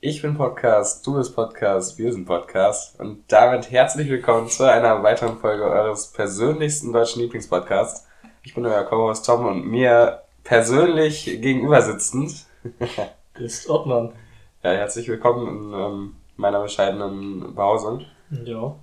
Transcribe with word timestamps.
Ich 0.00 0.22
bin 0.22 0.36
Podcast, 0.36 1.04
du 1.04 1.16
bist 1.16 1.34
Podcast, 1.34 1.98
wir 1.98 2.12
sind 2.12 2.24
Podcast 2.24 3.00
und 3.00 3.24
damit 3.26 3.72
herzlich 3.72 4.08
willkommen 4.08 4.48
zu 4.48 4.62
einer 4.62 5.02
weiteren 5.02 5.38
Folge 5.38 5.64
eures 5.64 6.12
persönlichsten 6.12 6.92
deutschen 6.92 7.20
Lieblingspodcasts. 7.20 8.06
Ich 8.44 8.54
bin 8.54 8.64
euer 8.64 8.84
Co-Host 8.84 9.26
Tom 9.26 9.44
und 9.46 9.66
mir 9.66 10.22
persönlich 10.44 11.24
gegenüber 11.24 11.82
sitzend 11.82 12.46
ist 13.40 13.68
Ottmann. 13.68 14.12
Ja, 14.62 14.70
herzlich 14.70 15.08
willkommen 15.08 15.48
in 15.48 15.72
ähm, 15.74 16.16
meiner 16.36 16.62
bescheidenen 16.62 17.56
Behausung. 17.56 18.04
Ja. 18.30 18.76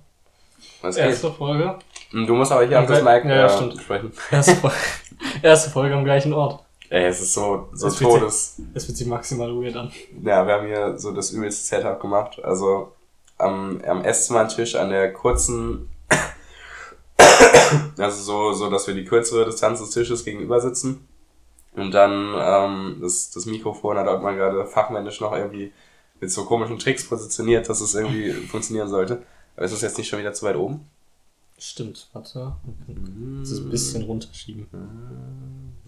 Was 0.82 0.98
Erste 0.98 1.28
geht? 1.28 1.36
Folge. 1.38 1.78
Du 2.12 2.34
musst 2.34 2.52
aber 2.52 2.66
hier 2.66 2.78
auf 2.78 2.88
das 2.88 3.02
Mic 3.02 3.24
ja, 3.24 3.46
äh, 3.46 3.80
sprechen. 3.80 4.12
Erste, 4.30 4.70
Erste 5.42 5.70
Folge 5.70 5.94
am 5.94 6.04
gleichen 6.04 6.34
Ort. 6.34 6.65
Ey, 6.88 7.06
es 7.06 7.20
ist 7.20 7.34
so, 7.34 7.68
so 7.72 7.88
es 7.88 7.96
todes. 7.96 8.62
Es 8.74 8.84
fühlt 8.84 8.96
sich 8.96 9.06
maximal 9.06 9.50
weird 9.54 9.76
an. 9.76 9.90
Ja, 10.22 10.46
wir 10.46 10.54
haben 10.54 10.66
hier 10.66 10.98
so 10.98 11.12
das 11.12 11.30
übelste 11.32 11.66
Setup 11.66 12.00
gemacht. 12.00 12.38
Also 12.42 12.92
am, 13.38 13.80
am 13.86 14.04
Esszimmertisch 14.04 14.76
an 14.76 14.90
der 14.90 15.12
kurzen, 15.12 15.90
also 17.98 18.22
so, 18.22 18.52
so, 18.52 18.70
dass 18.70 18.86
wir 18.86 18.94
die 18.94 19.04
kürzere 19.04 19.44
Distanz 19.44 19.80
des 19.80 19.90
Tisches 19.90 20.24
gegenüber 20.24 20.60
sitzen. 20.60 21.06
Und 21.74 21.92
dann 21.92 22.34
ähm, 22.38 22.98
das, 23.02 23.30
das 23.30 23.46
Mikrofon 23.46 23.98
hat 23.98 24.08
auch 24.08 24.22
mal 24.22 24.34
gerade 24.34 24.64
fachmännisch 24.64 25.20
noch 25.20 25.32
irgendwie 25.32 25.72
mit 26.20 26.30
so 26.30 26.44
komischen 26.46 26.78
Tricks 26.78 27.06
positioniert, 27.06 27.68
dass 27.68 27.80
es 27.80 27.94
irgendwie 27.94 28.32
funktionieren 28.32 28.88
sollte. 28.88 29.22
Aber 29.56 29.66
ist 29.66 29.74
das 29.74 29.82
jetzt 29.82 29.98
nicht 29.98 30.08
schon 30.08 30.18
wieder 30.18 30.32
zu 30.32 30.46
weit 30.46 30.56
oben? 30.56 30.88
Stimmt, 31.58 32.08
warte. 32.12 32.54
Das 33.40 33.50
ist 33.50 33.60
ein 33.60 33.70
bisschen 33.70 34.02
runterschieben. 34.02 34.66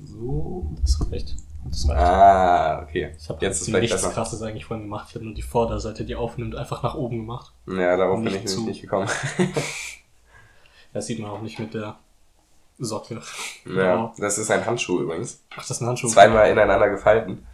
So. 0.03 0.71
Das 0.81 0.99
reicht. 1.11 1.35
Das 1.69 1.89
reicht. 1.89 2.01
Ah, 2.01 2.83
okay. 2.83 3.15
Ich 3.19 3.29
habe 3.29 3.45
jetzt 3.45 3.69
nichts 3.69 3.93
besser. 3.93 4.11
krasses 4.11 4.41
eigentlich 4.41 4.65
vorhin 4.65 4.87
gemacht. 4.87 5.09
Ich 5.11 5.15
habe 5.15 5.27
nur 5.27 5.35
die 5.35 5.43
Vorderseite, 5.43 6.07
die 6.07 6.17
aufnimmt, 6.17 6.57
einfach 6.57 6.83
nach 6.83 6.95
oben 6.95 7.19
gemacht. 7.19 7.53
Ja, 7.67 7.99
darauf 7.99 8.23
bin 8.23 8.35
ich 8.35 8.45
nämlich 8.45 8.59
nicht 8.67 8.81
gekommen. 8.81 9.09
das 10.95 11.07
sieht 11.07 11.19
man 11.19 11.31
auch 11.31 11.43
nicht 11.43 11.59
mit 11.59 11.75
der 11.75 11.99
Socke. 12.79 13.21
Ja, 13.67 13.97
genau. 13.97 14.15
das 14.17 14.39
ist 14.39 14.51
ein 14.51 14.65
Handschuh 14.65 15.01
übrigens. 15.01 15.43
Ach, 15.51 15.57
das 15.57 15.73
ist 15.73 15.83
ein 15.83 15.89
Handschuh. 15.89 16.09
Zweimal 16.09 16.51
ineinander 16.51 16.89
gefalten. 16.89 17.47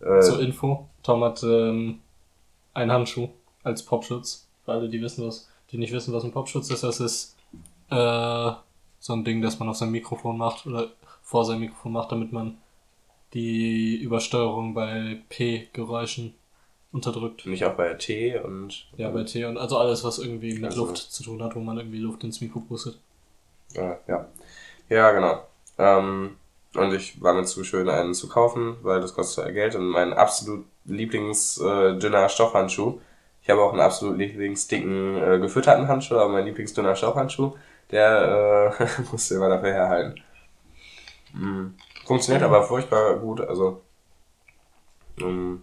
Äh, 0.00 0.20
Zur 0.20 0.40
Info, 0.40 0.88
Tom 1.02 1.22
hat 1.24 1.42
ähm, 1.42 2.00
einen 2.72 2.90
Handschuh 2.90 3.28
als 3.62 3.84
Popschutz. 3.84 4.48
Für 4.64 4.72
alle, 4.72 4.88
die 4.88 5.02
wissen 5.02 5.26
was, 5.26 5.50
die 5.72 5.76
nicht 5.76 5.92
wissen, 5.92 6.14
was 6.14 6.24
ein 6.24 6.32
Popschutz 6.32 6.70
ist, 6.70 6.82
das 6.84 7.00
ist 7.00 7.36
äh, 7.90 8.52
so 8.98 9.12
ein 9.12 9.24
Ding, 9.24 9.42
das 9.42 9.58
man 9.58 9.68
auf 9.68 9.76
sein 9.76 9.90
Mikrofon 9.90 10.38
macht 10.38 10.66
oder 10.66 10.88
vor 11.22 11.44
sein 11.44 11.60
Mikrofon 11.60 11.92
macht, 11.92 12.12
damit 12.12 12.32
man 12.32 12.58
die 13.34 13.96
Übersteuerung 13.96 14.74
bei 14.74 15.20
P-Geräuschen 15.28 16.34
unterdrückt. 16.92 17.46
Nicht 17.46 17.64
auch 17.64 17.74
bei 17.74 17.94
T 17.94 18.38
und. 18.38 18.86
Ja, 18.96 19.10
bei 19.10 19.24
T 19.24 19.44
und 19.44 19.56
also 19.56 19.78
alles, 19.78 20.02
was 20.04 20.18
irgendwie 20.18 20.54
mit 20.54 20.70
also. 20.70 20.86
Luft 20.86 20.98
zu 20.98 21.22
tun 21.22 21.42
hat, 21.42 21.54
wo 21.54 21.60
man 21.60 21.78
irgendwie 21.78 21.98
Luft 21.98 22.24
ins 22.24 22.40
Mikro 22.40 22.60
pustet. 22.60 22.98
Äh, 23.74 23.94
ja. 24.08 24.26
Ja, 24.88 25.12
genau. 25.12 25.44
Ähm, 25.78 26.36
und 26.74 26.92
ich 26.92 27.20
war 27.22 27.34
mir 27.34 27.44
zu 27.44 27.64
schön, 27.64 27.88
einen 27.88 28.14
zu 28.14 28.28
kaufen, 28.28 28.76
weil 28.82 29.00
das 29.00 29.14
kostet 29.14 29.44
ja 29.44 29.50
Geld 29.52 29.74
und 29.76 29.86
mein 29.86 30.12
absolut 30.12 30.64
Lieblingsdünner 30.84 32.24
äh, 32.24 32.28
Stoffhandschuh. 32.28 33.00
Ich 33.42 33.50
habe 33.50 33.62
auch 33.62 33.72
einen 33.72 33.80
absolut 33.80 34.18
lieblingsdicken 34.18 35.16
äh, 35.16 35.38
gefütterten 35.38 35.88
Handschuh, 35.88 36.16
aber 36.16 36.28
mein 36.28 36.44
Lieblingsdünner 36.44 36.94
Stoffhandschuh 36.96 37.54
der 37.90 38.76
äh, 38.78 39.02
musste 39.12 39.34
immer 39.34 39.48
dafür 39.48 39.72
herhalten. 39.72 40.20
Mhm. 41.32 41.74
Funktioniert 42.06 42.42
aber 42.42 42.64
furchtbar 42.64 43.16
gut, 43.18 43.40
also 43.40 43.82
ähm, 45.20 45.62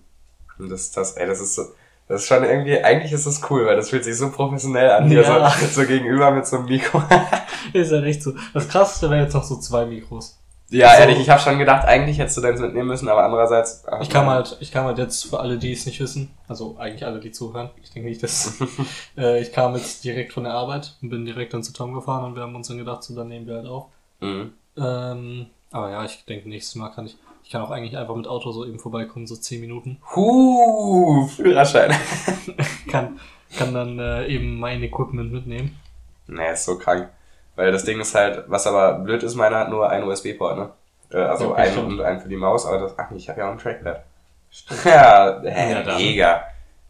das, 0.59 0.91
das, 0.91 1.13
ey, 1.13 1.27
das 1.27 1.41
ist 1.41 1.55
so, 1.55 1.63
das 2.07 2.21
ist 2.21 2.27
schon 2.27 2.43
irgendwie, 2.43 2.81
eigentlich 2.81 3.11
ist 3.11 3.25
das 3.25 3.41
cool, 3.49 3.65
weil 3.65 3.75
das 3.75 3.89
fühlt 3.89 4.03
sich 4.03 4.17
so 4.17 4.31
professionell 4.31 4.89
an, 4.91 5.07
hier 5.07 5.21
ja. 5.21 5.49
so, 5.49 5.81
so 5.81 5.87
gegenüber 5.87 6.31
mit 6.31 6.47
so 6.47 6.57
einem 6.57 6.65
Mikro. 6.65 7.03
ist 7.73 7.91
ja 7.91 8.01
echt 8.01 8.23
so. 8.23 8.33
Das 8.53 8.67
krasseste 8.69 9.09
wäre 9.09 9.23
jetzt 9.23 9.33
noch 9.33 9.43
so 9.43 9.57
zwei 9.57 9.85
Mikros. 9.85 10.36
Ja, 10.69 10.95
so. 10.95 11.01
ehrlich, 11.01 11.19
ich 11.19 11.29
habe 11.29 11.39
schon 11.39 11.59
gedacht, 11.59 11.87
eigentlich 11.87 12.19
hättest 12.19 12.37
du 12.37 12.41
deins 12.41 12.59
mitnehmen 12.59 12.87
müssen, 12.87 13.07
aber 13.07 13.23
andererseits. 13.23 13.85
Ach, 13.87 14.01
ich 14.01 14.09
kam 14.09 14.27
halt, 14.27 14.57
ich 14.59 14.71
kam 14.71 14.85
halt 14.85 14.97
jetzt 14.97 15.25
für 15.29 15.39
alle, 15.39 15.57
die 15.57 15.71
es 15.71 15.85
nicht 15.85 15.99
wissen, 15.99 16.31
also 16.47 16.75
eigentlich 16.77 17.05
alle, 17.05 17.19
die 17.19 17.31
zuhören. 17.31 17.69
Ich 17.81 17.91
denke 17.91 18.09
nicht, 18.09 18.21
dass 18.21 18.59
äh, 19.17 19.41
ich 19.41 19.53
kam 19.53 19.75
jetzt 19.75 20.03
direkt 20.03 20.33
von 20.33 20.43
der 20.43 20.53
Arbeit 20.53 20.95
und 21.01 21.09
bin 21.09 21.25
direkt 21.25 21.53
dann 21.53 21.63
zu 21.63 21.71
Tom 21.71 21.93
gefahren 21.93 22.25
und 22.25 22.35
wir 22.35 22.43
haben 22.43 22.55
uns 22.55 22.67
dann 22.67 22.77
gedacht, 22.77 23.03
so 23.03 23.15
dann 23.15 23.29
nehmen 23.29 23.47
wir 23.47 23.55
halt 23.55 23.67
auf. 23.67 23.85
Mhm. 24.19 24.53
Ähm, 24.77 25.45
aber 25.71 25.91
ja, 25.91 26.03
ich 26.03 26.25
denke, 26.25 26.49
nächstes 26.49 26.75
Mal 26.75 26.89
kann 26.89 27.05
ich. 27.05 27.17
Ich 27.43 27.51
kann 27.51 27.61
auch 27.61 27.71
eigentlich 27.71 27.95
einfach 27.95 28.15
mit 28.15 28.27
Auto 28.27 28.51
so 28.51 28.65
eben 28.65 28.77
vorbeikommen, 28.77 29.25
so 29.25 29.37
10 29.37 29.61
Minuten. 29.61 30.01
Huh, 30.13 31.27
Führerschein. 31.27 31.95
kann, 32.91 33.21
kann 33.57 33.73
dann 33.73 33.99
äh, 33.99 34.27
eben 34.27 34.59
mein 34.59 34.83
Equipment 34.83 35.31
mitnehmen. 35.31 35.79
Nee, 36.27 36.51
ist 36.51 36.65
so 36.65 36.77
krank. 36.77 37.09
Weil 37.57 37.71
das 37.71 37.83
Ding 37.83 37.99
ist 37.99 38.13
halt, 38.13 38.45
was 38.47 38.67
aber 38.67 38.99
blöd 38.99 39.23
ist, 39.23 39.33
meiner 39.33 39.57
hat 39.57 39.69
nur 39.69 39.89
einen 39.89 40.07
USB-Port, 40.07 40.57
ne? 40.57 40.69
Äh, 41.09 41.17
also 41.17 41.51
okay, 41.51 41.61
einen 41.63 41.77
und 41.79 42.01
einen 42.01 42.19
für 42.21 42.29
die 42.29 42.37
Maus, 42.37 42.67
aber 42.67 42.77
das, 42.77 42.93
ach 42.97 43.09
nee, 43.09 43.17
ich 43.17 43.27
habe 43.27 43.39
ja 43.39 43.47
auch 43.47 43.51
ein 43.51 43.57
Trackpad. 43.57 44.03
Stimmt. 44.51 44.79
ja, 44.85 45.41
hä, 45.41 45.71
ja, 45.71 45.97
mega. 45.97 46.43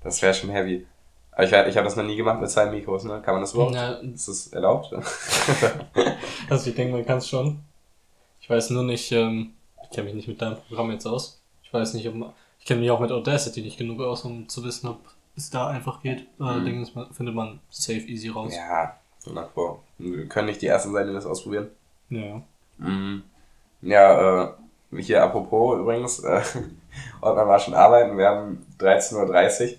Das 0.03 0.21
wäre 0.21 0.33
schon 0.33 0.49
heavy. 0.49 0.85
Aber 1.31 1.43
ich, 1.45 1.51
ich 1.51 1.77
habe 1.77 1.85
das 1.85 1.95
noch 1.95 2.03
nie 2.03 2.17
gemacht 2.17 2.41
mit 2.41 2.49
zwei 2.49 2.65
Mikros, 2.65 3.05
ne? 3.05 3.21
Kann 3.23 3.35
man 3.35 3.41
das 3.41 3.53
überhaupt? 3.53 3.75
Ja. 3.75 3.91
Ist 3.93 4.27
das 4.27 4.47
erlaubt? 4.47 4.91
also 6.49 6.69
ich 6.69 6.75
denke, 6.75 6.93
man 6.93 7.05
kann 7.05 7.19
es 7.19 7.29
schon. 7.29 7.59
Ich 8.41 8.49
weiß 8.49 8.71
nur 8.71 8.83
nicht, 8.83 9.09
ähm, 9.13 9.53
ich 9.83 9.89
kenne 9.91 10.07
mich 10.07 10.15
nicht 10.15 10.27
mit 10.27 10.41
deinem 10.41 10.57
Programm 10.67 10.91
jetzt 10.91 11.05
aus. 11.05 11.41
Ich 11.63 11.71
weiß 11.71 11.93
nicht, 11.93 12.09
ob 12.09 12.15
man, 12.15 12.33
ich 12.59 12.65
kenne 12.65 12.81
mich 12.81 12.91
auch 12.91 12.99
mit 12.99 13.11
Audacity 13.11 13.61
nicht 13.61 13.77
genug 13.77 14.01
aus, 14.01 14.25
um 14.25 14.49
zu 14.49 14.65
wissen, 14.65 14.89
ob 14.89 14.99
es 15.37 15.49
da 15.49 15.67
einfach 15.67 16.01
geht. 16.01 16.27
Mhm. 16.39 16.45
Allerdings 16.45 16.91
findet 17.13 17.35
man 17.35 17.61
safe 17.69 17.99
easy 17.99 18.27
raus. 18.27 18.53
Ja, 18.53 18.97
nach 19.33 19.49
vor. 19.49 19.83
Wir 19.97 20.27
können 20.27 20.47
nicht 20.47 20.61
die 20.61 20.67
Ersten 20.67 20.93
sein, 20.93 21.07
die 21.07 21.13
das 21.13 21.25
ausprobieren. 21.25 21.69
Ja. 22.09 22.41
Mhm. 22.77 23.23
Ja, 23.81 24.43
äh, 24.43 25.01
hier 25.01 25.23
apropos 25.23 25.79
übrigens, 25.79 26.19
äh, 26.19 26.41
Ordner 27.21 27.47
war 27.47 27.59
schon 27.59 27.73
arbeiten, 27.73 28.17
wir 28.17 28.27
haben 28.27 28.65
13.30 28.79 29.71
Uhr. 29.71 29.77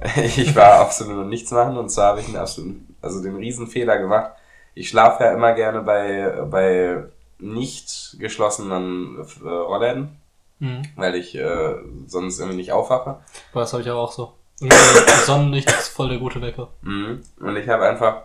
Ich 0.36 0.54
war 0.54 0.80
absolut 0.80 1.16
noch 1.16 1.24
nichts 1.24 1.50
machen 1.50 1.76
und 1.76 1.88
zwar 1.88 2.10
habe 2.10 2.20
ich 2.20 2.28
einen 2.28 2.36
absoluten, 2.36 2.96
also 3.02 3.20
den 3.20 3.34
Riesenfehler 3.34 3.98
gemacht. 3.98 4.30
Ich 4.74 4.90
schlafe 4.90 5.24
ja 5.24 5.32
immer 5.32 5.54
gerne 5.54 5.82
bei, 5.82 6.46
bei 6.48 7.02
nicht 7.40 8.16
geschlossenen 8.20 9.18
äh, 9.18 9.48
Rollläden, 9.48 10.16
mhm. 10.60 10.82
weil 10.94 11.16
ich 11.16 11.34
äh, 11.34 11.74
sonst 12.06 12.38
irgendwie 12.38 12.58
nicht 12.58 12.70
aufwache. 12.70 13.18
Das 13.52 13.72
habe 13.72 13.82
ich 13.82 13.90
aber 13.90 14.00
auch 14.00 14.12
so. 14.12 14.34
Sonnenlicht 15.24 15.70
ist 15.70 15.88
voll 15.88 16.08
der 16.08 16.18
gute 16.18 16.40
Wecker. 16.40 16.68
Mhm. 16.82 17.22
Und 17.40 17.56
ich 17.56 17.68
habe 17.68 17.88
einfach 17.88 18.22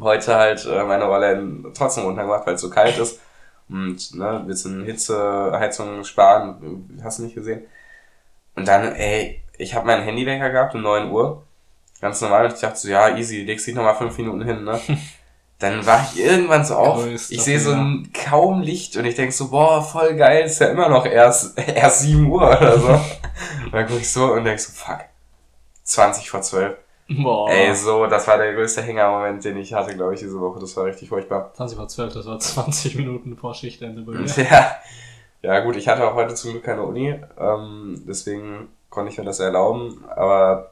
heute 0.00 0.34
halt 0.34 0.66
äh, 0.66 0.84
meine 0.84 1.04
Rolle 1.04 1.72
trotzdem 1.74 2.04
runtergemacht, 2.04 2.46
weil 2.46 2.54
es 2.54 2.60
so 2.60 2.70
kalt 2.70 2.98
ist. 2.98 3.20
Und 3.68 4.14
ne, 4.14 4.40
ein 4.40 4.46
bisschen 4.46 4.84
Hitze, 4.84 5.52
Heizung 5.54 6.04
sparen, 6.04 7.00
hast 7.02 7.18
du 7.18 7.24
nicht 7.24 7.34
gesehen. 7.34 7.62
Und 8.54 8.68
dann, 8.68 8.94
ey, 8.94 9.42
ich 9.56 9.74
habe 9.74 9.86
meinen 9.86 10.04
Handywecker 10.04 10.50
gehabt 10.50 10.74
um 10.74 10.82
9 10.82 11.10
Uhr. 11.10 11.44
Ganz 12.00 12.20
normal. 12.20 12.46
Und 12.46 12.54
ich 12.54 12.60
dachte 12.60 12.78
so, 12.78 12.88
ja, 12.88 13.16
easy, 13.16 13.42
legst 13.42 13.66
dich 13.66 13.74
nochmal 13.74 13.96
5 13.96 14.16
Minuten 14.18 14.44
hin, 14.44 14.64
ne? 14.64 14.80
Dann 15.60 15.86
war 15.86 16.04
ich 16.12 16.20
irgendwann 16.20 16.64
so 16.64 16.74
auf, 16.74 17.04
Größte 17.04 17.32
ich 17.32 17.42
sehe 17.42 17.60
so 17.60 17.72
ein 17.72 18.10
kaum 18.12 18.60
Licht 18.60 18.96
und 18.96 19.04
ich 19.04 19.14
denk 19.14 19.32
so, 19.32 19.50
boah, 19.50 19.82
voll 19.82 20.14
geil, 20.16 20.44
ist 20.44 20.60
ja 20.60 20.66
immer 20.66 20.88
noch 20.88 21.06
erst, 21.06 21.58
erst 21.74 22.00
7 22.00 22.26
Uhr 22.26 22.42
oder 22.42 22.78
so. 22.78 22.88
und 23.64 23.72
dann 23.72 23.86
guck 23.86 24.00
ich 24.00 24.10
so 24.10 24.32
und 24.32 24.44
denk 24.44 24.58
so, 24.60 24.72
fuck, 24.72 25.04
20 25.84 26.28
vor 26.28 26.42
12. 26.42 26.76
Boah. 27.08 27.50
Ey, 27.50 27.74
so, 27.74 28.06
das 28.06 28.26
war 28.26 28.38
der 28.38 28.54
größte 28.54 28.82
Hängermoment, 28.82 29.44
den 29.44 29.58
ich 29.58 29.74
hatte, 29.74 29.94
glaube 29.94 30.14
ich, 30.14 30.20
diese 30.20 30.40
Woche. 30.40 30.58
Das 30.60 30.76
war 30.76 30.86
richtig 30.86 31.08
furchtbar. 31.08 31.52
20 31.54 31.76
vor 31.76 31.88
12, 31.88 32.14
das 32.14 32.26
war 32.26 32.38
20 32.38 32.94
Minuten 32.96 33.36
vor 33.36 33.54
Schichtende 33.54 34.02
bei 34.02 34.12
mir. 34.12 34.26
Ja. 34.26 34.76
Ja, 35.44 35.60
gut, 35.60 35.76
ich 35.76 35.88
hatte 35.88 36.08
auch 36.08 36.14
heute 36.14 36.34
zum 36.34 36.52
Glück 36.52 36.64
keine 36.64 36.82
Uni, 36.82 37.20
ähm, 37.38 38.02
deswegen 38.08 38.68
konnte 38.88 39.12
ich 39.12 39.18
mir 39.18 39.24
das 39.24 39.40
erlauben, 39.40 40.02
aber 40.08 40.70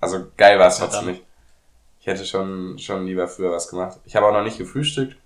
also 0.00 0.26
geil 0.36 0.56
war 0.60 0.68
es 0.68 0.78
trotzdem 0.78 1.06
nicht. 1.06 1.24
Ich 1.98 2.06
hätte 2.06 2.24
schon, 2.24 2.78
schon 2.78 3.06
lieber 3.06 3.26
früher 3.26 3.50
was 3.50 3.68
gemacht. 3.68 3.98
Ich 4.04 4.14
habe 4.14 4.26
auch 4.26 4.32
noch 4.32 4.44
nicht 4.44 4.56
gefrühstückt. 4.56 5.16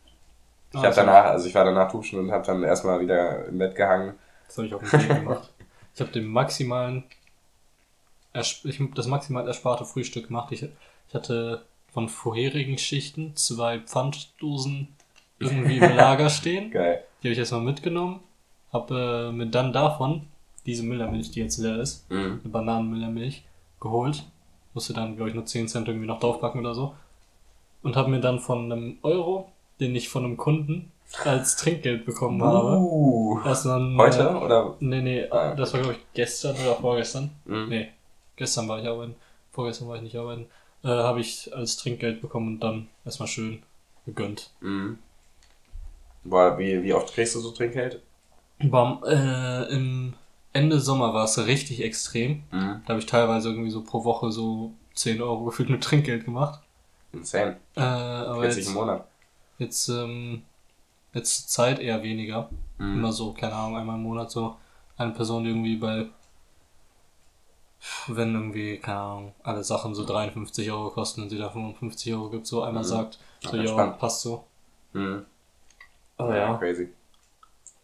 Ich 0.73 0.79
ah, 0.79 0.85
habe 0.85 0.95
danach, 0.95 1.25
also 1.27 1.47
ich 1.47 1.55
war 1.55 1.67
danach 1.67 1.93
duschen 1.93 2.19
und 2.19 2.33
habe 2.33 2.47
dann 2.47 2.63
erstmal 2.63 2.99
wieder 3.01 3.45
im 3.45 3.59
Bett 3.59 3.75
gehangen. 3.75 4.15
Das 4.47 4.57
habe 4.57 4.67
ich 4.67 4.75
auch 4.75 4.81
nicht 4.81 5.09
gemacht. 5.09 5.53
Ich 5.95 6.01
habe 6.01 6.11
den 6.11 6.25
maximalen 6.25 7.05
ich 8.35 8.81
das 8.95 9.07
maximal 9.07 9.47
ersparte 9.47 9.85
Frühstück 9.85 10.29
gemacht. 10.29 10.53
Ich, 10.53 10.63
ich 10.63 11.15
hatte 11.15 11.65
von 11.93 12.09
vorherigen 12.09 12.79
Schichten 12.79 13.37
zwei 13.37 13.79
Pfanddosen 13.81 14.89
irgendwie 15.39 15.79
im 15.79 15.97
Lager 15.97 16.31
stehen. 16.31 16.71
Geil. 16.71 17.05
Die 17.23 17.29
habe 17.29 17.33
ich 17.33 17.39
erstmal 17.39 17.61
mitgenommen. 17.61 18.21
Habe 18.73 19.31
äh, 19.31 19.33
mir 19.33 19.47
dann 19.47 19.73
davon 19.73 20.23
diese 20.65 20.83
Müllermilch, 20.83 21.31
die 21.31 21.41
jetzt 21.41 21.59
leer 21.59 21.81
ist, 21.81 22.11
mhm. 22.11 22.41
eine 22.43 22.53
Bananenmüllermilch, 22.53 23.43
geholt. 23.81 24.25
Musste 24.75 24.95
dann, 24.95 25.17
glaube 25.17 25.31
ich, 25.31 25.35
nur 25.35 25.45
10 25.45 25.69
Cent 25.69 25.89
irgendwie 25.89 26.07
noch 26.07 26.21
draufpacken 26.21 26.61
oder 26.61 26.75
so. 26.75 26.95
Und 27.83 27.97
habe 27.97 28.11
mir 28.11 28.21
dann 28.21 28.39
von 28.39 28.71
einem 28.71 28.99
Euro, 29.03 29.51
den 29.81 29.95
ich 29.95 30.09
von 30.09 30.25
einem 30.25 30.37
Kunden 30.37 30.93
als 31.25 31.57
Trinkgeld 31.57 32.07
bekommen 32.07 32.41
uh, 32.41 33.41
habe. 33.45 33.59
Dann, 33.65 33.99
Heute? 33.99 34.23
Äh, 34.23 34.35
oder? 34.35 34.77
Nee, 34.81 35.03
nee, 35.03 35.31
ah, 35.31 35.55
das 35.55 35.75
war, 35.75 35.81
glaube 35.81 35.97
ich, 35.97 36.01
gestern 36.15 36.57
oder 36.57 36.77
vorgestern. 36.77 37.31
Mhm. 37.45 37.69
Nee, 37.69 37.89
gestern 38.43 38.67
war 38.67 38.81
ich 38.81 38.89
arbeiten, 38.89 39.15
vorgestern 39.53 39.87
war 39.87 39.95
ich 39.97 40.03
nicht 40.03 40.17
arbeiten, 40.17 40.47
äh, 40.83 40.89
habe 40.89 41.21
ich 41.21 41.55
als 41.55 41.77
Trinkgeld 41.77 42.21
bekommen 42.21 42.55
und 42.55 42.61
dann 42.61 42.89
erstmal 43.05 43.29
schön 43.29 43.63
gegönnt. 44.05 44.51
Mhm. 44.61 44.99
Boah, 46.25 46.59
wie, 46.59 46.83
wie 46.83 46.93
oft 46.93 47.15
kriegst 47.15 47.37
du 47.37 47.41
so 47.41 47.53
Trinkgeld? 47.53 48.03
Bam, 48.59 49.03
äh, 49.05 49.65
Im 49.73 50.15
Ende 50.53 50.81
Sommer 50.81 51.15
war 51.15 51.25
es 51.25 51.39
richtig 51.47 51.83
extrem. 51.83 52.43
Mhm. 52.51 52.83
Da 52.85 52.89
habe 52.89 52.99
ich 52.99 53.07
teilweise 53.07 53.49
irgendwie 53.51 53.71
so 53.71 53.83
pro 53.83 54.05
Woche 54.05 54.33
so 54.33 54.73
10 54.95 55.23
Euro 55.23 55.45
gefühlt 55.47 55.71
mit 55.71 55.85
Trinkgeld 55.85 56.25
gemacht. 56.25 56.61
Insane. 57.13 57.59
Äh, 57.77 57.81
aber 57.81 58.43
40 58.43 58.59
jetzt, 58.59 58.69
im 58.69 58.75
Monat. 58.75 59.07
jetzt, 59.59 59.89
ähm, 59.89 60.43
jetzt 61.15 61.51
zur 61.51 61.65
Zeit 61.65 61.79
eher 61.79 62.03
weniger. 62.03 62.51
Mhm. 62.79 62.99
Immer 62.99 63.13
so, 63.13 63.33
keine 63.35 63.55
Ahnung, 63.55 63.77
einmal 63.77 63.97
im 63.97 64.03
Monat 64.03 64.33
so 64.33 64.57
eine 64.97 65.13
Person, 65.13 65.45
die 65.45 65.51
irgendwie 65.51 65.77
bei, 65.77 66.07
wenn 68.09 68.35
irgendwie, 68.35 68.79
keine 68.79 68.99
Ahnung, 68.99 69.35
alle 69.43 69.65
Sachen 69.65 69.95
so 69.95 70.05
53 70.05 70.71
Euro 70.71 70.91
kosten 70.91 71.23
und 71.23 71.31
sie 71.31 71.39
da 71.39 71.51
55 71.51 72.13
Euro 72.15 72.29
gibt, 72.31 72.47
so 72.47 72.63
einmal 72.63 72.83
Mhm. 72.83 72.89
sagt, 72.89 73.19
so, 73.41 73.57
ja, 73.57 73.63
entspannt. 73.63 73.99
passt 73.99 74.23
so. 74.23 74.45
Mhm. 74.93 75.25
Aber 76.17 76.37
ja, 76.37 76.55
crazy. 76.59 76.89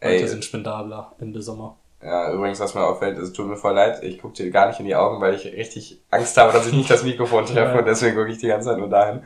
Leute 0.01 0.15
Ey, 0.15 0.27
sind 0.27 0.45
spendabler 0.45 1.11
Ende 1.19 1.41
Sommer. 1.41 1.75
ja, 2.01 2.31
übrigens, 2.31 2.59
was 2.61 2.73
mir 2.73 2.85
auffällt, 2.85 3.17
es 3.17 3.33
tut 3.33 3.47
mir 3.47 3.57
voll 3.57 3.73
leid, 3.73 4.01
ich 4.03 4.19
gucke 4.21 4.35
dir 4.35 4.49
gar 4.51 4.67
nicht 4.67 4.79
in 4.79 4.85
die 4.85 4.95
Augen, 4.95 5.19
weil 5.19 5.33
ich 5.35 5.43
richtig 5.45 5.99
Angst 6.11 6.37
habe, 6.37 6.53
dass 6.53 6.65
ich 6.67 6.73
nicht 6.73 6.89
das 6.89 7.03
Mikrofon 7.03 7.45
treffe 7.45 7.73
Ja. 7.73 7.79
und 7.79 7.85
deswegen 7.85 8.15
gucke 8.15 8.31
ich 8.31 8.37
die 8.37 8.47
ganze 8.47 8.69
Zeit 8.69 8.77
nur 8.77 8.87
dahin. 8.89 9.23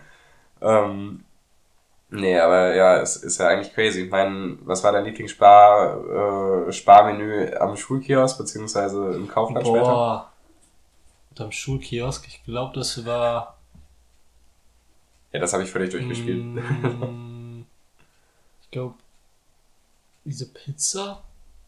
Ähm, 0.62 1.24
nee, 2.10 2.40
aber 2.40 2.74
ja, 2.74 2.98
es 2.98 3.18
ist 3.18 3.40
ja 3.40 3.50
eigentlich 3.50 3.74
crazy. 3.76 4.06
Ich 4.06 4.10
meine, 4.10 4.58
was 4.62 4.84
war 4.84 4.92
dein 4.92 5.06
Lieblingsspar, 5.06 6.66
äh, 6.68 6.72
Sparmenü 6.72 7.52
am 7.60 7.76
Schulkiosk, 7.78 8.40
beziehungsweise 8.40 9.12
im 9.14 9.28
Kaufland 9.28 9.68
später? 9.68 9.84
Boah. 9.84 10.30
Und 10.30 10.33
am 11.42 11.52
Schulkiosk, 11.52 12.28
ich 12.28 12.44
glaube, 12.44 12.74
das 12.76 13.06
war. 13.06 13.58
Ja, 15.32 15.40
das 15.40 15.54
habe 15.54 15.64
ich 15.64 15.70
völlig 15.70 15.90
durchgespielt. 15.90 16.44
Mm, 16.44 17.62
ich 18.62 18.72
glaube, 18.72 18.96
diese 20.26 20.52
Pizza. 20.52 21.24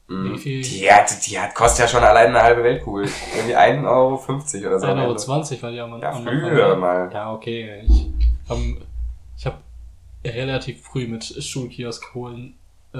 Wie 0.07 0.37
viel? 0.37 0.61
Die, 0.61 0.91
hat, 0.91 1.25
die 1.25 1.39
hat, 1.39 1.55
kostet 1.55 1.79
ja 1.79 1.87
schon 1.87 2.03
allein 2.03 2.27
eine 2.27 2.43
halbe 2.43 2.63
Weltkugel. 2.63 3.09
Irgendwie 3.35 3.55
1,50 3.55 3.87
Euro 3.87 4.67
oder 4.67 4.79
so. 4.79 4.87
am 4.87 4.99
1,20 4.99 4.99
Ende. 4.99 5.01
Euro 5.01 5.61
war 5.61 5.71
die 5.71 5.79
am, 5.79 6.01
Ja, 6.01 6.11
am 6.11 6.23
früher 6.23 6.75
mal. 6.75 7.09
Ja, 7.11 7.33
okay. 7.33 7.81
Ich 7.87 8.11
habe 8.47 8.61
ich 9.35 9.45
hab 9.47 9.61
relativ 10.23 10.83
früh 10.83 11.07
mit 11.07 11.23
Schulkiosk 11.23 12.13
holen 12.13 12.55
äh, 12.93 12.97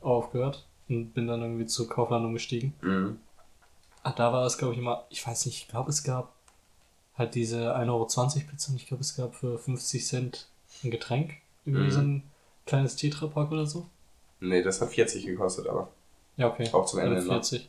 aufgehört 0.00 0.66
und 0.88 1.14
bin 1.14 1.28
dann 1.28 1.42
irgendwie 1.42 1.66
zu 1.66 1.88
Kaufland 1.88 2.24
umgestiegen. 2.24 2.74
Mhm. 2.82 3.18
Ah, 4.02 4.12
da 4.12 4.32
war 4.32 4.44
es, 4.46 4.58
glaube 4.58 4.72
ich, 4.74 4.78
immer, 4.80 5.04
ich 5.10 5.26
weiß 5.26 5.46
nicht, 5.46 5.62
ich 5.62 5.68
glaube, 5.68 5.90
es 5.90 6.02
gab 6.02 6.32
halt 7.16 7.34
diese 7.34 7.76
1,20 7.76 7.88
Euro 7.90 8.06
Pizza 8.50 8.70
und 8.70 8.76
ich 8.76 8.86
glaube, 8.86 9.02
es 9.02 9.16
gab 9.16 9.34
für 9.34 9.58
50 9.58 10.06
Cent 10.06 10.48
ein 10.82 10.90
Getränk. 10.90 11.34
Irgendwie 11.64 11.86
Mhm. 11.86 11.90
so 11.90 12.00
ein 12.00 12.22
kleines 12.66 12.96
Tetrapack 12.96 13.52
oder 13.52 13.66
so. 13.66 13.86
Nee, 14.40 14.62
das 14.62 14.80
hat 14.80 14.88
40 14.90 15.24
gekostet, 15.26 15.68
aber 15.68 15.88
Ja, 16.36 16.48
okay. 16.48 16.68
auch 16.72 16.86
zum 16.86 16.98
Ende. 17.00 17.12
Oder 17.12 17.20
Ne? 17.22 17.28
40. 17.30 17.68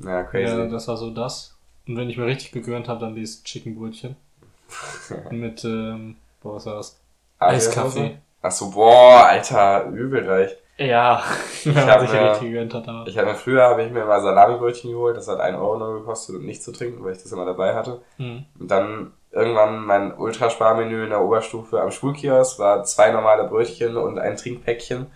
Ja, 0.00 0.22
crazy. 0.22 0.44
Ja, 0.56 0.66
das 0.66 0.88
war 0.88 0.96
so 0.96 1.10
das. 1.10 1.54
Und 1.86 1.96
wenn 1.96 2.08
ich 2.08 2.16
mir 2.16 2.26
richtig 2.26 2.52
gegönnt 2.52 2.88
habe, 2.88 3.00
dann 3.00 3.14
dieses 3.14 3.42
Chickenbrötchen. 3.42 4.16
mit, 5.30 5.64
ähm, 5.64 6.16
boah, 6.42 6.54
was 6.56 6.66
war 6.66 6.74
das? 6.76 6.98
Eiskaffee. 7.38 8.18
Achso, 8.42 8.70
boah, 8.70 9.26
Alter, 9.26 9.86
übelreich. 9.86 10.52
Ja, 10.78 11.22
hab 11.66 11.74
man 11.74 12.00
sich 12.00 12.12
mir-. 12.12 13.06
Ich 13.06 13.18
hatte 13.18 13.34
früher 13.34 13.64
habe 13.64 13.82
ich 13.82 13.90
mir 13.90 14.04
mal 14.04 14.20
Salamibrötchen 14.20 14.92
geholt, 14.92 15.16
das 15.16 15.28
hat 15.28 15.40
1 15.40 15.56
Euro 15.58 15.76
nur 15.76 15.98
gekostet 16.00 16.36
und 16.36 16.46
nichts 16.46 16.64
zu 16.64 16.72
trinken, 16.72 17.04
weil 17.04 17.12
ich 17.12 17.22
das 17.22 17.32
immer 17.32 17.44
dabei 17.44 17.74
hatte. 17.74 18.00
Hm. 18.16 18.44
Und 18.58 18.70
dann 18.70 19.12
irgendwann 19.32 19.84
mein 19.84 20.16
Ultrasparmenü 20.16 21.04
in 21.04 21.10
der 21.10 21.20
Oberstufe 21.20 21.80
am 21.80 21.90
Schulkiosk 21.90 22.58
war 22.58 22.84
zwei 22.84 23.10
normale 23.10 23.44
Brötchen 23.44 23.96
und 23.96 24.18
ein 24.18 24.36
Trinkpäckchen. 24.36 25.06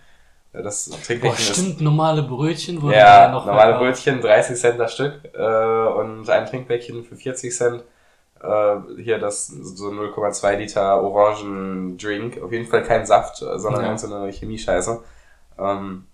Ja, 0.53 0.61
Das 0.61 0.89
Boah, 0.89 1.01
Trinkpäckchen 1.01 1.55
stimmt, 1.55 1.81
normale 1.81 2.23
Brötchen 2.23 2.77
ist 2.77 2.81
wurden 2.83 2.93
ja 2.93 3.27
da 3.27 3.31
noch 3.31 3.45
normale. 3.45 3.75
Brötchen 3.77 4.21
30 4.21 4.57
Cent 4.57 4.79
das 4.79 4.93
Stück 4.93 5.13
äh, 5.33 5.85
und 5.87 6.29
ein 6.29 6.45
Trinkpäckchen 6.45 7.03
für 7.05 7.15
40 7.15 7.55
Cent. 7.55 7.83
Äh, 8.41 9.01
hier 9.01 9.19
das 9.19 9.47
so 9.47 9.87
0,2 9.87 10.57
Liter 10.57 11.01
Orangendrink, 11.01 12.41
auf 12.43 12.51
jeden 12.51 12.67
Fall 12.67 12.83
kein 12.83 13.05
Saft, 13.05 13.37
sondern 13.37 13.97
Ja. 13.97 14.17
eine 14.17 14.31
Chemiescheiße. 14.31 15.01
Ähm, 15.57 16.05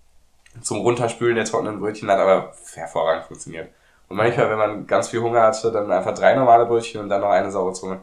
zum 0.62 0.80
Runterspülen 0.82 1.36
der 1.36 1.46
trockenen 1.46 1.80
Brötchen 1.80 2.10
hat 2.10 2.20
aber 2.20 2.54
hervorragend 2.74 3.26
funktioniert. 3.26 3.70
Und 4.08 4.18
manchmal, 4.18 4.50
wenn 4.50 4.58
man 4.58 4.88
ganz 4.88 5.10
viel 5.10 5.22
Hunger 5.22 5.42
hatte, 5.44 5.72
dann 5.72 5.92
einfach 5.92 6.14
drei 6.16 6.34
normale 6.36 6.66
Brötchen 6.66 7.02
und 7.02 7.10
dann 7.10 7.22
noch 7.22 7.30
eine 7.30 7.52
saure 7.52 7.74
Zunge. 7.74 8.00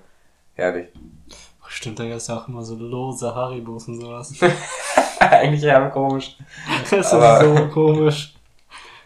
Herrlich. 0.54 0.88
Boah, 1.60 1.68
stimmt, 1.68 1.98
da 1.98 2.04
gab 2.04 2.16
es 2.16 2.28
ja 2.28 2.36
auch 2.38 2.48
immer 2.48 2.62
so 2.62 2.76
lose 2.76 3.34
Haribos 3.34 3.88
und 3.88 4.00
sowas. 4.00 4.32
Eigentlich 5.20 5.64
eher 5.64 5.90
komisch. 5.90 6.36
das 6.82 6.92
ist 6.92 7.12
Aber- 7.12 7.40
so 7.56 7.68
komisch. 7.68 8.34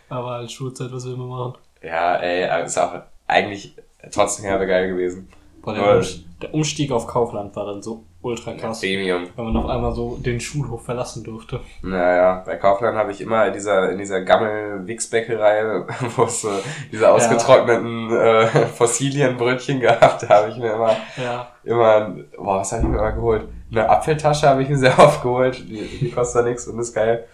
Aber 0.09 0.33
als 0.33 0.53
Schulzeit, 0.53 0.93
was 0.93 1.05
will 1.07 1.17
man 1.17 1.29
machen? 1.29 1.55
Ja, 1.83 2.17
ey, 2.17 2.45
aber 2.49 2.65
ist 2.65 2.77
auch 2.77 3.01
eigentlich 3.29 3.75
trotzdem 4.13 4.45
herbe 4.45 4.67
geil 4.67 4.89
gewesen. 4.89 5.29
Boah, 5.63 6.03
der 6.43 6.53
Umstieg 6.53 6.91
auf 6.91 7.07
Kaufland 7.07 7.55
war 7.55 7.65
dann 7.67 7.81
so 7.83 8.05
ultra 8.23 8.53
krass. 8.55 8.81
Premium. 8.81 9.29
Wenn 9.35 9.45
man 9.47 9.57
auf 9.57 9.67
einmal 9.69 9.95
so 9.95 10.17
den 10.17 10.41
Schulhof 10.41 10.85
verlassen 10.85 11.25
durfte. 11.25 11.61
Naja, 11.83 12.43
bei 12.45 12.57
Kaufland 12.57 12.97
habe 12.97 13.13
ich 13.13 13.21
immer 13.21 13.47
in 13.47 13.53
dieser, 13.55 13.91
in 13.91 13.99
dieser 13.99 14.21
Gammel-Wix-Bäckerei, 14.23 15.85
wo 16.17 16.25
es 16.25 16.43
so 16.43 16.51
diese 16.93 17.11
ausgetrockneten 17.11 18.11
äh, 18.13 18.47
Fossilienbrötchen 18.67 19.81
gehabt, 19.81 20.23
da 20.25 20.29
habe 20.29 20.51
ich 20.51 20.57
mir 20.57 20.73
immer, 20.75 20.97
Ja. 21.17 21.49
immer, 21.65 22.15
boah, 22.37 22.61
was 22.61 22.73
habe 22.73 22.83
ich 22.83 22.89
mir 22.89 22.99
immer 22.99 23.13
geholt? 23.13 23.49
Eine 23.71 23.89
Apfeltasche 23.89 24.49
habe 24.49 24.63
ich 24.63 24.69
mir 24.69 24.77
sehr 24.79 24.99
oft 24.99 25.23
geholt, 25.23 25.59
die, 25.69 25.87
die 26.01 26.11
kostet 26.11 26.45
nichts 26.47 26.67
und 26.67 26.79
ist 26.79 26.95
geil. 26.95 27.27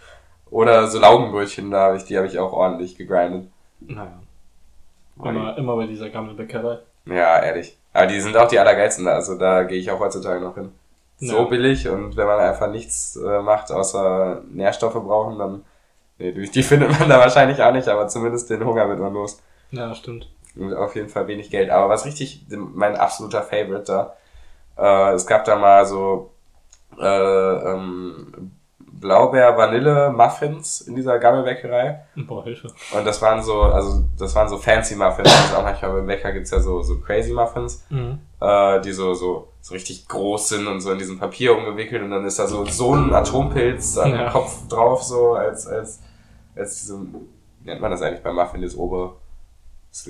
Oder 0.50 0.86
so 0.86 1.00
Laugenbrötchen, 1.00 1.70
da 1.70 1.86
habe 1.86 1.96
ich, 1.96 2.04
die 2.04 2.16
habe 2.16 2.26
ich 2.28 2.38
auch 2.38 2.52
ordentlich 2.52 2.96
gegrindet. 2.96 3.48
Naja. 3.80 4.20
Immer, 5.22 5.56
immer 5.58 5.76
bei 5.76 5.86
dieser 5.86 6.10
Gammelbäckerei. 6.10 6.78
Ja, 7.06 7.40
ehrlich. 7.42 7.78
Aber 7.92 8.06
die 8.06 8.20
sind 8.20 8.36
auch 8.36 8.48
die 8.48 8.58
allergeilsten 8.58 9.04
da, 9.06 9.12
also 9.12 9.36
da 9.38 9.62
gehe 9.62 9.78
ich 9.78 9.90
auch 9.90 10.00
heutzutage 10.00 10.40
noch 10.40 10.54
hin. 10.54 10.72
So 11.18 11.38
Ja. 11.38 11.44
billig 11.44 11.88
und 11.88 12.16
wenn 12.16 12.26
man 12.26 12.38
einfach 12.40 12.68
nichts 12.70 13.16
äh, 13.16 13.40
macht, 13.40 13.72
außer 13.72 14.42
Nährstoffe 14.50 14.94
brauchen, 15.02 15.38
dann, 15.38 15.64
nee, 16.18 16.32
die 16.32 16.62
findet 16.62 16.98
man 16.98 17.08
da 17.08 17.18
wahrscheinlich 17.18 17.62
auch 17.62 17.72
nicht, 17.72 17.88
aber 17.88 18.06
zumindest 18.08 18.50
den 18.50 18.64
Hunger 18.64 18.88
wird 18.88 18.98
man 18.98 19.14
los. 19.14 19.40
Ja, 19.70 19.94
stimmt. 19.94 20.28
Und 20.56 20.74
auf 20.74 20.94
jeden 20.94 21.08
Fall 21.08 21.26
wenig 21.26 21.50
Geld. 21.50 21.70
Aber 21.70 21.88
was 21.88 22.04
richtig, 22.04 22.44
mein 22.50 22.96
absoluter 22.96 23.42
Favorite 23.42 23.84
da, 23.84 24.16
äh, 25.10 25.14
es 25.14 25.26
gab 25.26 25.44
da 25.44 25.56
mal 25.56 25.86
so, 25.86 26.30
äh, 26.98 27.04
ähm, 27.72 28.52
Blaubeer-Vanille-Muffins 29.00 30.82
in 30.82 30.94
dieser 30.96 31.18
Gammelbäckerei. 31.18 32.00
Boah, 32.16 32.44
Hilfe. 32.44 32.68
Und 32.96 33.06
das 33.06 33.20
waren 33.22 33.42
so, 33.42 33.62
also, 33.62 34.04
das 34.18 34.34
waren 34.34 34.48
so 34.48 34.56
fancy 34.58 34.94
Muffins. 34.96 35.28
Also 35.28 35.56
auch 35.56 35.62
manchmal 35.62 35.92
beim 35.92 36.06
Bäcker 36.06 36.32
gibt's 36.32 36.50
ja 36.50 36.60
so, 36.60 36.82
so 36.82 36.98
crazy 37.00 37.32
Muffins 37.32 37.84
Mhm. 37.90 38.18
äh, 38.40 38.80
die 38.80 38.92
so, 38.92 39.14
so, 39.14 39.48
so 39.60 39.74
richtig 39.74 40.08
groß 40.08 40.48
sind 40.48 40.66
und 40.66 40.80
so 40.80 40.92
in 40.92 40.98
diesem 40.98 41.18
Papier 41.18 41.56
umgewickelt 41.56 42.02
und 42.02 42.10
dann 42.10 42.24
ist 42.24 42.38
da 42.38 42.46
so, 42.46 42.64
so 42.66 42.94
ein 42.94 43.12
Atompilz 43.14 43.98
am 43.98 44.12
Ja. 44.12 44.30
Kopf 44.30 44.66
drauf, 44.68 45.02
so 45.02 45.32
als, 45.34 45.66
als, 45.66 46.00
als 46.54 46.80
diese, 46.80 46.98
wie 47.60 47.68
nennt 47.68 47.80
man 47.80 47.90
das 47.90 48.02
eigentlich 48.02 48.22
beim 48.22 48.34
Muffin, 48.36 48.62
das 48.62 48.76
obere, 48.76 49.14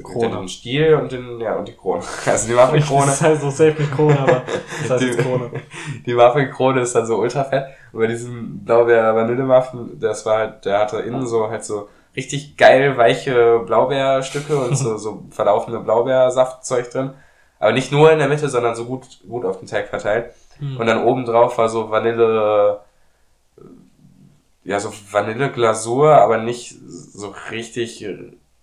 Krone. 0.03 0.31
den 0.31 0.49
Stiel 0.49 0.95
und 0.95 1.13
den, 1.13 1.41
ja, 1.41 1.55
und 1.57 1.67
die 1.69 1.75
Krone. 1.75 2.03
Also 2.27 2.49
die 2.49 2.55
Muffinkrone, 2.55 3.07
Das 3.07 3.21
heißt 3.23 3.41
so 3.43 3.51
safe 3.51 3.75
mit 3.79 3.93
Krone, 3.93 4.19
aber 4.19 4.43
das 4.83 4.91
heißt 4.91 5.03
Die- 5.03 5.23
Krone. 5.23 5.51
die 6.07 6.15
Muffinkrone 6.15 6.81
ist 6.81 6.95
dann 6.95 7.07
so 7.07 7.17
ultra 7.19 7.45
fett 7.45 7.65
und 7.93 8.01
bei 8.01 8.07
diesem 8.07 8.65
Blaubeer-Vanille-Muffin, 8.65 9.99
das 10.01 10.27
war 10.27 10.39
halt, 10.39 10.65
der 10.65 10.81
hatte 10.81 10.99
innen 10.99 11.27
so 11.27 11.49
halt 11.49 11.65
so 11.65 11.89
richtig 12.17 12.57
geil 12.57 12.97
weiche 12.97 13.61
Blaubeerstücke 13.61 14.57
und 14.57 14.77
so, 14.77 14.97
so 14.99 15.23
verlaufende 15.31 15.81
Blaubeersaftzeug 15.81 16.91
drin. 16.91 17.11
Aber 17.59 17.73
nicht 17.73 17.91
nur 17.93 18.13
in 18.13 18.19
der 18.19 18.29
Mitte, 18.29 18.49
sondern 18.49 18.75
so 18.75 18.85
gut, 18.85 19.07
gut 19.29 19.45
auf 19.47 19.59
den 19.59 19.67
Teig 19.69 19.89
verteilt. 19.89 20.33
Mhm. 20.61 20.77
Und 20.79 20.87
dann 20.87 21.03
oben 21.05 21.25
drauf 21.25 21.57
war 21.59 21.69
so 21.69 21.91
Vanille, 21.91 22.81
ja, 24.65 24.81
so 24.81 24.91
Vanilleglasur, 25.11 26.13
aber 26.17 26.39
nicht 26.39 26.75
so 26.87 27.35
richtig 27.51 28.07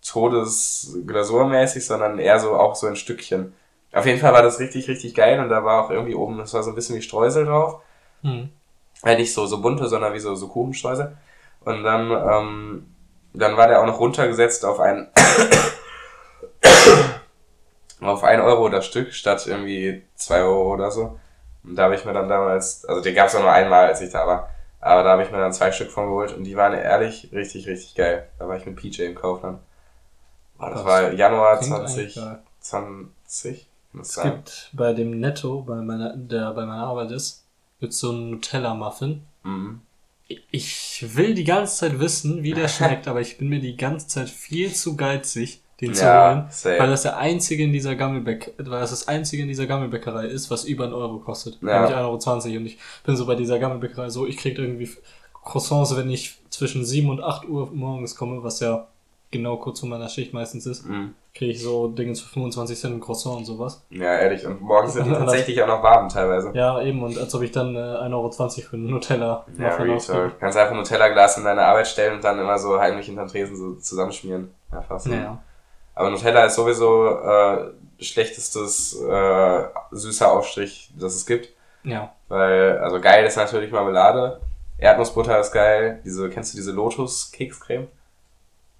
Todesglasurmäßig, 0.05 1.85
sondern 1.85 2.19
eher 2.19 2.39
so 2.39 2.55
auch 2.55 2.75
so 2.75 2.87
in 2.87 2.95
Stückchen. 2.95 3.53
Auf 3.93 4.05
jeden 4.05 4.19
Fall 4.19 4.33
war 4.33 4.41
das 4.41 4.59
richtig, 4.59 4.87
richtig 4.87 5.15
geil 5.15 5.39
und 5.39 5.49
da 5.49 5.63
war 5.63 5.85
auch 5.85 5.91
irgendwie 5.91 6.15
oben, 6.15 6.37
das 6.37 6.53
war 6.53 6.63
so 6.63 6.71
ein 6.71 6.75
bisschen 6.75 6.95
wie 6.95 7.01
Streusel 7.01 7.45
drauf. 7.45 7.81
Mhm. 8.21 8.49
Äh, 9.03 9.17
nicht 9.17 9.33
so, 9.33 9.45
so 9.45 9.61
bunte, 9.61 9.87
sondern 9.87 10.13
wie 10.13 10.19
so, 10.19 10.33
so 10.35 10.47
Kuchenstreusel. 10.47 11.15
Und 11.65 11.83
dann, 11.83 12.11
ähm, 12.11 12.87
dann 13.33 13.57
war 13.57 13.67
der 13.67 13.81
auch 13.81 13.85
noch 13.85 13.99
runtergesetzt 13.99 14.65
auf 14.65 14.79
ein, 14.79 15.09
auf 18.01 18.23
ein 18.23 18.41
Euro 18.41 18.69
das 18.69 18.85
Stück, 18.85 19.13
statt 19.13 19.45
irgendwie 19.47 20.03
zwei 20.15 20.41
Euro 20.41 20.73
oder 20.73 20.91
so. 20.91 21.19
Und 21.63 21.75
da 21.75 21.83
habe 21.83 21.95
ich 21.95 22.03
mir 22.03 22.13
dann 22.13 22.27
damals, 22.27 22.85
also 22.85 23.01
den 23.01 23.15
gab 23.15 23.27
es 23.27 23.35
auch 23.35 23.41
nur 23.41 23.51
einmal, 23.51 23.87
als 23.87 24.01
ich 24.01 24.11
da 24.11 24.27
war. 24.27 24.49
Aber 24.79 25.03
da 25.03 25.11
habe 25.11 25.23
ich 25.23 25.31
mir 25.31 25.37
dann 25.37 25.53
zwei 25.53 25.71
Stück 25.71 25.91
von 25.91 26.07
geholt 26.07 26.33
und 26.33 26.43
die 26.43 26.57
waren 26.57 26.73
ehrlich 26.73 27.29
richtig, 27.31 27.67
richtig 27.67 27.95
geil. 27.95 28.27
Da 28.37 28.47
war 28.47 28.57
ich 28.57 28.65
mit 28.65 28.75
PJ 28.75 29.03
im 29.03 29.15
Kaufland. 29.15 29.59
Oh, 30.67 30.69
das 30.69 30.83
Das 30.83 30.85
war 30.85 31.13
Januar 31.13 31.59
klingt 31.59 31.73
eigentlich 31.75 32.15
geil. 32.15 32.39
2020. 32.61 33.67
Muss 33.93 34.07
Es 34.09 34.13
sein. 34.15 34.31
gibt 34.31 34.69
bei 34.73 34.93
dem 34.93 35.19
Netto, 35.19 35.61
bei 35.61 35.75
meiner, 35.75 36.15
der 36.15 36.51
bei 36.53 36.65
meiner 36.65 36.83
Arbeit 36.85 37.11
ist, 37.11 37.43
gibt's 37.79 37.99
so 37.99 38.11
einen 38.11 38.31
Nutella-Muffin. 38.31 39.21
Mhm. 39.43 39.81
Ich 40.51 41.05
will 41.15 41.35
die 41.35 41.43
ganze 41.43 41.75
Zeit 41.77 41.99
wissen, 41.99 42.41
wie 42.43 42.53
der 42.53 42.67
schmeckt, 42.67 43.07
aber 43.09 43.21
ich 43.21 43.37
bin 43.37 43.49
mir 43.49 43.59
die 43.59 43.75
ganze 43.77 44.07
Zeit 44.07 44.29
viel 44.29 44.73
zu 44.73 44.95
geizig, 44.95 45.61
den 45.81 45.93
zu 45.93 46.05
Ja, 46.05 46.31
holen. 46.35 46.45
safe. 46.49 46.79
Weil 46.79 46.89
das 46.89 47.03
der 47.03 47.17
einzige 47.17 47.63
in 47.63 47.73
dieser 47.73 47.95
Gammelbäck, 47.95 48.53
weil 48.57 48.79
das 48.79 48.89
das 48.91 49.07
einzige 49.07 49.43
in 49.43 49.49
dieser 49.49 49.67
Gammelbäckerei 49.67 50.25
ist, 50.25 50.49
was 50.49 50.63
über 50.63 50.85
einen 50.85 50.93
Euro 50.93 51.19
kostet. 51.19 51.59
Ja. 51.61 51.81
Nämlich 51.81 51.95
1,20 51.95 52.45
Euro. 52.47 52.57
Und 52.57 52.65
ich 52.65 52.77
bin 53.05 53.15
so 53.15 53.25
bei 53.27 53.35
dieser 53.35 53.59
Gammelbäckerei 53.59 54.09
so, 54.09 54.25
ich 54.25 54.37
krieg 54.37 54.57
irgendwie 54.57 54.89
Croissants, 55.43 55.95
wenn 55.95 56.09
ich 56.09 56.37
zwischen 56.49 56.85
7 56.85 57.09
und 57.09 57.21
8 57.21 57.47
Uhr 57.49 57.69
morgens 57.73 58.15
komme, 58.15 58.41
was 58.43 58.59
ja 58.61 58.87
genau 59.33 59.57
kurz 59.57 59.81
vor 59.81 59.89
meiner 59.89 60.07
Schicht 60.07 60.33
meistens 60.33 60.65
ist, 60.65 60.85
Mhm. 60.87 61.13
kriege 61.35 61.51
ich 61.51 61.61
so 61.61 61.89
Dinge 61.89 62.15
für 62.15 62.29
25 62.29 62.79
Cent 62.79 62.95
ein 62.95 63.01
Croissant 63.01 63.35
und 63.39 63.45
sowas. 63.45 63.83
Ja, 63.89 64.17
ehrlich. 64.17 64.45
Und 64.45 64.61
morgens 64.61 64.93
sind 64.93 65.05
die 65.07 65.11
tatsächlich 65.13 65.61
auch 65.61 65.67
noch 65.67 65.83
warm 65.83 66.07
teilweise. 66.07 66.51
Ja, 66.53 66.81
eben, 66.81 67.03
und 67.03 67.17
als 67.17 67.35
ob 67.35 67.41
ich 67.41 67.51
dann 67.51 67.75
äh, 67.75 67.79
1,20 67.79 68.13
Euro 68.13 68.31
für 68.31 68.75
einen 68.77 68.85
Nutella 68.89 69.45
Ja, 69.57 69.65
Muffin 69.69 69.85
Real 69.85 69.95
ausgebe. 69.97 70.17
Talk. 70.19 70.31
Du 70.33 70.39
kannst 70.39 70.57
einfach 70.57 70.71
ein 70.71 70.77
Nutella-Glas 70.77 71.37
in 71.37 71.43
deine 71.43 71.63
Arbeit 71.63 71.87
stellen 71.89 72.13
und 72.15 72.23
dann 72.23 72.39
immer 72.39 72.57
so 72.57 72.79
heimlich 72.79 73.07
hinterm 73.07 73.27
Tresen 73.27 73.57
so 73.57 73.73
zusammenschmieren. 73.75 74.51
Ja, 74.71 74.81
fast. 74.81 75.07
Ja. 75.07 75.41
Aber 75.95 76.09
Nutella 76.09 76.45
ist 76.45 76.55
sowieso 76.55 77.07
äh, 77.19 77.71
schlechtestes 77.99 78.99
äh, 79.01 79.63
süßer 79.91 80.31
Aufstrich, 80.31 80.91
das 80.97 81.15
es 81.15 81.25
gibt. 81.25 81.49
Ja. 81.83 82.13
Weil, 82.29 82.77
also 82.79 82.99
geil 83.01 83.25
ist 83.25 83.35
natürlich 83.35 83.71
Marmelade. 83.71 84.39
Erdnussbutter 84.77 85.39
ist 85.39 85.51
geil. 85.51 85.99
Diese, 86.03 86.29
kennst 86.29 86.53
du 86.53 86.57
diese 86.57 86.71
Lotus-Kekscreme? 86.71 87.87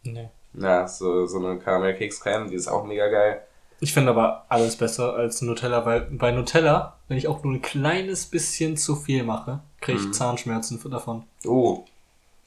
Nee. 0.04 0.30
Ja, 0.56 0.88
so, 0.88 1.26
so 1.26 1.38
eine 1.46 1.58
Karamell-Kekscreme, 1.60 2.50
die 2.50 2.56
ist 2.56 2.68
auch 2.68 2.84
mega 2.86 3.08
geil. 3.08 3.42
Ich 3.80 3.94
finde 3.94 4.12
aber 4.12 4.46
alles 4.50 4.76
besser 4.78 5.14
als 5.16 5.42
Nutella, 5.42 5.86
weil 5.86 6.02
bei 6.12 6.32
Nutella, 6.32 6.98
wenn 7.08 7.18
ich 7.18 7.28
auch 7.28 7.44
nur 7.44 7.54
ein 7.54 7.62
kleines 7.62 8.26
bisschen 8.28 8.78
zu 8.78 8.96
viel 8.96 9.24
mache, 9.24 9.60
kriege 9.82 9.98
ich 10.00 10.06
Mhm. 10.08 10.14
Zahnschmerzen 10.14 10.80
davon. 10.90 11.24
Oh. 11.46 11.84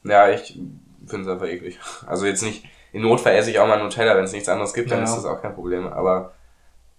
Ja, 0.03 0.29
ich 0.29 0.57
finde 1.05 1.25
es 1.25 1.27
einfach 1.33 1.47
eklig. 1.47 1.79
Also 2.07 2.25
jetzt 2.25 2.41
nicht, 2.43 2.65
in 2.93 3.01
Notfall 3.03 3.35
esse 3.35 3.51
ich 3.51 3.59
auch 3.59 3.67
mal 3.67 3.81
Nutella, 3.81 4.15
wenn 4.15 4.23
es 4.23 4.31
nichts 4.31 4.49
anderes 4.49 4.73
gibt, 4.73 4.89
dann 4.89 4.99
Ja. 4.99 5.03
ist 5.03 5.15
das 5.15 5.25
auch 5.25 5.41
kein 5.41 5.53
Problem. 5.53 5.85
Aber 5.87 6.33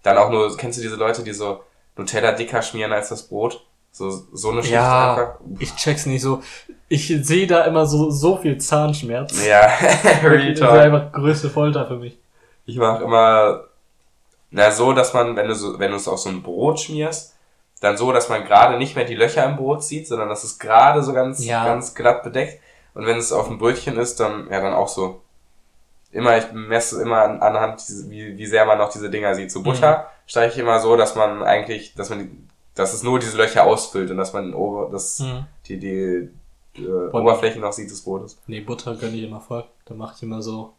dann 0.03 0.17
auch 0.17 0.29
nur, 0.29 0.55
kennst 0.55 0.77
du 0.77 0.83
diese 0.83 0.95
Leute, 0.95 1.23
die 1.23 1.33
so 1.33 1.63
Nutella 1.97 2.31
dicker 2.31 2.61
schmieren 2.61 2.93
als 2.93 3.09
das 3.09 3.23
Brot? 3.27 3.65
So, 3.91 4.09
so 4.09 4.51
eine 4.51 4.61
Schicht 4.61 4.73
Ja. 4.73 5.11
einfach. 5.15 5.33
Ich 5.59 5.75
check's 5.75 6.05
nicht 6.05 6.21
so. 6.21 6.41
Ich 6.87 7.07
sehe 7.07 7.47
da 7.47 7.61
immer 7.65 7.85
so, 7.85 8.09
so 8.09 8.37
viel 8.37 8.57
Zahnschmerz. 8.57 9.45
Ja, 9.45 9.61
Real 10.23 10.53
Das 10.53 10.59
ist 10.59 10.63
einfach 10.63 11.11
größte 11.11 11.49
Folter 11.49 11.85
für 11.87 11.97
mich. 11.97 12.17
Ich 12.65 12.77
mache 12.77 13.03
immer, 13.03 13.65
na 14.51 14.71
so, 14.71 14.93
dass 14.93 15.13
man, 15.13 15.35
wenn 15.35 15.47
du 15.47 15.55
so, 15.55 15.77
wenn 15.79 15.91
du 15.91 15.97
es 15.97 16.07
auf 16.07 16.19
so 16.19 16.29
ein 16.29 16.41
Brot 16.41 16.79
schmierst, 16.79 17.35
dann 17.81 17.97
so, 17.97 18.11
dass 18.11 18.29
man 18.29 18.43
gerade 18.45 18.77
nicht 18.77 18.95
mehr 18.95 19.05
die 19.05 19.15
Löcher 19.15 19.45
im 19.45 19.55
Brot 19.55 19.83
sieht, 19.83 20.07
sondern 20.07 20.29
dass 20.29 20.43
es 20.43 20.59
gerade 20.59 21.01
so 21.03 21.13
ganz, 21.13 21.45
Ja. 21.45 21.65
ganz 21.65 21.93
glatt 21.95 22.23
bedeckt. 22.23 22.59
Und 22.93 23.05
wenn 23.05 23.17
es 23.17 23.31
auf 23.31 23.47
dem 23.47 23.57
Brötchen 23.57 23.97
ist, 23.97 24.19
dann, 24.19 24.47
ja, 24.51 24.59
dann 24.61 24.73
auch 24.73 24.87
so. 24.87 25.21
Immer, 26.11 26.37
ich 26.37 26.51
messe 26.51 27.01
immer 27.01 27.21
an, 27.21 27.39
anhand, 27.41 27.83
wie, 28.07 28.35
wie 28.37 28.45
sehr 28.47 28.65
man 28.65 28.79
noch 28.79 28.91
diese 28.91 29.11
Dinger 29.11 29.35
sieht. 29.35 29.51
So 29.51 29.61
Butter 29.61 30.07
streiche 30.25 30.53
ich 30.55 30.59
immer 30.59 30.79
so, 30.79 30.97
dass 30.97 31.13
man 31.15 31.43
eigentlich, 31.43 31.93
dass 31.93 32.09
man, 32.09 32.19
die, 32.19 32.31
dass 32.79 32.93
es 32.93 33.03
nur 33.03 33.19
diese 33.19 33.35
Löcher 33.37 33.65
ausfüllt 33.65 34.09
und 34.09 34.17
dass 34.17 34.31
man 34.31 34.53
ober, 34.53 34.89
das, 34.91 35.19
Hm. 35.19 35.43
die, 35.67 35.77
die, 35.79 36.29
die 36.77 36.85
äh, 36.85 37.09
Oberfläche 37.11 37.59
noch 37.59 37.73
sieht 37.73 37.91
des 37.91 38.01
Brotes. 38.01 38.37
Nee, 38.47 38.61
Butter 38.61 38.95
gönne 38.95 39.17
ich 39.17 39.23
immer 39.23 39.41
voll. 39.41 39.65
Da 39.85 39.93
mache 39.93 40.13
ich 40.15 40.23
immer 40.23 40.41
so, 40.41 40.73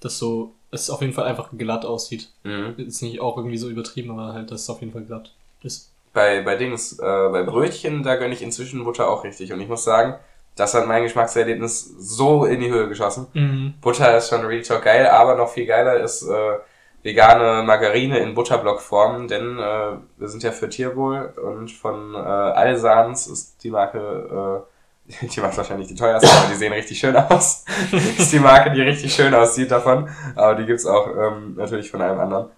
dass 0.00 0.18
so, 0.18 0.52
es 0.70 0.88
auf 0.88 1.02
jeden 1.02 1.12
Fall 1.12 1.26
einfach 1.26 1.50
glatt 1.56 1.84
aussieht. 1.84 2.30
Mhm. 2.44 2.74
Ist 2.78 3.02
nicht 3.02 3.20
auch 3.20 3.36
irgendwie 3.36 3.58
so 3.58 3.68
übertrieben, 3.68 4.10
aber 4.10 4.32
halt, 4.32 4.50
dass 4.50 4.62
es 4.62 4.70
auf 4.70 4.80
jeden 4.80 4.92
Fall 4.92 5.02
glatt 5.04 5.32
ist. 5.62 5.90
bei, 6.14 6.42
bei 6.42 6.56
Dings, 6.56 6.98
äh, 6.98 7.28
bei 7.30 7.42
Brötchen, 7.42 8.02
da 8.02 8.16
gönne 8.16 8.32
ich 8.34 8.42
inzwischen 8.42 8.82
Butter 8.84 9.08
auch 9.08 9.22
richtig. 9.24 9.52
Und 9.52 9.60
ich 9.60 9.68
muss 9.68 9.84
sagen, 9.84 10.14
das 10.56 10.72
hat 10.74 10.86
mein 10.86 11.02
Geschmackserlebnis 11.02 11.94
so 11.98 12.44
in 12.46 12.60
die 12.60 12.70
Höhe 12.70 12.88
geschossen. 12.88 13.26
Mhm. 13.34 13.74
Butter 13.80 14.16
ist 14.16 14.28
schon 14.30 14.44
Real 14.46 14.62
Talk 14.62 14.82
geil, 14.84 15.06
aber 15.06 15.34
noch 15.36 15.48
viel 15.50 15.66
geiler 15.66 16.00
ist 16.00 16.22
äh, 16.22 16.56
vegane 17.02 17.62
Margarine 17.64 18.18
in 18.18 18.34
Butterblockform, 18.34 19.28
denn 19.28 19.58
äh, 19.58 19.96
wir 20.16 20.28
sind 20.28 20.42
ja 20.42 20.52
für 20.52 20.68
Tierwohl 20.68 21.32
und 21.42 21.70
von 21.70 22.14
äh, 22.14 22.18
Alsans 22.18 23.26
ist 23.26 23.64
die 23.64 23.70
Marke, 23.70 24.64
äh, 25.10 25.26
die 25.26 25.40
macht 25.40 25.56
wahrscheinlich 25.56 25.88
die 25.88 25.94
teuerste, 25.96 26.28
aber 26.30 26.48
die 26.50 26.56
sehen 26.56 26.72
richtig 26.72 26.98
schön 26.98 27.16
aus. 27.16 27.64
ist 28.18 28.32
die 28.32 28.38
Marke, 28.38 28.70
die 28.70 28.82
richtig 28.82 29.14
schön 29.14 29.34
aussieht 29.34 29.70
davon, 29.70 30.08
aber 30.36 30.54
die 30.54 30.66
gibt's 30.66 30.86
auch 30.86 31.08
ähm, 31.08 31.54
natürlich 31.56 31.90
von 31.90 32.00
einem 32.00 32.20
anderen. 32.20 32.50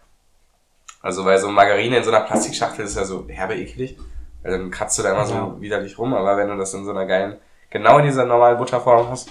Also 1.01 1.25
weil 1.25 1.39
so 1.39 1.49
Margarine 1.49 1.99
in 1.99 2.05
so 2.05 2.11
einer 2.11 2.21
Plastikschachtel 2.25 2.85
ist 2.85 2.97
ja 2.97 3.05
so 3.05 3.27
herbe 3.29 3.55
eklig. 3.55 3.99
Weil 4.43 4.53
dann 4.53 4.71
kratzt 4.71 4.99
du 4.99 5.03
da 5.03 5.13
immer 5.13 5.25
so 5.25 5.35
Ja. 5.35 5.61
widerlich 5.61 5.99
rum, 5.99 6.13
aber 6.13 6.37
wenn 6.37 6.49
du 6.49 6.57
das 6.57 6.75
in 6.75 6.85
so 6.85 6.91
einer 6.91 7.07
geilen, 7.07 7.39
genau 7.71 7.99
in 7.99 8.05
dieser 8.05 8.27
normalen 8.27 8.59
Butterform 8.59 9.09
hast, 9.09 9.31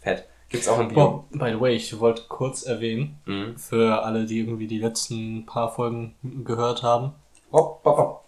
fett. 0.00 0.26
Gibt's 0.50 0.68
auch 0.68 0.80
in 0.80 0.88
Bio. 0.88 0.94
Boah, 0.96 1.24
by 1.30 1.50
the 1.52 1.60
way, 1.60 1.74
ich 1.76 1.98
wollte 2.00 2.22
kurz 2.28 2.64
erwähnen, 2.64 3.18
Mhm. 3.24 3.56
für 3.56 4.02
alle, 4.04 4.26
die 4.26 4.40
irgendwie 4.40 4.66
die 4.66 4.78
letzten 4.80 5.46
paar 5.46 5.72
Folgen 5.72 6.14
gehört 6.44 6.82
haben. 6.82 7.12
Hopp, 7.52 7.80
hopp, 7.84 7.96
hopp. 7.98 8.24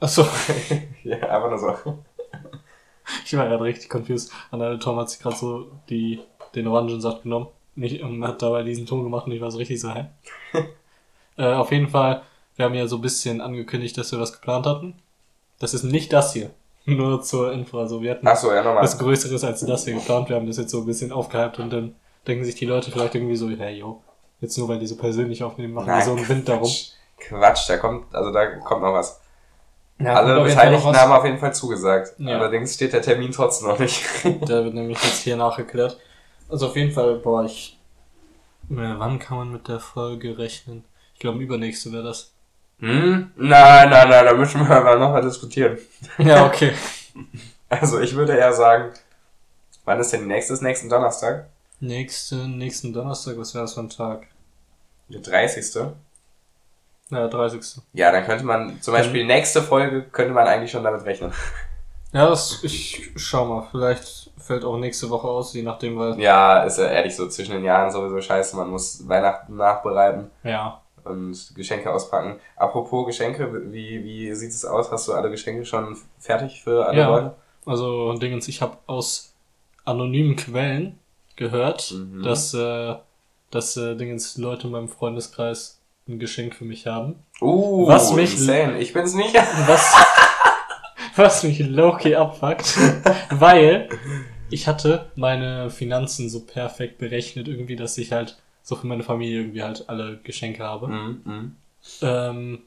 Achso, 0.00 0.26
Ja, 1.04 1.16
einfach 1.18 1.50
nur 1.50 1.58
so. 1.58 1.98
ich 3.24 3.36
war 3.36 3.46
gerade 3.48 3.64
richtig 3.64 3.90
confused. 3.92 4.32
Dann 4.50 4.80
Tom 4.80 4.96
hat 4.98 5.10
sich 5.10 5.20
gerade 5.20 5.36
so 5.36 5.70
die, 5.88 6.20
den 6.54 6.66
Orangensaft 6.68 7.24
genommen 7.24 7.48
nicht, 7.74 8.02
und 8.02 8.24
hat 8.24 8.42
dabei 8.42 8.62
diesen 8.62 8.86
Ton 8.86 9.02
gemacht 9.02 9.26
und 9.26 9.32
ich 9.32 9.40
war 9.40 9.50
so 9.50 9.58
richtig 9.58 9.80
so, 9.80 9.92
hä? 9.92 10.06
äh, 11.36 11.52
auf 11.52 11.70
jeden 11.72 11.88
Fall, 11.88 12.22
wir 12.56 12.64
haben 12.64 12.74
ja 12.74 12.86
so 12.86 12.96
ein 12.96 13.02
bisschen 13.02 13.40
angekündigt, 13.40 13.96
dass 13.98 14.12
wir 14.12 14.20
was 14.20 14.32
geplant 14.32 14.66
hatten. 14.66 14.94
Das 15.58 15.74
ist 15.74 15.82
nicht 15.82 16.12
das 16.12 16.32
hier. 16.32 16.50
Nur 16.96 17.22
zur 17.22 17.52
Info. 17.52 17.78
Also 17.78 18.00
wir 18.02 18.12
hatten 18.12 18.26
Achso, 18.26 18.52
ja, 18.52 18.62
nochmal. 18.62 18.82
was 18.82 18.98
Größeres 18.98 19.44
als 19.44 19.60
das 19.60 19.84
hier 19.84 19.94
geplant. 19.94 20.28
Wir 20.28 20.36
haben 20.36 20.46
das 20.46 20.56
jetzt 20.56 20.70
so 20.70 20.80
ein 20.80 20.86
bisschen 20.86 21.12
aufgehypt 21.12 21.58
und 21.58 21.70
dann 21.72 21.94
denken 22.26 22.44
sich 22.44 22.54
die 22.54 22.66
Leute 22.66 22.90
vielleicht 22.90 23.14
irgendwie 23.14 23.36
so, 23.36 23.48
hey, 23.50 23.78
yo, 23.78 24.02
jetzt 24.40 24.56
nur 24.58 24.68
weil 24.68 24.78
die 24.78 24.86
so 24.86 24.96
persönlich 24.96 25.42
aufnehmen, 25.42 25.74
machen 25.74 25.88
wir 25.88 26.02
so 26.02 26.12
einen 26.12 26.28
Wind 26.28 26.48
darum. 26.48 26.62
Quatsch. 26.68 26.92
Quatsch, 27.18 27.68
da 27.68 27.76
kommt, 27.76 28.14
also 28.14 28.30
da 28.32 28.46
kommt 28.46 28.82
noch 28.82 28.94
was. 28.94 29.20
Ja, 29.98 30.14
Alle 30.14 30.42
Beteiligten 30.42 30.96
haben 30.96 31.12
auf 31.12 31.24
jeden 31.24 31.38
Fall 31.38 31.54
zugesagt. 31.54 32.14
Ja. 32.18 32.38
Allerdings 32.38 32.74
steht 32.74 32.94
der 32.94 33.02
Termin 33.02 33.32
trotzdem 33.32 33.68
noch 33.68 33.78
nicht. 33.78 34.02
Der 34.24 34.64
wird 34.64 34.74
nämlich 34.74 35.02
jetzt 35.02 35.22
hier 35.22 35.36
nachgeklärt. 35.36 35.98
Also 36.48 36.68
auf 36.68 36.76
jeden 36.76 36.90
Fall, 36.90 37.16
boah, 37.16 37.44
ich. 37.44 37.78
Äh, 38.70 38.76
wann 38.76 39.18
kann 39.18 39.36
man 39.36 39.52
mit 39.52 39.68
der 39.68 39.78
Folge 39.78 40.38
rechnen? 40.38 40.84
Ich 41.14 41.20
glaube, 41.20 41.38
übernächste 41.38 41.92
wäre 41.92 42.02
das. 42.02 42.32
Hm? 42.80 43.30
Nein, 43.36 43.90
nein, 43.90 44.08
nein, 44.08 44.24
da 44.24 44.34
müssen 44.34 44.66
wir 44.66 44.76
aber 44.76 44.96
noch 44.96 45.10
mal 45.12 45.22
diskutieren. 45.22 45.78
Ja, 46.18 46.46
okay. 46.46 46.72
Also 47.68 48.00
ich 48.00 48.16
würde 48.16 48.36
eher 48.36 48.52
sagen, 48.52 48.90
wann 49.84 50.00
ist 50.00 50.12
denn 50.12 50.22
die 50.22 50.26
nächste? 50.26 50.54
Ist 50.54 50.60
nächsten 50.60 50.88
Donnerstag? 50.88 51.46
Nächste, 51.78 52.48
nächsten 52.48 52.92
Donnerstag, 52.92 53.38
was 53.38 53.54
wäre 53.54 53.62
das 53.62 53.74
für 53.74 53.80
ein 53.80 53.88
Tag? 53.90 54.26
Der 55.08 55.20
30. 55.20 55.84
Ja, 57.10 57.28
30. 57.28 57.82
Ja, 57.92 58.10
dann 58.10 58.24
könnte 58.24 58.44
man 58.44 58.82
zum 58.82 58.94
Beispiel 58.94 59.24
nächste 59.24 59.62
Folge 59.62 60.02
könnte 60.02 60.32
man 60.32 60.48
eigentlich 60.48 60.72
schon 60.72 60.84
damit 60.84 61.04
rechnen. 61.04 61.32
Ja, 62.12 62.28
das, 62.28 62.58
ich 62.64 63.12
schau 63.14 63.44
mal. 63.44 63.68
Vielleicht 63.70 64.32
fällt 64.36 64.64
auch 64.64 64.76
nächste 64.76 65.08
Woche 65.10 65.28
aus, 65.28 65.54
je 65.54 65.62
nachdem, 65.62 65.96
weil. 65.96 66.18
Ja, 66.18 66.64
ist 66.64 66.78
ja 66.78 66.86
ehrlich 66.86 67.14
so 67.14 67.28
zwischen 67.28 67.52
den 67.52 67.62
Jahren 67.64 67.88
sowieso 67.92 68.20
scheiße. 68.20 68.56
Man 68.56 68.68
muss 68.68 69.06
Weihnachten 69.08 69.54
nachbereiten 69.54 70.28
Ja. 70.42 70.80
Und 71.10 71.52
Geschenke 71.54 71.92
auspacken. 71.92 72.40
Apropos 72.56 73.06
Geschenke, 73.06 73.72
wie, 73.72 74.02
wie 74.04 74.34
sieht 74.34 74.50
es 74.50 74.64
aus? 74.64 74.90
Hast 74.90 75.08
du 75.08 75.12
alle 75.12 75.30
Geschenke 75.30 75.64
schon 75.64 75.96
fertig 76.18 76.62
für 76.62 76.86
alle 76.86 76.98
Ja. 76.98 77.08
Leute? 77.08 77.34
Also, 77.66 78.14
Dingens, 78.14 78.48
ich 78.48 78.62
habe 78.62 78.78
aus 78.86 79.32
anonymen 79.84 80.36
Quellen 80.36 80.98
gehört, 81.36 81.92
Mhm. 81.92 82.22
dass, 82.22 82.54
äh, 82.54 82.94
dass 83.50 83.76
äh, 83.76 83.96
Dingens 83.96 84.36
Leute 84.38 84.66
in 84.68 84.72
meinem 84.72 84.88
Freundeskreis 84.88 85.80
ein 86.08 86.18
Geschenk 86.18 86.54
für 86.54 86.64
mich 86.64 86.86
haben. 86.86 87.16
Uh, 87.40 87.86
Was 87.86 88.12
mich- 88.12 88.32
insane. 88.32 88.78
Ich 88.78 88.92
bin's 88.92 89.14
nicht. 89.14 89.34
Was, 89.66 89.94
was 91.16 91.42
mich 91.42 91.58
low-key 91.58 92.14
abfuckt, 92.14 92.76
weil 93.30 93.88
ich 94.48 94.66
hatte 94.68 95.10
meine 95.16 95.68
Finanzen 95.70 96.28
so 96.30 96.40
perfekt 96.46 96.98
berechnet 96.98 97.46
irgendwie, 97.48 97.76
dass 97.76 97.98
ich 97.98 98.12
halt 98.12 98.39
so 98.62 98.76
für 98.76 98.86
meine 98.86 99.02
Familie 99.02 99.40
irgendwie 99.40 99.62
halt 99.62 99.88
alle 99.88 100.18
Geschenke 100.18 100.62
habe. 100.62 100.88
Mhm, 100.88 101.20
mhm. 101.24 101.56
Ähm, 102.02 102.58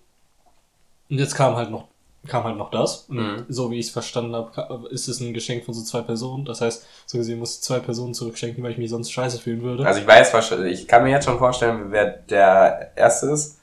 und 1.09 1.19
jetzt 1.19 1.35
kam 1.35 1.55
halt 1.55 1.69
noch 1.71 1.87
kam 2.25 2.45
halt 2.45 2.55
noch 2.57 2.71
das. 2.71 3.09
Mhm. 3.09 3.45
so 3.49 3.69
wie 3.69 3.79
ich 3.79 3.87
es 3.87 3.91
verstanden 3.91 4.33
habe, 4.33 4.87
ist 4.89 5.09
es 5.09 5.19
ein 5.19 5.33
Geschenk 5.33 5.65
von 5.65 5.73
so 5.73 5.83
zwei 5.83 6.01
Personen. 6.01 6.45
Das 6.45 6.61
heißt, 6.61 6.87
so 7.05 7.17
gesehen 7.17 7.37
muss 7.39 7.55
ich 7.55 7.61
zwei 7.63 7.79
Personen 7.79 8.13
zurückschenken, 8.13 8.63
weil 8.63 8.71
ich 8.71 8.77
mich 8.77 8.89
sonst 8.89 9.11
scheiße 9.11 9.39
fühlen 9.39 9.61
würde. 9.61 9.85
Also 9.85 9.99
ich 9.99 10.07
weiß 10.07 10.33
wahrscheinlich, 10.33 10.81
ich 10.83 10.87
kann 10.87 11.03
mir 11.03 11.09
jetzt 11.09 11.25
schon 11.25 11.37
vorstellen, 11.37 11.91
wer 11.91 12.05
der 12.11 12.93
Erste 12.95 13.27
ist. 13.31 13.59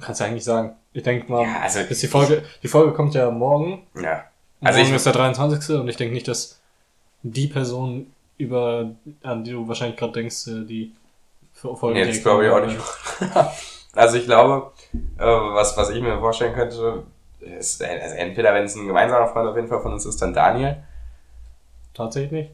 Kannst 0.00 0.20
du 0.20 0.24
eigentlich 0.24 0.44
sagen. 0.44 0.74
Ich 0.92 1.02
denke 1.02 1.30
mal, 1.30 1.44
Ja, 1.44 1.60
also 1.62 1.80
bis 1.88 2.00
die 2.00 2.08
Folge, 2.08 2.42
die 2.62 2.68
Folge 2.68 2.92
kommt 2.92 3.14
ja 3.14 3.30
morgen. 3.30 3.86
Ja. 3.94 4.24
Also 4.60 4.78
morgen 4.80 4.90
ich- 4.90 4.96
ist 4.96 5.06
der 5.06 5.12
23. 5.14 5.76
und 5.80 5.88
ich 5.88 5.96
denke 5.96 6.12
nicht, 6.14 6.28
dass 6.28 6.60
die 7.22 7.46
Person 7.46 8.12
über, 8.42 8.90
an 9.22 9.44
die 9.44 9.52
du 9.52 9.66
wahrscheinlich 9.66 9.96
gerade 9.96 10.12
denkst, 10.12 10.46
äh, 10.48 10.64
die 10.64 10.92
für 11.52 11.76
Folgen. 11.76 11.98
Nee, 11.98 12.06
das 12.06 12.22
glaube 12.22 12.46
ich 12.46 12.50
auch 12.50 12.64
nicht. 12.64 12.78
also 13.94 14.16
ich 14.16 14.24
glaube, 14.24 14.72
äh, 15.18 15.24
was, 15.24 15.76
was 15.76 15.90
ich 15.90 16.00
mir 16.02 16.18
vorstellen 16.18 16.54
könnte, 16.54 17.04
ist, 17.40 17.82
also 17.82 18.14
entweder 18.16 18.54
wenn 18.54 18.64
es 18.64 18.74
ein 18.76 18.86
gemeinsamer 18.86 19.26
Freund 19.28 19.48
auf 19.48 19.56
jeden 19.56 19.68
Fall 19.68 19.80
von 19.80 19.92
uns 19.92 20.06
ist, 20.06 20.20
dann 20.22 20.32
Daniel. 20.32 20.82
Tatsächlich. 21.94 22.50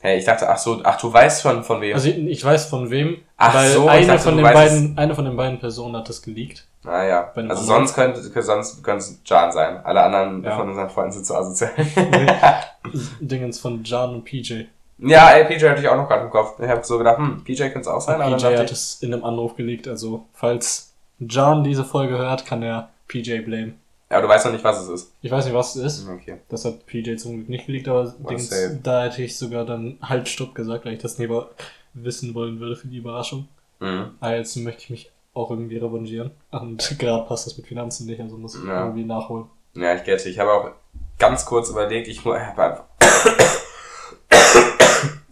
Hey, 0.00 0.18
ich 0.18 0.24
dachte, 0.24 0.48
ach 0.48 0.58
so, 0.58 0.80
ach 0.82 1.00
du 1.00 1.12
weißt 1.12 1.42
schon 1.42 1.62
von 1.62 1.80
wem. 1.80 1.94
Also 1.94 2.08
ich, 2.08 2.18
ich 2.18 2.44
weiß 2.44 2.66
von 2.66 2.90
wem, 2.90 3.18
Ach 3.36 3.54
weil 3.54 3.70
so, 3.70 3.86
eine, 3.86 4.06
dachte, 4.06 4.22
von 4.22 4.36
den 4.36 4.42
beiden, 4.42 4.98
eine 4.98 5.14
von 5.14 5.24
den 5.24 5.36
beiden 5.36 5.60
Personen 5.60 5.96
hat 5.96 6.08
das 6.08 6.22
geleakt. 6.22 6.66
Ah 6.84 7.04
ja. 7.04 7.30
Bei 7.32 7.42
dem 7.42 7.50
Also 7.50 7.62
sonst 7.62 7.94
könnte, 7.94 8.20
sonst 8.20 8.82
könnte 8.82 8.98
es 8.98 9.20
Jan 9.24 9.52
sein. 9.52 9.78
Alle 9.84 10.02
anderen 10.02 10.42
Ja. 10.42 10.56
von 10.56 10.68
unseren 10.68 10.90
Freunden 10.90 11.12
sind 11.12 11.24
zu 11.24 11.36
asozial. 11.36 11.70
Dingens 13.20 13.60
von 13.60 13.84
Jan 13.84 14.14
und 14.16 14.24
PJ. 14.24 14.64
Ja, 15.02 15.30
ey, 15.30 15.44
PJ 15.44 15.68
hatte 15.68 15.80
ich 15.80 15.88
auch 15.88 15.96
noch 15.96 16.08
gerade 16.08 16.24
im 16.24 16.30
Kopf. 16.30 16.58
Ich 16.60 16.68
habe 16.68 16.84
so 16.84 16.98
gedacht, 16.98 17.18
hm, 17.18 17.42
PJ 17.44 17.62
könnte 17.64 17.80
es 17.80 17.88
auch 17.88 18.00
sein, 18.00 18.20
aber 18.20 18.30
dann 18.36 18.40
PJ 18.52 18.58
hat 18.58 18.70
es 18.72 19.02
in 19.02 19.12
einem 19.12 19.24
Anruf 19.24 19.56
geleakt, 19.56 19.88
also 19.88 20.26
falls 20.32 20.92
Jan 21.18 21.62
diese 21.64 21.84
Folge 21.84 22.18
hört, 22.18 22.46
kann 22.46 22.62
er 22.62 22.88
PJ 23.08 23.40
blamen. 23.40 23.78
aber 24.08 24.22
du 24.22 24.28
weißt 24.28 24.46
noch 24.46 24.52
nicht, 24.52 24.64
was 24.64 24.82
es 24.82 24.88
ist. 24.88 25.12
Ich 25.22 25.30
weiß 25.30 25.44
nicht, 25.44 25.54
was 25.54 25.76
es 25.76 25.98
ist. 26.00 26.08
Okay. 26.08 26.38
Das 26.48 26.64
hat 26.64 26.84
PJ 26.86 27.16
zum 27.16 27.36
Glück 27.36 27.48
nicht 27.48 27.66
geleakt, 27.66 27.88
aber 27.88 28.06
safe. 28.38 28.78
da 28.82 29.04
hätte 29.04 29.22
ich 29.22 29.36
sogar 29.38 29.64
dann 29.64 29.98
halt 30.02 30.28
Stopp 30.28 30.54
gesagt, 30.54 30.84
weil 30.84 30.94
ich 30.94 31.00
das 31.02 31.18
lieber 31.18 31.50
wissen 31.94 32.34
wollen 32.34 32.58
würde 32.60 32.76
für 32.76 32.88
die 32.88 32.98
Überraschung. 32.98 33.48
Mhm. 33.80 34.12
Aber 34.20 34.36
jetzt 34.36 34.56
möchte 34.56 34.82
ich 34.84 34.90
mich 34.90 35.10
auch 35.34 35.50
irgendwie 35.50 35.76
revanchieren. 35.78 36.30
Und 36.50 36.94
gerade 36.98 37.26
passt 37.26 37.46
das 37.46 37.56
mit 37.56 37.66
Finanzen 37.66 38.06
nicht, 38.06 38.20
also 38.20 38.36
muss 38.36 38.54
ich 38.54 38.64
Ja. 38.64 38.84
irgendwie 38.84 39.04
nachholen. 39.04 39.46
Ja, 39.74 39.94
ich 39.94 40.04
gette. 40.04 40.28
Ich 40.28 40.38
habe 40.38 40.52
auch 40.52 40.70
ganz 41.18 41.46
kurz 41.46 41.70
überlegt, 41.70 42.06
ich 42.08 42.24
mu- 42.24 42.34
hab 42.34 42.58
einfach. 42.58 42.84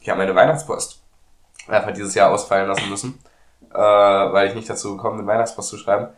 Ich 0.01 0.09
habe 0.09 0.19
meine 0.19 0.35
Weihnachtspost 0.35 1.03
einfach 1.69 1.93
dieses 1.93 2.15
Jahr 2.15 2.31
ausfallen 2.31 2.69
lassen 2.69 2.89
müssen, 2.89 3.19
äh, 3.73 3.79
weil 3.79 4.49
ich 4.49 4.55
nicht 4.55 4.69
dazu 4.69 4.97
gekommen 4.97 5.19
bin, 5.19 5.27
Weihnachtspost 5.27 5.69
zu 5.69 5.77
schreiben. 5.79 6.09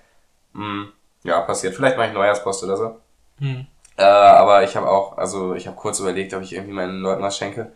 Hm, 0.54 0.92
ja, 1.24 1.40
passiert. 1.40 1.74
Vielleicht 1.74 1.96
mache 1.96 2.08
ich 2.08 2.12
Neujahrspost 2.14 2.64
oder 2.64 2.76
so. 2.76 2.96
Hm. 3.38 3.66
Äh, 3.96 4.02
aber 4.02 4.62
ich 4.62 4.76
habe 4.76 4.88
auch, 4.88 5.18
also 5.18 5.54
ich 5.54 5.66
habe 5.66 5.76
kurz 5.76 6.00
überlegt, 6.00 6.32
ob 6.34 6.42
ich 6.42 6.54
irgendwie 6.54 6.72
meinen 6.74 7.00
Leuten 7.00 7.22
was 7.22 7.36
schenke. 7.36 7.72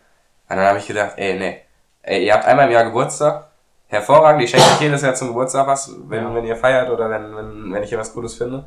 Und 0.49 0.55
dann 0.55 0.65
habe 0.65 0.79
ich 0.79 0.87
gedacht, 0.87 1.13
ey, 1.17 1.37
nee. 1.37 1.61
Ey, 2.01 2.25
ihr 2.25 2.33
habt 2.33 2.45
einmal 2.45 2.65
im 2.67 2.71
Jahr 2.71 2.85
Geburtstag. 2.85 3.47
Hervorragend, 3.87 4.43
ich 4.43 4.49
schenke 4.49 4.65
euch 4.65 4.81
jedes 4.81 5.01
Jahr 5.01 5.13
zum 5.13 5.29
Geburtstag 5.29 5.67
was, 5.67 5.93
wenn, 6.07 6.23
Ja. 6.23 6.35
wenn 6.35 6.45
ihr 6.45 6.55
feiert 6.55 6.89
oder 6.89 7.09
wenn, 7.09 7.35
wenn, 7.35 7.73
wenn 7.73 7.83
ich 7.83 7.89
hier 7.89 7.97
was 7.99 8.13
Gutes 8.13 8.35
finde. 8.35 8.65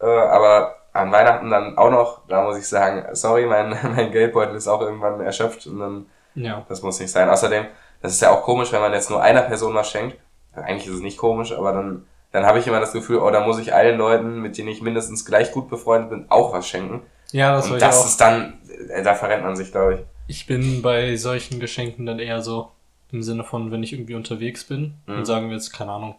Äh, 0.00 0.06
aber 0.06 0.76
an 0.92 1.12
Weihnachten 1.12 1.50
dann 1.50 1.76
auch 1.76 1.90
noch, 1.90 2.20
da 2.28 2.42
muss 2.42 2.56
ich 2.56 2.68
sagen, 2.68 3.04
sorry, 3.14 3.46
mein, 3.46 3.70
mein 3.96 4.10
Geldbeutel 4.12 4.54
ist 4.54 4.68
auch 4.68 4.80
irgendwann 4.80 5.20
erschöpft 5.20 5.66
und 5.66 5.80
dann, 5.80 6.06
Ja. 6.34 6.64
das 6.68 6.82
muss 6.82 7.00
nicht 7.00 7.10
sein. 7.10 7.28
Außerdem, 7.28 7.66
das 8.02 8.12
ist 8.12 8.20
ja 8.22 8.30
auch 8.30 8.42
komisch, 8.42 8.72
wenn 8.72 8.80
man 8.80 8.92
jetzt 8.92 9.10
nur 9.10 9.22
einer 9.22 9.42
Person 9.42 9.74
was 9.74 9.90
schenkt. 9.90 10.16
Eigentlich 10.54 10.86
ist 10.86 10.94
es 10.94 11.00
nicht 11.00 11.18
komisch, 11.18 11.52
aber 11.52 11.72
dann, 11.72 12.06
dann 12.32 12.46
habe 12.46 12.58
ich 12.58 12.66
immer 12.66 12.80
das 12.80 12.92
Gefühl, 12.92 13.18
oh, 13.18 13.30
da 13.30 13.44
muss 13.46 13.58
ich 13.58 13.74
allen 13.74 13.98
Leuten, 13.98 14.40
mit 14.40 14.56
denen 14.58 14.68
ich 14.68 14.82
mindestens 14.82 15.24
gleich 15.24 15.52
gut 15.52 15.68
befreundet 15.68 16.10
bin, 16.10 16.26
auch 16.30 16.52
was 16.52 16.66
schenken. 16.68 17.02
Ja, 17.32 17.56
das 17.56 17.66
Und 17.68 17.74
ich 17.76 17.80
das 17.80 18.00
auch. 18.02 18.06
ist 18.06 18.20
dann, 18.20 18.60
äh, 18.90 19.02
da 19.02 19.14
verrennt 19.14 19.42
man 19.44 19.56
sich, 19.56 19.72
glaube 19.72 19.94
ich. 19.94 20.00
Ich 20.26 20.46
bin 20.46 20.80
bei 20.82 21.16
solchen 21.16 21.58
Geschenken 21.60 22.06
dann 22.06 22.18
eher 22.18 22.40
so 22.42 22.70
im 23.12 23.22
Sinne 23.22 23.44
von, 23.44 23.70
wenn 23.72 23.82
ich 23.82 23.92
irgendwie 23.92 24.14
unterwegs 24.14 24.64
bin 24.64 24.94
Mhm. 25.06 25.14
und 25.18 25.24
sagen 25.24 25.48
wir 25.48 25.56
jetzt, 25.56 25.72
keine 25.72 25.92
Ahnung, 25.92 26.14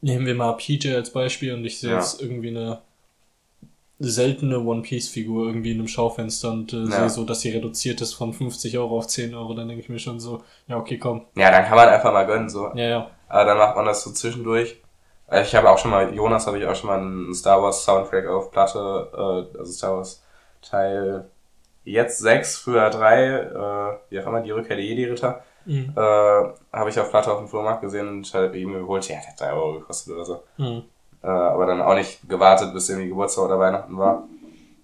nehmen 0.00 0.26
wir 0.26 0.34
mal 0.34 0.52
PJ 0.52 0.94
als 0.94 1.12
Beispiel 1.12 1.54
und 1.54 1.64
ich 1.64 1.80
sehe 1.80 1.90
Ja. 1.90 1.96
jetzt 1.98 2.20
irgendwie 2.22 2.48
eine 2.48 2.80
seltene 4.00 4.60
One-Piece-Figur 4.60 5.46
irgendwie 5.48 5.72
in 5.72 5.78
einem 5.78 5.88
Schaufenster 5.88 6.50
und 6.52 6.72
äh, 6.72 6.84
Ja. 6.84 7.08
so, 7.08 7.24
dass 7.24 7.40
sie 7.40 7.50
reduziert 7.50 8.00
ist 8.00 8.14
von 8.14 8.32
50 8.32 8.78
Euro 8.78 8.98
auf 8.98 9.08
10 9.08 9.34
Euro, 9.34 9.54
dann 9.54 9.68
denke 9.68 9.82
ich 9.82 9.88
mir 9.88 9.98
schon 9.98 10.20
so, 10.20 10.42
ja, 10.68 10.76
okay, 10.76 10.98
komm. 10.98 11.26
Ja, 11.36 11.50
dann 11.50 11.64
kann 11.64 11.76
man 11.76 11.88
einfach 11.88 12.12
mal 12.12 12.24
gönnen, 12.26 12.48
so. 12.48 12.68
Ja, 12.74 12.84
ja. 12.88 13.10
Aber 13.28 13.44
dann 13.44 13.58
macht 13.58 13.76
man 13.76 13.86
das 13.86 14.02
so 14.04 14.12
zwischendurch. 14.12 14.80
Äh, 15.30 15.42
Ich 15.42 15.54
habe 15.54 15.68
auch 15.68 15.78
schon 15.78 15.90
mal, 15.90 16.14
Jonas 16.14 16.46
habe 16.46 16.58
ich 16.58 16.66
auch 16.66 16.76
schon 16.76 16.88
mal 16.90 16.98
einen 17.00 17.34
Star 17.34 17.60
Wars 17.62 17.84
Soundtrack 17.84 18.26
auf 18.28 18.50
Platte, 18.52 19.08
äh, 19.54 19.58
also 19.58 19.72
Star 19.72 19.96
Wars 19.96 20.22
Teil 20.62 21.28
jetzt 21.84 22.18
6, 22.18 22.56
früher 22.58 22.90
3, 22.90 23.26
äh, 23.26 23.96
wie 24.10 24.20
auch 24.20 24.26
immer, 24.26 24.42
die 24.42 24.50
Rückkehr 24.50 24.76
der 24.76 24.84
Jedi-Ritter, 24.84 25.42
Mhm. 25.64 25.92
äh, 25.96 26.00
habe 26.00 26.88
ich 26.90 26.98
auf 26.98 27.10
Platte 27.10 27.30
auf 27.32 27.38
dem 27.40 27.48
Flohmarkt 27.48 27.82
gesehen 27.82 28.08
und 28.08 28.32
habe 28.32 28.56
ihm 28.58 28.72
geholt, 28.72 29.06
ja, 29.08 29.16
der 29.16 29.28
hat 29.28 29.40
3 29.40 29.52
Euro 29.52 29.80
gekostet 29.80 30.14
oder 30.14 30.24
so. 30.24 30.42
Mhm. 30.56 30.82
Äh, 31.22 31.26
aber 31.26 31.66
dann 31.66 31.82
auch 31.82 31.94
nicht 31.94 32.28
gewartet, 32.28 32.72
bis 32.72 32.88
irgendwie 32.88 33.08
Geburtstag 33.08 33.46
oder 33.46 33.58
Weihnachten 33.58 33.98
war. 33.98 34.24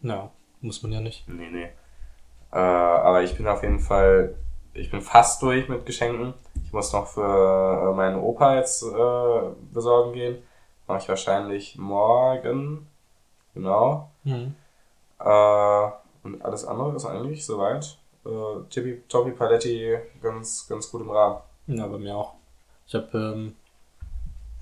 Ja, 0.03 0.31
muss 0.61 0.83
man 0.83 0.92
ja 0.92 1.01
nicht. 1.01 1.29
Nee, 1.29 1.51
nee. 1.51 1.68
Äh, 2.53 2.59
aber 2.59 3.23
ich 3.23 3.37
bin 3.37 3.47
auf 3.47 3.62
jeden 3.62 3.81
Fall, 3.81 4.37
ich 4.73 4.90
bin 4.90 5.01
fast 5.01 5.42
durch 5.42 5.68
mit 5.68 5.87
Geschenken. 5.87 6.35
Ich 6.64 6.73
muss 6.73 6.92
noch 6.92 7.07
für 7.07 7.90
äh, 7.90 7.94
meinen 7.94 8.20
Opa 8.20 8.57
jetzt 8.57 8.83
äh, 8.83 9.40
besorgen 9.73 10.12
gehen. 10.12 10.42
Mache 10.87 10.99
ich 10.99 11.09
wahrscheinlich 11.09 11.77
morgen. 11.79 12.87
Genau. 13.55 14.11
Mhm. 14.25 14.55
Äh, 15.20 15.90
und 16.25 16.42
alles 16.44 16.64
andere 16.64 16.94
ist 16.97 17.07
eigentlich 17.07 17.47
soweit. 17.47 17.99
Äh, 18.25 18.68
Tippi, 18.70 19.03
Toppi 19.09 19.33
Paletti 19.33 19.97
ganz, 20.23 20.66
ganz 20.68 20.90
gut 20.90 21.03
im 21.03 21.11
Rahmen. 21.11 21.38
Ja, 21.66 21.87
bei 21.87 21.99
mir 21.99 22.16
auch. 22.16 22.35
Ich 22.87 22.94
habe 22.94 23.09
ähm, 23.16 23.57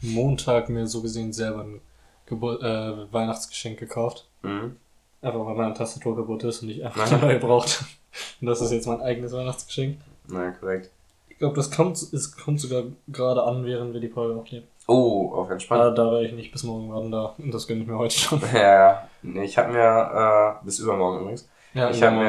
Montag 0.02 0.68
mir 0.68 0.86
so 0.86 1.02
gesehen 1.02 1.32
selber 1.32 1.62
ein 1.62 1.80
Gebur 2.26 2.62
äh, 2.62 3.12
Weihnachtsgeschenk 3.12 3.78
gekauft. 3.78 4.28
Mhm. 4.42 4.76
Einfach 5.20 5.46
weil 5.46 5.54
meine 5.54 5.74
Tastatur 5.74 6.16
kaputt 6.16 6.42
ist 6.44 6.62
und 6.62 6.70
ich 6.70 6.84
einfach 6.84 7.10
eine 7.10 7.20
neue 7.22 7.38
brauchte. 7.38 7.84
Und 8.42 8.46
das 8.46 8.60
ist 8.60 8.72
jetzt 8.72 8.86
mein 8.86 9.00
eigenes 9.00 9.32
Weihnachtsgeschenk. 9.32 9.96
Naja, 10.28 10.50
korrekt. 10.50 10.90
Ich 11.30 11.38
glaube, 11.38 11.56
das 11.56 11.70
kommt, 11.70 11.96
es 11.96 12.36
kommt 12.36 12.60
sogar 12.60 12.82
gerade 13.08 13.42
an, 13.42 13.64
während 13.64 13.94
wir 13.94 14.00
die 14.00 14.10
Folge 14.10 14.38
aufnehmen. 14.38 14.66
Oh, 14.86 15.32
auf 15.34 15.48
entspannt. 15.48 15.80
Aber 15.80 15.90
da 15.92 16.10
werde 16.12 16.26
ich 16.26 16.34
nicht 16.34 16.52
bis 16.52 16.62
morgen 16.64 16.92
warten, 16.92 17.10
da. 17.10 17.34
Und 17.38 17.54
das 17.54 17.66
gönne 17.66 17.80
ich 17.82 17.86
mir 17.86 17.96
heute 17.96 18.14
schon. 18.18 18.40
Ja, 18.52 18.60
ja. 18.60 19.08
Nee, 19.22 19.44
ich 19.44 19.56
habe 19.56 19.72
mir, 19.72 20.58
äh, 20.60 20.64
bis 20.64 20.78
übermorgen 20.80 21.20
übrigens, 21.20 21.48
Ja, 21.72 21.88
Ich 21.88 22.02
habe 22.02 22.16
mir 22.16 22.26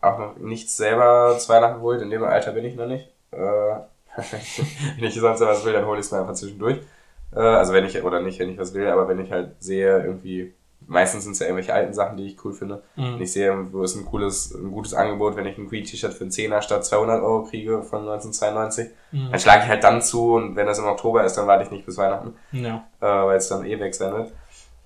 äh, 0.00 0.04
auch 0.06 0.18
noch 0.18 0.36
nichts 0.38 0.76
selber 0.76 1.36
zu 1.38 1.48
Weihnachten 1.48 1.76
geholt. 1.76 2.02
In 2.02 2.10
dem 2.10 2.24
Alter 2.24 2.52
bin 2.52 2.64
ich 2.64 2.74
noch 2.74 2.86
nicht. 2.86 3.08
Äh, 3.30 3.76
wenn 4.96 5.04
ich 5.04 5.14
sonst 5.14 5.40
was 5.40 5.64
will, 5.64 5.72
dann 5.72 5.86
hole 5.86 6.00
ich 6.00 6.06
es 6.06 6.12
mir 6.12 6.20
einfach 6.20 6.34
zwischendurch. 6.34 6.78
Äh, 7.34 7.40
also 7.40 7.72
wenn 7.72 7.84
ich, 7.84 8.02
oder 8.02 8.20
nicht, 8.20 8.38
wenn 8.38 8.50
ich 8.50 8.58
was 8.58 8.74
will, 8.74 8.86
aber 8.88 9.08
wenn 9.08 9.20
ich 9.20 9.30
halt 9.30 9.50
sehe, 9.60 10.02
irgendwie, 10.02 10.54
meistens 10.86 11.24
sind 11.24 11.32
es 11.32 11.38
ja 11.40 11.46
irgendwelche 11.46 11.74
alten 11.74 11.92
Sachen, 11.92 12.16
die 12.16 12.26
ich 12.26 12.44
cool 12.44 12.52
finde. 12.54 12.82
Mhm. 12.96 13.20
ich 13.20 13.32
sehe, 13.32 13.54
wo 13.72 13.82
ist 13.82 13.94
ein 13.96 14.06
cooles, 14.06 14.54
ein 14.54 14.70
gutes 14.70 14.94
Angebot, 14.94 15.36
wenn 15.36 15.46
ich 15.46 15.58
ein 15.58 15.68
Queen-T-Shirt 15.68 16.14
für 16.14 16.22
einen 16.22 16.30
Zehner 16.30 16.62
statt 16.62 16.84
200 16.86 17.22
Euro 17.22 17.44
kriege 17.44 17.82
von 17.82 18.00
1992, 18.00 18.88
Mhm. 19.12 19.30
dann 19.30 19.40
schlage 19.40 19.62
ich 19.64 19.68
halt 19.68 19.84
dann 19.84 20.02
zu 20.02 20.34
und 20.34 20.56
wenn 20.56 20.66
das 20.66 20.78
im 20.78 20.84
Oktober 20.86 21.24
ist, 21.24 21.34
dann 21.34 21.46
warte 21.46 21.64
ich 21.64 21.70
nicht 21.70 21.84
bis 21.86 21.96
Weihnachten 21.98 22.34
Ja. 22.52 22.84
äh, 23.00 23.06
weil 23.26 23.36
es 23.38 23.48
dann 23.48 23.64
eh 23.64 23.78
weg 23.80 23.94
sein 23.94 24.12
wird. 24.14 24.32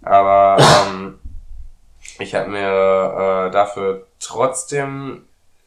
Aber 0.03 0.57
ähm, 0.89 1.19
ich 2.19 2.35
habe 2.35 2.49
mir 2.51 3.47
äh, 3.49 3.51
dafür 3.53 4.07
trotzdem 4.21 5.23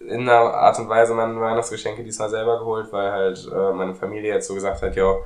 in 0.08 0.22
einer 0.30 0.54
Art 0.54 0.78
und 0.80 0.90
Weise 0.90 1.14
meine 1.14 1.40
Weihnachtsgeschenke 1.40 2.04
diesmal 2.04 2.30
selber 2.30 2.60
geholt, 2.60 2.92
weil 2.92 3.12
halt 3.12 3.50
äh, 3.54 3.72
meine 3.74 3.96
Familie 3.96 4.34
jetzt 4.34 4.48
so 4.48 4.54
gesagt 4.54 4.82
hat, 4.82 4.96
jo, 4.96 5.24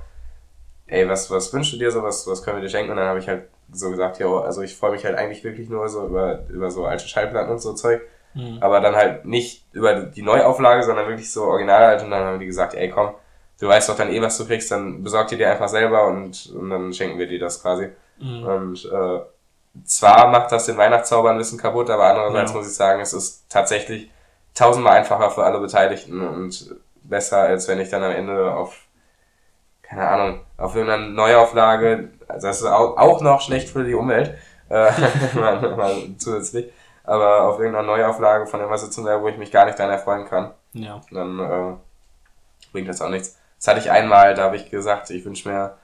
ey, 0.88 1.08
was, 1.08 1.30
was 1.32 1.54
wünschst 1.54 1.74
du 1.74 1.78
dir 1.78 1.92
so, 1.92 2.02
was, 2.04 2.26
was 2.28 2.44
können 2.44 2.58
wir 2.58 2.62
dir 2.64 2.70
schenken? 2.70 2.92
Und 2.92 2.98
dann 2.98 3.08
habe 3.08 3.20
ich 3.20 3.28
halt 3.28 3.44
so 3.72 3.90
gesagt, 3.92 4.20
jo, 4.20 4.40
also 4.40 4.62
ich 4.62 4.76
freue 4.76 4.92
mich 4.92 5.06
halt 5.06 5.16
eigentlich 5.16 5.44
wirklich 5.44 5.70
nur 5.70 5.88
so 5.90 6.06
über, 6.08 6.40
über 6.50 6.72
so 6.72 6.86
alte 6.86 7.08
Schallplatten 7.08 7.52
und 7.52 7.60
so 7.60 7.74
Zeug, 7.74 8.02
Mhm. 8.36 8.60
aber 8.62 8.80
dann 8.80 8.96
halt 8.96 9.26
nicht 9.26 9.66
über 9.72 10.02
die 10.02 10.22
Neuauflage, 10.22 10.84
sondern 10.84 11.08
wirklich 11.08 11.32
so 11.34 11.46
original 11.46 11.88
halt 11.88 12.04
und 12.04 12.12
dann 12.12 12.24
haben 12.26 12.40
die 12.40 12.46
gesagt, 12.46 12.76
ey, 12.76 12.88
komm, 12.88 13.16
du 13.60 13.68
weißt 13.68 13.90
doch 13.90 13.96
dann 13.98 14.12
eh, 14.12 14.22
was 14.22 14.38
du 14.38 14.46
kriegst, 14.46 14.70
dann 14.70 15.02
besorg 15.04 15.28
dir 15.30 15.40
dir 15.40 15.50
einfach 15.50 15.68
selber 15.68 16.06
und, 16.06 16.46
und 16.56 16.70
dann 16.70 16.94
schenken 16.94 17.18
wir 17.18 17.26
dir 17.26 17.40
das 17.40 17.60
quasi. 17.60 17.90
Mhm. 18.20 18.44
Und 18.44 18.86
äh, 18.86 19.20
zwar 19.84 20.28
macht 20.28 20.52
das 20.52 20.68
den 20.68 20.78
Weihnachtszauber 20.78 21.32
ein 21.32 21.40
bisschen 21.40 21.58
kaputt, 21.58 21.90
aber 21.90 22.04
andererseits 22.06 22.52
Ja. 22.52 22.58
muss 22.58 22.68
ich 22.68 22.76
sagen, 22.76 23.02
es 23.02 23.14
ist 23.14 23.50
tatsächlich 23.50 24.12
tausendmal 24.54 24.98
einfacher 24.98 25.32
für 25.32 25.44
alle 25.44 25.60
Beteiligten 25.60 26.22
und 26.28 26.76
besser, 27.04 27.40
als 27.40 27.68
wenn 27.68 27.80
ich 27.80 27.90
dann 27.90 28.04
am 28.04 28.12
Ende 28.12 28.54
auf, 28.54 28.76
keine 29.82 30.08
Ahnung, 30.08 30.42
auf 30.58 30.76
irgendeine 30.76 31.10
Neuauflage, 31.10 32.10
also 32.28 32.48
das 32.48 32.62
ist 32.62 32.68
auch, 32.68 33.22
noch 33.22 33.42
schlecht 33.42 33.70
für 33.70 33.84
die 33.84 33.94
Umwelt, 33.94 34.38
äh, 34.70 34.92
mal, 35.34 35.76
mal 35.76 35.96
zusätzlich, 36.18 36.72
aber 37.04 37.44
auf 37.44 37.60
irgendeine 37.60 37.88
Neuauflage 37.88 38.46
von 38.46 38.60
irgendwas 38.60 38.82
sitzen 38.82 39.06
wo 39.06 39.28
ich 39.28 39.38
mich 39.38 39.52
gar 39.52 39.66
nicht 39.66 39.80
daran 39.80 39.94
erfreuen 39.94 40.26
kann 40.26 40.52
Ja. 40.74 41.02
dann 41.12 41.40
äh, 41.40 41.76
bringt 42.72 42.88
das 42.88 43.02
auch 43.02 43.10
nichts. 43.10 43.38
Das 43.58 43.68
hatte 43.68 43.80
ich 43.80 43.92
einmal, 43.92 44.36
da 44.36 44.44
habe 44.44 44.56
ich 44.56 44.70
gesagt, 44.70 45.10
ich 45.10 45.26
wünsche 45.26 45.50
mir, 45.50 45.76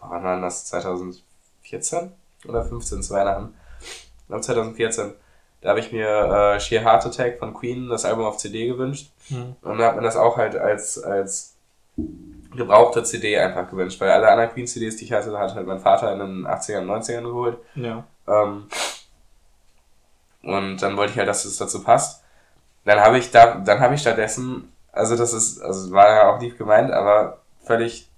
wann 0.00 0.24
war 0.24 0.40
das, 0.40 0.66
2014 0.66 2.12
oder 2.48 2.64
15 2.64 3.02
zu 3.02 3.14
Weihnachten? 3.14 3.54
Ich 3.80 4.26
glaube 4.26 4.42
2014. 4.42 5.14
Da 5.64 5.70
habe 5.70 5.80
ich 5.80 5.92
mir 5.92 6.06
äh, 6.06 6.60
Sheer 6.60 6.84
Heart 6.84 7.06
Attack 7.06 7.38
von 7.38 7.54
Queen, 7.54 7.88
das 7.88 8.04
Album 8.04 8.26
auf 8.26 8.36
CD 8.36 8.66
gewünscht. 8.66 9.10
Mhm. 9.30 9.56
Und 9.62 9.78
da 9.78 9.86
hat 9.86 9.94
man 9.94 10.04
das 10.04 10.14
auch 10.14 10.36
halt 10.36 10.56
als, 10.56 11.02
als 11.02 11.56
gebrauchte 12.54 13.02
CD 13.02 13.38
einfach 13.38 13.70
gewünscht, 13.70 13.98
weil 13.98 14.10
alle 14.10 14.28
anderen 14.28 14.50
Queen-CDs, 14.50 14.96
die 14.96 15.06
ich 15.06 15.12
hatte, 15.12 15.36
hat 15.38 15.54
halt 15.54 15.66
mein 15.66 15.80
Vater 15.80 16.12
in 16.12 16.18
den 16.18 16.46
80ern 16.46 16.80
und 16.80 16.90
90ern 16.90 17.22
geholt. 17.22 17.56
Ja. 17.76 18.04
Ähm, 18.28 18.66
und 20.42 20.82
dann 20.82 20.98
wollte 20.98 21.12
ich 21.12 21.18
halt, 21.18 21.28
dass 21.28 21.46
es 21.46 21.56
dazu 21.56 21.82
passt. 21.82 22.22
Dann 22.84 23.00
habe 23.00 23.16
ich 23.16 23.30
da, 23.30 23.54
dann 23.54 23.80
habe 23.80 23.94
ich 23.94 24.02
stattdessen, 24.02 24.70
also 24.92 25.16
das 25.16 25.32
ist, 25.32 25.62
also 25.62 25.92
war 25.92 26.08
ja 26.10 26.28
auch 26.30 26.42
lieb 26.42 26.58
gemeint, 26.58 26.90
aber 26.90 27.38
völlig 27.62 28.10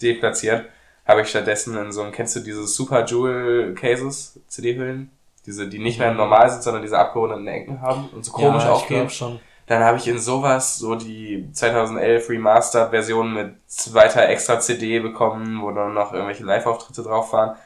deplatziert, 0.00 0.66
habe 1.08 1.22
ich 1.22 1.28
stattdessen 1.28 1.76
in 1.76 1.90
so 1.90 2.02
einem, 2.02 2.12
kennst 2.12 2.36
du 2.36 2.40
diese 2.40 2.68
Super 2.68 3.04
Jewel 3.04 3.74
Cases, 3.74 4.38
CD-Hüllen? 4.46 5.10
Diese, 5.46 5.68
die 5.68 5.78
nicht 5.78 5.98
mehr 5.98 6.14
normal 6.14 6.48
sind, 6.50 6.62
sondern 6.62 6.82
diese 6.82 6.98
abgerundeten 6.98 7.46
Ecken 7.46 7.82
haben 7.82 8.08
und 8.14 8.24
so 8.24 8.32
komisch 8.32 8.64
ja, 8.64 8.72
aufgehen. 8.72 9.10
schon. 9.10 9.40
Dann 9.66 9.82
habe 9.82 9.96
ich 9.96 10.06
in 10.08 10.18
sowas 10.18 10.76
so 10.76 10.94
die 10.94 11.48
2011 11.52 12.28
Remastered 12.28 12.90
Version 12.90 13.32
mit 13.32 13.54
zweiter 13.66 14.28
extra 14.28 14.60
CD 14.60 15.00
bekommen, 15.00 15.62
wo 15.62 15.70
dann 15.70 15.94
noch 15.94 16.12
irgendwelche 16.12 16.44
Live-Auftritte 16.44 17.02
drauf 17.02 17.32
waren. 17.32 17.56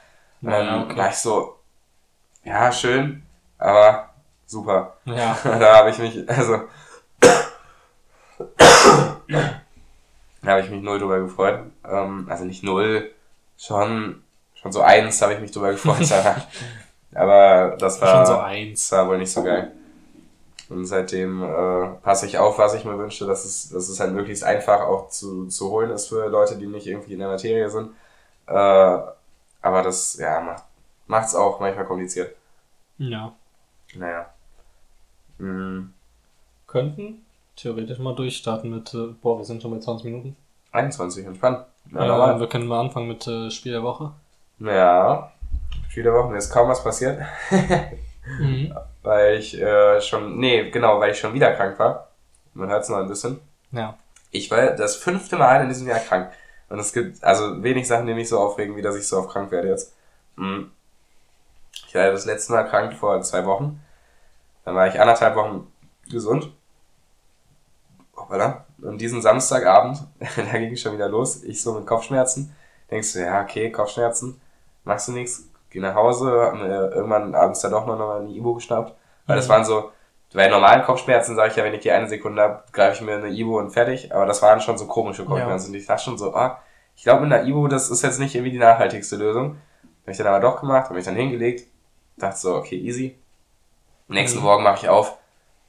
Und 0.42 0.50
dann 0.50 0.66
Ja, 0.66 0.82
okay. 0.82 0.96
war 0.96 1.08
ich 1.08 1.16
so, 1.16 1.56
ja, 2.44 2.70
schön, 2.70 3.24
aber 3.58 4.10
super. 4.46 4.96
Ja. 5.04 5.36
da 5.44 5.78
habe 5.78 5.90
ich 5.90 5.98
mich, 5.98 6.28
also, 6.28 6.62
da 7.20 7.28
habe 10.46 10.60
ich 10.60 10.70
mich 10.70 10.82
null 10.82 11.00
drüber 11.00 11.18
gefreut. 11.18 11.62
Ähm, 11.84 12.26
also 12.30 12.44
nicht 12.44 12.62
null, 12.62 13.10
schon, 13.56 14.22
schon 14.54 14.70
so 14.70 14.82
eins 14.82 15.20
habe 15.20 15.34
ich 15.34 15.40
mich 15.40 15.50
drüber 15.50 15.72
gefreut. 15.72 15.98
aber 17.14 17.76
das 17.78 18.00
war, 18.00 18.16
Schon 18.16 18.26
so 18.26 18.40
eins. 18.40 18.92
war 18.92 19.08
wohl 19.08 19.18
nicht 19.18 19.32
so 19.32 19.42
geil. 19.42 19.72
Und 20.68 20.84
seitdem 20.84 21.42
äh, 21.42 21.88
passe 22.02 22.26
ich 22.26 22.36
auf, 22.38 22.58
was 22.58 22.74
ich 22.74 22.84
mir 22.84 22.98
wünsche, 22.98 23.26
dass 23.26 23.44
es, 23.44 23.70
dass 23.70 23.88
es 23.88 24.00
halt 24.00 24.12
möglichst 24.12 24.44
einfach 24.44 24.82
auch 24.82 25.08
zu, 25.08 25.46
zu 25.46 25.70
holen 25.70 25.90
ist 25.90 26.08
für 26.08 26.28
Leute, 26.28 26.56
die 26.56 26.66
nicht 26.66 26.86
irgendwie 26.86 27.14
in 27.14 27.20
der 27.20 27.28
Materie 27.28 27.70
sind. 27.70 27.92
Äh, 28.46 28.52
aber 28.52 29.82
das, 29.82 30.18
ja, 30.18 30.40
macht 30.40 30.64
macht's 31.06 31.34
auch 31.34 31.58
manchmal 31.58 31.86
kompliziert. 31.86 32.36
Ja. 32.98 33.32
Naja. 33.94 34.26
Mm, 35.38 35.86
Könnten 36.66 37.24
theoretisch 37.56 37.98
mal 37.98 38.14
durchstarten 38.14 38.70
mit, 38.70 38.92
äh, 38.92 39.14
boah, 39.22 39.38
wir 39.38 39.44
sind 39.44 39.62
schon 39.62 39.70
bei 39.70 39.78
20 39.78 40.04
Minuten. 40.04 40.36
21, 40.72 41.24
entspannt. 41.24 41.64
Ja, 41.92 42.04
Ja, 42.04 42.40
wir 42.40 42.46
können 42.46 42.66
mal 42.66 42.80
anfangen 42.80 43.08
mit 43.08 43.26
äh, 43.26 43.50
Spiel 43.50 43.72
der 43.72 43.82
Woche. 43.82 44.12
Ja, 44.58 45.32
viele 45.98 46.14
Wochen 46.14 46.34
ist 46.36 46.50
kaum 46.50 46.68
was 46.68 46.84
passiert, 46.84 47.20
Mhm. 48.38 48.76
weil 49.02 49.38
ich 49.38 49.58
äh, 49.58 50.00
schon, 50.02 50.38
nee, 50.38 50.70
genau, 50.70 51.00
weil 51.00 51.10
ich 51.12 51.18
schon 51.18 51.32
wieder 51.32 51.54
krank 51.54 51.78
war. 51.78 52.10
Man 52.52 52.68
hört 52.68 52.82
es 52.84 52.88
noch 52.90 52.98
ein 52.98 53.08
bisschen. 53.08 53.40
Ja. 53.72 53.96
Ich 54.30 54.50
war 54.50 54.72
das 54.72 54.96
fünfte 54.96 55.36
Mal 55.36 55.62
in 55.62 55.68
diesem 55.68 55.88
Jahr 55.88 55.98
krank. 55.98 56.30
Und 56.68 56.78
es 56.78 56.92
gibt 56.92 57.24
also 57.24 57.62
wenig 57.62 57.88
Sachen, 57.88 58.06
die 58.06 58.12
mich 58.12 58.28
so 58.28 58.38
aufregen, 58.38 58.76
wie 58.76 58.82
dass 58.82 58.96
ich 58.96 59.08
so 59.08 59.18
oft 59.18 59.30
krank 59.30 59.50
werde 59.50 59.68
jetzt. 59.68 59.94
Hm. 60.36 60.70
Ich 61.86 61.94
war 61.94 62.12
das 62.12 62.26
letzte 62.26 62.52
Mal 62.52 62.64
krank 62.64 62.92
vor 62.94 63.20
zwei 63.22 63.46
Wochen. 63.46 63.82
Dann 64.66 64.74
war 64.74 64.86
ich 64.86 65.00
anderthalb 65.00 65.34
Wochen 65.34 65.72
gesund. 66.10 66.52
Hoppala. 68.14 68.66
Und 68.82 69.00
diesen 69.00 69.22
Samstagabend, 69.22 70.06
da 70.36 70.58
ging 70.58 70.74
es 70.74 70.82
schon 70.82 70.92
wieder 70.92 71.08
los. 71.08 71.42
Ich 71.42 71.62
so 71.62 71.72
mit 71.72 71.86
Kopfschmerzen. 71.86 72.54
Denkst 72.90 73.14
du, 73.14 73.20
ja, 73.20 73.42
okay, 73.42 73.72
Kopfschmerzen, 73.72 74.38
machst 74.84 75.08
du 75.08 75.12
nichts, 75.12 75.48
geh 75.80 75.86
nach 75.86 75.94
Hause, 75.94 76.30
hab 76.42 76.54
mir 76.54 76.90
irgendwann 76.92 77.34
abends 77.34 77.60
dann 77.60 77.70
doch 77.72 77.86
noch 77.86 77.98
mal 77.98 78.20
eine 78.20 78.30
Ibu 78.30 78.54
geschnappt. 78.54 78.94
Weil 79.26 79.36
das 79.36 79.46
Mhm. 79.46 79.52
waren 79.52 79.64
so, 79.64 79.90
bei 80.34 80.48
normalen 80.48 80.82
Kopfschmerzen 80.82 81.34
sage 81.36 81.50
ich 81.50 81.56
ja, 81.56 81.64
wenn 81.64 81.74
ich 81.74 81.80
die 81.80 81.90
eine 81.90 82.08
Sekunde 82.08 82.42
hab, 82.42 82.72
greife 82.72 82.94
ich 82.96 83.00
mir 83.00 83.16
eine 83.16 83.28
Ibu 83.28 83.58
und 83.58 83.70
fertig. 83.70 84.14
Aber 84.14 84.26
das 84.26 84.42
waren 84.42 84.60
schon 84.60 84.76
so 84.78 84.86
komische 84.86 85.24
Kopfschmerzen. 85.24 85.68
Und 85.70 85.74
ich 85.76 85.86
dachte 85.86 86.04
schon 86.04 86.18
so, 86.18 86.34
ah, 86.34 86.58
ich 86.96 87.02
glaube 87.04 87.22
mit 87.24 87.32
einer 87.32 87.46
Ibu, 87.46 87.68
das 87.68 87.90
ist 87.90 88.02
jetzt 88.02 88.18
nicht 88.18 88.34
irgendwie 88.34 88.52
die 88.52 88.58
nachhaltigste 88.58 89.16
Lösung. 89.16 89.56
Habe 90.02 90.12
ich 90.12 90.18
dann 90.18 90.26
aber 90.26 90.40
doch 90.40 90.60
gemacht, 90.60 90.84
habe 90.84 90.94
mich 90.94 91.04
dann 91.04 91.14
hingelegt, 91.16 91.66
dachte 92.16 92.38
so, 92.38 92.56
okay, 92.56 92.76
easy. 92.76 93.16
Am 94.08 94.14
nächsten 94.16 94.38
Mhm. 94.38 94.44
Morgen 94.44 94.62
mache 94.64 94.76
ich 94.84 94.88
auf, 94.88 95.16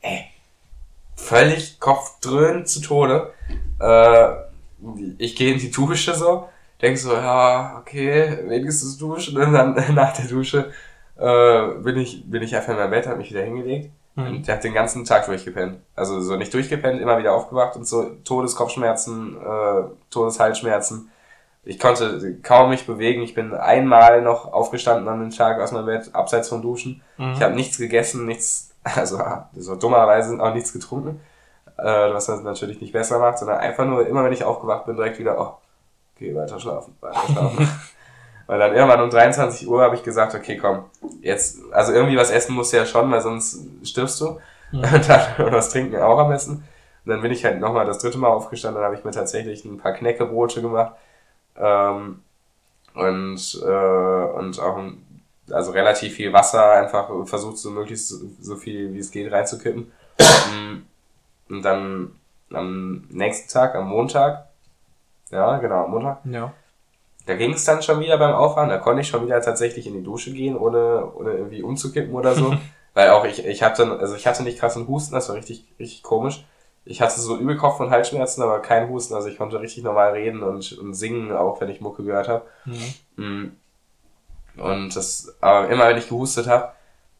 ey, 0.01 0.25
völlig 1.15 1.79
kopfdröhnend 1.79 2.67
zu 2.67 2.81
Tode. 2.81 3.33
Äh, 3.79 4.29
ich 5.17 5.35
gehe 5.35 5.53
in 5.53 5.59
die 5.59 5.71
Dusche 5.71 6.15
so, 6.15 6.47
denk 6.81 6.97
so, 6.97 7.13
ja, 7.13 7.77
okay, 7.79 8.39
wenigstens 8.47 8.97
duschen. 8.97 9.37
Und 9.37 9.53
dann 9.53 9.73
nach 9.93 10.13
der 10.13 10.25
Dusche 10.25 10.71
äh, 11.17 11.67
bin, 11.83 11.97
ich, 11.97 12.29
bin 12.29 12.41
ich 12.43 12.55
einfach 12.55 12.73
in 12.73 12.79
mein 12.79 12.89
Bett, 12.89 13.07
habe 13.07 13.17
mich 13.17 13.29
wieder 13.29 13.43
hingelegt. 13.43 13.91
Mhm. 14.15 14.27
Und 14.27 14.47
der 14.47 14.55
hat 14.55 14.63
den 14.63 14.73
ganzen 14.73 15.05
Tag 15.05 15.25
durchgepennt. 15.25 15.79
Also 15.95 16.19
so 16.21 16.35
nicht 16.35 16.53
durchgepennt, 16.53 17.01
immer 17.01 17.17
wieder 17.17 17.33
aufgewacht 17.33 17.75
und 17.75 17.87
so 17.87 18.15
Todeskopfschmerzen, 18.23 19.37
äh, 19.37 19.83
Todeshalsschmerzen. 20.09 21.09
Ich 21.63 21.77
konnte 21.77 22.37
kaum 22.41 22.69
mich 22.69 22.87
bewegen. 22.87 23.21
Ich 23.21 23.35
bin 23.35 23.53
einmal 23.53 24.21
noch 24.21 24.51
aufgestanden 24.51 25.07
an 25.07 25.19
dem 25.19 25.29
Tag 25.29 25.59
aus 25.59 25.71
meinem 25.71 25.85
Bett, 25.85 26.09
abseits 26.13 26.49
vom 26.49 26.61
Duschen. 26.61 27.01
Mhm. 27.17 27.33
Ich 27.33 27.41
habe 27.41 27.53
nichts 27.53 27.77
gegessen, 27.77 28.25
nichts, 28.25 28.71
also 28.83 29.19
so 29.55 29.75
dummerweise 29.75 30.41
auch 30.41 30.53
nichts 30.53 30.73
getrunken, 30.73 31.19
äh, 31.77 31.83
was 31.83 32.27
das 32.27 32.41
natürlich 32.41 32.79
nicht 32.79 32.93
besser 32.93 33.19
macht, 33.19 33.39
sondern 33.39 33.57
einfach 33.57 33.85
nur, 33.85 34.07
immer 34.07 34.23
wenn 34.23 34.33
ich 34.33 34.45
aufgewacht 34.45 34.85
bin, 34.85 34.95
direkt 34.95 35.19
wieder, 35.19 35.39
oh, 35.39 35.57
okay, 36.19 36.35
weiter 36.35 36.59
schlafen, 36.59 36.95
weiter 36.99 37.21
schlafen. 37.31 37.69
Weil 38.47 38.59
dann 38.59 38.73
irgendwann 38.73 39.01
um 39.01 39.09
23 39.09 39.67
Uhr 39.67 39.81
habe 39.81 39.95
ich 39.95 40.03
gesagt, 40.03 40.33
okay, 40.33 40.57
komm, 40.57 40.85
jetzt, 41.21 41.59
also 41.71 41.93
irgendwie 41.93 42.17
was 42.17 42.31
essen 42.31 42.55
musst 42.55 42.73
du 42.73 42.77
ja 42.77 42.85
schon, 42.85 43.11
weil 43.11 43.21
sonst 43.21 43.59
stirbst 43.83 44.19
du. 44.21 44.39
Mhm. 44.71 44.83
Und 44.83 45.07
dann 45.07 45.21
und 45.45 45.51
was 45.51 45.69
trinken 45.69 45.97
auch 45.97 46.17
am 46.17 46.29
besten. 46.29 46.53
Und 47.05 47.11
dann 47.11 47.21
bin 47.21 47.31
ich 47.31 47.45
halt 47.45 47.59
nochmal 47.59 47.85
das 47.85 47.99
dritte 47.99 48.17
Mal 48.17 48.29
aufgestanden, 48.29 48.81
dann 48.81 48.85
habe 48.87 48.97
ich 48.97 49.05
mir 49.05 49.11
tatsächlich 49.11 49.63
ein 49.65 49.77
paar 49.77 49.93
Knäckebrote 49.93 50.63
gemacht. 50.63 50.93
Ähm, 51.57 52.23
und, 52.95 53.61
äh, 53.63 53.67
und 53.67 54.59
auch 54.59 54.77
ein, 54.77 55.23
also 55.51 55.71
relativ 55.71 56.15
viel 56.15 56.33
Wasser 56.33 56.71
einfach 56.71 57.07
versucht, 57.25 57.59
so 57.59 57.69
möglichst 57.69 58.09
so, 58.09 58.17
so 58.41 58.55
viel 58.55 58.93
wie 58.95 58.99
es 58.99 59.11
geht 59.11 59.31
reinzukippen. 59.31 59.91
Und 61.49 61.63
dann 61.63 62.11
am 62.51 63.07
nächsten 63.09 63.51
Tag, 63.51 63.73
am 63.73 63.89
Montag, 63.89 64.48
ja, 65.31 65.57
genau, 65.57 65.85
am 65.85 65.91
Montag, 65.91 66.19
Ja. 66.25 66.51
da 67.25 67.35
ging 67.35 67.53
es 67.53 67.65
dann 67.65 67.81
schon 67.81 67.99
wieder 67.99 68.17
beim 68.17 68.33
Aufwachen, 68.33 68.69
da 68.69 68.77
konnte 68.77 69.01
ich 69.01 69.07
schon 69.07 69.25
wieder 69.25 69.41
tatsächlich 69.41 69.87
in 69.87 69.93
die 69.93 70.03
Dusche 70.03 70.31
gehen, 70.31 70.57
ohne, 70.57 71.11
ohne 71.15 71.31
irgendwie 71.31 71.63
umzukippen 71.63 72.13
oder 72.13 72.35
so. 72.35 72.55
Weil 72.93 73.11
auch 73.11 73.23
ich, 73.25 73.45
ich 73.45 73.61
hatte, 73.63 73.99
also 73.99 74.15
ich 74.15 74.25
hatte 74.25 74.43
nicht 74.43 74.59
krassen 74.59 74.87
Husten, 74.87 75.13
das 75.13 75.29
war 75.29 75.35
richtig, 75.35 75.65
richtig 75.79 76.03
komisch. 76.03 76.45
Ich 76.85 77.01
hatte 77.01 77.21
so 77.21 77.37
übel 77.37 77.55
Kopf- 77.55 77.79
und 77.79 77.91
Halsschmerzen, 77.91 78.41
aber 78.41 78.59
kein 78.61 78.89
Husten, 78.89 79.13
also 79.13 79.27
ich 79.27 79.37
konnte 79.37 79.59
richtig 79.59 79.83
normal 79.83 80.13
reden 80.13 80.41
und, 80.41 80.71
und 80.73 80.93
singen, 80.95 81.31
auch 81.31 81.61
wenn 81.61 81.69
ich 81.69 81.81
Mucke 81.81 82.03
gehört 82.03 82.27
habe. 82.27 82.45
Mhm. 82.65 82.93
Mm. 83.15 83.57
Und 84.59 84.95
das, 84.95 85.37
aber 85.39 85.69
immer 85.69 85.87
wenn 85.87 85.97
ich 85.97 86.09
gehustet 86.09 86.47
habe, 86.47 86.71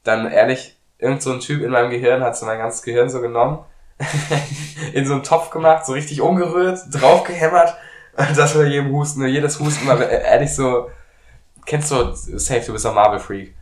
dann 0.04 0.30
ehrlich, 0.32 0.76
irgend 0.98 1.22
so 1.22 1.32
ein 1.32 1.40
Typ 1.40 1.62
in 1.62 1.72
meinem 1.72 1.92
Gehirn 1.92 2.24
hat 2.24 2.36
so 2.36 2.46
mein 2.46 2.58
ganzes 2.58 2.82
Gehirn 2.82 3.10
so 3.10 3.22
genommen, 3.22 3.60
in 4.94 5.06
so 5.06 5.14
einen 5.14 5.24
Topf 5.24 5.50
gemacht, 5.50 5.86
so 5.86 5.94
richtig 5.94 6.22
umgerührt, 6.22 6.80
draufgehämmert, 6.92 7.76
das 8.36 8.54
bei 8.54 8.66
jedem 8.66 8.92
Husten, 8.92 9.26
jedes 9.28 9.60
Husten 9.60 9.88
war 9.88 10.00
ehrlich 10.02 10.54
so, 10.54 10.90
kennst 11.66 11.92
du, 11.92 12.12
safe, 12.14 12.64
du 12.66 12.74
bist 12.74 12.86
ein 12.86 12.96
Marvel-Freak. 12.96 13.54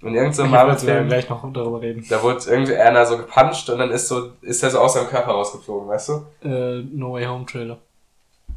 Und 0.00 0.14
irgend 0.14 0.36
so 0.36 0.44
ein 0.44 0.50
Marvel-Film, 0.50 1.08
gleich 1.08 1.28
noch 1.28 1.42
darüber 1.52 1.80
reden. 1.80 2.04
da 2.08 2.22
wurde 2.22 2.38
irgendwie 2.46 2.76
einer 2.76 3.04
so 3.04 3.16
gepuncht 3.16 3.68
und 3.68 3.78
dann 3.78 3.90
ist 3.90 4.06
so, 4.06 4.30
ist 4.42 4.62
er 4.62 4.70
so 4.70 4.78
aus 4.78 4.94
seinem 4.94 5.08
Körper 5.08 5.32
rausgeflogen, 5.32 5.88
weißt 5.88 6.08
du? 6.10 6.12
Äh, 6.48 6.82
no 6.92 7.14
Way 7.14 7.26
Home 7.26 7.46
Trailer. 7.46 7.78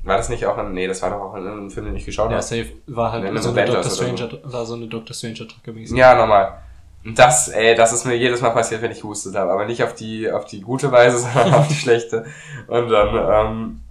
War 0.03 0.17
das 0.17 0.29
nicht 0.29 0.45
auch 0.45 0.57
ein, 0.57 0.73
nee, 0.73 0.87
das 0.87 1.01
war 1.01 1.09
doch 1.11 1.19
auch 1.21 1.35
in 1.35 1.47
einem 1.47 1.69
Film, 1.71 1.87
den 1.87 1.95
ich 1.95 2.05
geschaut 2.05 2.29
Ja, 2.29 2.37
habe. 2.37 2.43
safe. 2.43 2.67
War 2.87 3.11
halt 3.11 3.23
so 3.41 3.49
eine 3.49 3.65
Doctor 3.65 3.79
oder 3.79 3.83
so. 3.89 4.03
Stranger, 4.03 4.29
war 4.43 4.65
so 4.65 4.73
eine 4.75 4.87
Doctor 4.87 5.13
Stranger 5.15 5.45
Drücke. 5.45 5.79
Ja, 5.95 6.15
normal. 6.15 6.59
Und 7.03 7.17
das, 7.17 7.49
ey, 7.49 7.73
das 7.75 7.93
ist 7.93 8.05
mir 8.05 8.15
jedes 8.15 8.41
Mal 8.41 8.51
passiert, 8.51 8.81
wenn 8.83 8.91
ich 8.91 9.01
gehustet 9.01 9.35
habe. 9.35 9.51
Aber 9.51 9.65
nicht 9.65 9.83
auf 9.83 9.95
die, 9.95 10.31
auf 10.31 10.45
die 10.45 10.61
gute 10.61 10.91
Weise, 10.91 11.17
sondern 11.33 11.53
auf 11.55 11.67
die 11.67 11.73
schlechte. 11.73 12.25
Und 12.67 12.89
dann, 12.89 13.79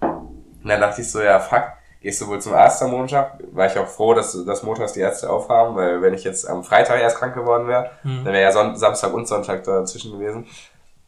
dann 0.69 0.81
dachte 0.81 1.01
ich 1.01 1.11
so, 1.11 1.21
ja, 1.21 1.39
fuck, 1.39 1.63
gehst 2.01 2.21
du 2.21 2.27
wohl 2.27 2.39
zum 2.41 2.53
Arzt 2.53 2.81
am 2.83 2.91
Montag? 2.91 3.39
War 3.51 3.67
ich 3.67 3.77
auch 3.77 3.87
froh, 3.87 4.13
dass, 4.13 4.45
dass 4.45 4.63
montags 4.63 4.93
die 4.93 4.99
Ärzte 5.01 5.29
aufhaben, 5.29 5.75
weil 5.75 6.01
wenn 6.01 6.13
ich 6.13 6.23
jetzt 6.23 6.47
am 6.49 6.63
Freitag 6.63 6.99
erst 6.99 7.17
krank 7.17 7.33
geworden 7.35 7.67
wäre, 7.67 7.91
Mhm. 8.03 8.23
dann 8.25 8.33
wäre 8.33 8.43
ja 8.43 8.51
Son 8.51 8.75
Samstag 8.75 9.13
und 9.13 9.27
Sonntag 9.27 9.63
dazwischen 9.63 10.11
gewesen. 10.17 10.47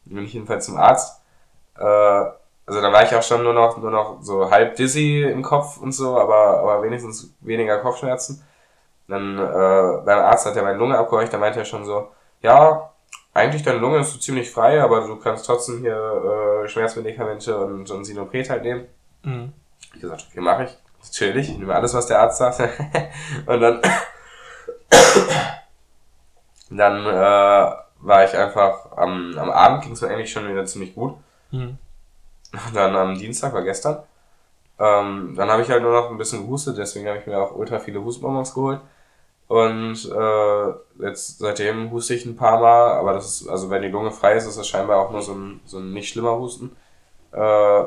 Dann 0.05 0.15
bin 0.15 0.25
ich 0.25 0.33
jedenfalls 0.33 0.65
zum 0.65 0.77
Arzt. 0.77 1.21
Äh, 1.77 1.83
also 2.65 2.79
dann 2.81 2.93
war 2.93 3.03
ich 3.03 3.13
auch 3.15 3.23
schon 3.23 3.43
nur 3.43 3.53
noch, 3.53 3.77
nur 3.77 3.91
noch 3.91 4.17
so 4.21 4.49
halb 4.49 4.75
dizzy 4.75 5.21
im 5.23 5.41
Kopf 5.41 5.77
und 5.77 5.91
so, 5.91 6.17
aber, 6.17 6.59
aber 6.59 6.81
wenigstens 6.83 7.33
weniger 7.41 7.79
Kopfschmerzen. 7.79 8.41
Dann 9.07 9.37
äh, 9.37 10.01
beim 10.05 10.19
Arzt 10.19 10.45
hat 10.45 10.55
er 10.55 10.63
meine 10.63 10.77
Lunge 10.77 10.97
abgehorcht, 10.97 11.33
da 11.33 11.37
meinte 11.37 11.59
er 11.59 11.65
schon 11.65 11.83
so, 11.83 12.07
ja, 12.41 12.89
eigentlich 13.33 13.63
deine 13.63 13.79
Lunge 13.79 13.99
ist 13.99 14.13
so 14.13 14.19
ziemlich 14.19 14.49
frei, 14.49 14.81
aber 14.81 15.01
du 15.01 15.17
kannst 15.17 15.45
trotzdem 15.45 15.79
hier 15.79 16.61
äh, 16.63 16.67
Schmerzmedikamente 16.69 17.57
und, 17.57 17.89
und 17.91 18.05
Sinopret 18.05 18.49
halt 18.49 18.63
nehmen. 18.63 18.85
Mhm. 19.23 19.53
Ich 19.93 20.01
gesagt, 20.01 20.27
okay, 20.29 20.41
mache 20.41 20.65
ich. 20.65 20.77
Natürlich, 21.03 21.49
ich 21.49 21.57
nehme 21.57 21.75
alles, 21.75 21.93
was 21.93 22.07
der 22.07 22.19
Arzt 22.19 22.37
sagt. 22.37 22.59
und 23.45 23.59
dann, 23.59 23.81
dann 26.69 27.05
äh, 27.05 27.75
war 27.99 28.25
ich 28.25 28.35
einfach 28.37 28.91
am, 28.97 29.37
am 29.37 29.49
Abend 29.49 29.83
ging 29.83 29.93
es 29.93 30.01
mir 30.01 30.09
eigentlich 30.09 30.31
schon 30.31 30.49
wieder 30.49 30.65
ziemlich 30.65 30.95
gut. 30.95 31.15
Mhm. 31.51 31.77
Und 32.53 32.75
dann 32.75 32.95
am 32.95 33.17
Dienstag 33.17 33.53
war 33.53 33.63
gestern. 33.63 34.03
Ähm, 34.79 35.33
dann 35.35 35.49
habe 35.49 35.61
ich 35.61 35.69
halt 35.69 35.81
nur 35.83 35.91
noch 35.91 36.09
ein 36.09 36.17
bisschen 36.17 36.45
gehustet, 36.45 36.77
deswegen 36.77 37.07
habe 37.07 37.19
ich 37.19 37.27
mir 37.27 37.37
auch 37.39 37.55
ultra 37.55 37.79
viele 37.79 38.03
Hustbonbons 38.03 38.53
geholt. 38.53 38.79
Und 39.47 40.09
äh, 40.09 41.03
jetzt 41.03 41.39
seitdem 41.39 41.91
huste 41.91 42.15
ich 42.15 42.25
ein 42.25 42.35
paar 42.35 42.59
Mal, 42.59 42.93
aber 42.93 43.13
das 43.13 43.25
ist, 43.41 43.47
also 43.47 43.69
wenn 43.69 43.81
die 43.81 43.89
Lunge 43.89 44.11
frei 44.11 44.33
ist, 44.35 44.47
ist 44.47 44.57
das 44.57 44.67
scheinbar 44.67 44.97
auch 44.99 45.11
nur 45.11 45.21
so 45.21 45.33
ein, 45.33 45.61
so 45.65 45.77
ein 45.77 45.93
nicht 45.93 46.09
schlimmer 46.09 46.37
Husten. 46.37 46.75
Äh, 47.31 47.83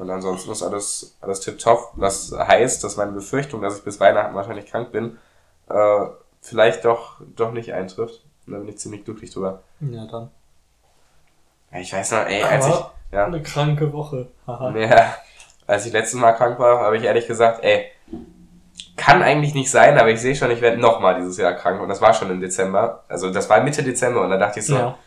und 0.00 0.10
ansonsten 0.10 0.50
ist 0.50 0.62
alles, 0.62 1.16
alles 1.20 1.40
tipptopp. 1.40 1.92
Was 1.94 2.32
heißt, 2.32 2.82
dass 2.82 2.96
meine 2.96 3.12
Befürchtung, 3.12 3.60
dass 3.62 3.78
ich 3.78 3.84
bis 3.84 4.00
Weihnachten 4.00 4.34
wahrscheinlich 4.34 4.66
krank 4.66 4.92
bin, 4.92 5.18
äh, 5.68 6.06
vielleicht 6.40 6.84
doch, 6.84 7.20
doch 7.36 7.52
nicht 7.52 7.72
eintrifft. 7.72 8.24
Und 8.46 8.54
da 8.54 8.58
bin 8.58 8.68
ich 8.68 8.78
ziemlich 8.78 9.04
glücklich 9.04 9.30
drüber. 9.32 9.62
Ja, 9.80 10.06
dann. 10.06 10.30
Ich 11.72 11.92
weiß 11.92 12.12
noch, 12.12 12.26
ey, 12.26 12.42
als 12.42 12.66
ich, 12.66 12.72
Aber 12.72 12.92
ja, 13.12 13.26
eine 13.26 13.42
kranke 13.42 13.92
Woche. 13.92 14.28
Ja, 14.46 15.14
als 15.66 15.86
ich 15.86 15.92
letztes 15.92 16.18
Mal 16.18 16.32
krank 16.32 16.58
war, 16.58 16.80
habe 16.80 16.96
ich 16.96 17.04
ehrlich 17.04 17.26
gesagt, 17.28 17.62
ey, 17.62 17.86
kann 18.96 19.22
eigentlich 19.22 19.54
nicht 19.54 19.70
sein, 19.70 19.98
aber 19.98 20.10
ich 20.10 20.20
sehe 20.20 20.34
schon, 20.34 20.50
ich 20.50 20.60
werde 20.60 20.78
nochmal 20.78 21.16
dieses 21.16 21.36
Jahr 21.36 21.52
krank. 21.54 21.80
Und 21.80 21.88
das 21.88 22.00
war 22.00 22.12
schon 22.12 22.30
im 22.30 22.40
Dezember. 22.40 23.04
Also 23.08 23.30
das 23.32 23.48
war 23.48 23.60
Mitte 23.62 23.82
Dezember 23.82 24.22
und 24.22 24.30
da 24.30 24.36
dachte 24.36 24.60
ich 24.60 24.66
so, 24.66 24.74
Ja. 24.74 24.98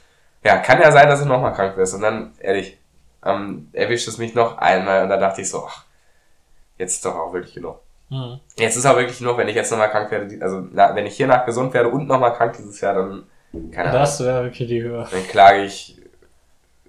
ja, 0.44 0.58
kann 0.58 0.80
ja 0.82 0.92
sein, 0.92 1.08
dass 1.08 1.22
du 1.22 1.28
nochmal 1.28 1.54
krank 1.54 1.76
wirst. 1.78 1.96
Und 1.96 2.02
dann, 2.02 2.34
ehrlich, 2.40 2.80
ähm, 3.26 3.70
erwischt 3.74 4.08
es 4.08 4.18
mich 4.18 4.36
noch 4.36 4.58
einmal 4.58 5.04
und 5.04 5.10
da 5.10 5.18
dachte 5.18 5.42
ich 5.42 5.50
so, 5.50 5.66
ach, 5.68 5.84
jetzt 6.78 6.96
ist 6.96 7.06
doch 7.06 7.16
auch 7.16 7.34
wirklich 7.34 7.54
genug. 7.54 7.80
Mhm. 8.10 8.40
Jetzt 8.58 8.76
ist 8.76 8.86
auch 8.86 8.96
wirklich 8.96 9.18
genug, 9.18 9.38
wenn 9.38 9.48
ich 9.48 9.56
jetzt 9.56 9.72
nochmal 9.72 9.90
krank 9.90 10.12
werde, 10.12 10.38
also 10.44 10.64
na, 10.72 10.96
wenn 10.96 11.06
ich 11.06 11.16
hiernach 11.16 11.46
gesund 11.46 11.74
werde 11.74 11.90
und 11.90 12.08
nochmal 12.08 12.34
krank 12.34 12.56
dieses 12.58 12.80
Jahr, 12.82 12.94
dann, 12.94 13.24
keine 13.72 13.90
Ahnung, 13.90 14.02
Das 14.02 14.20
wäre 14.24 14.44
wirklich 14.44 14.68
die 14.68 14.82
Höhe. 14.82 15.08
dann 15.10 15.28
klage 15.28 15.64
ich 15.64 16.00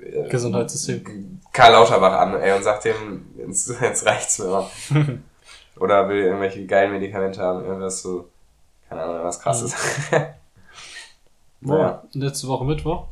äh, 0.02 0.28
Gesundheitssystem. 0.28 1.40
Karl 1.52 1.72
Lauterbach 1.72 2.20
an, 2.20 2.40
ey, 2.40 2.52
und 2.56 2.62
sagt 2.62 2.84
dem, 2.84 3.26
jetzt, 3.36 3.80
jetzt 3.80 4.06
reicht's 4.06 4.38
mir 4.38 4.46
mal. 4.46 4.66
Oder 5.78 6.08
will 6.08 6.24
irgendwelche 6.24 6.66
geilen 6.66 6.92
Medikamente 6.92 7.40
haben, 7.40 7.64
irgendwas 7.64 8.02
so, 8.02 8.28
keine 8.88 9.02
Ahnung, 9.02 9.24
was 9.24 9.40
krasses. 9.40 9.74
Boah, 11.60 12.02
letzte 12.12 12.46
Woche 12.48 12.64
Mittwoch 12.64 13.06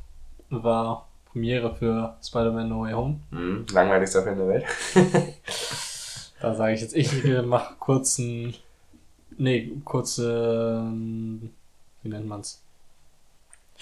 war 0.50 1.08
Premiere 1.32 1.74
für 1.74 2.16
Spider-Man 2.22 2.68
No 2.68 2.82
Way 2.82 2.92
Home. 2.92 3.20
Mhm, 3.30 3.66
langweiligster 3.72 4.22
Film 4.22 4.38
der 4.38 4.48
Welt. 4.48 4.64
Da 6.40 6.54
sage 6.56 6.74
ich 6.74 6.80
jetzt, 6.80 6.96
ich 6.96 7.24
äh, 7.24 7.40
mach 7.40 7.78
kurzen, 7.78 8.52
nee, 9.38 9.70
kurze, 9.84 10.80
ähm, 10.82 11.50
wie 12.02 12.08
nennt 12.08 12.26
man's? 12.26 12.60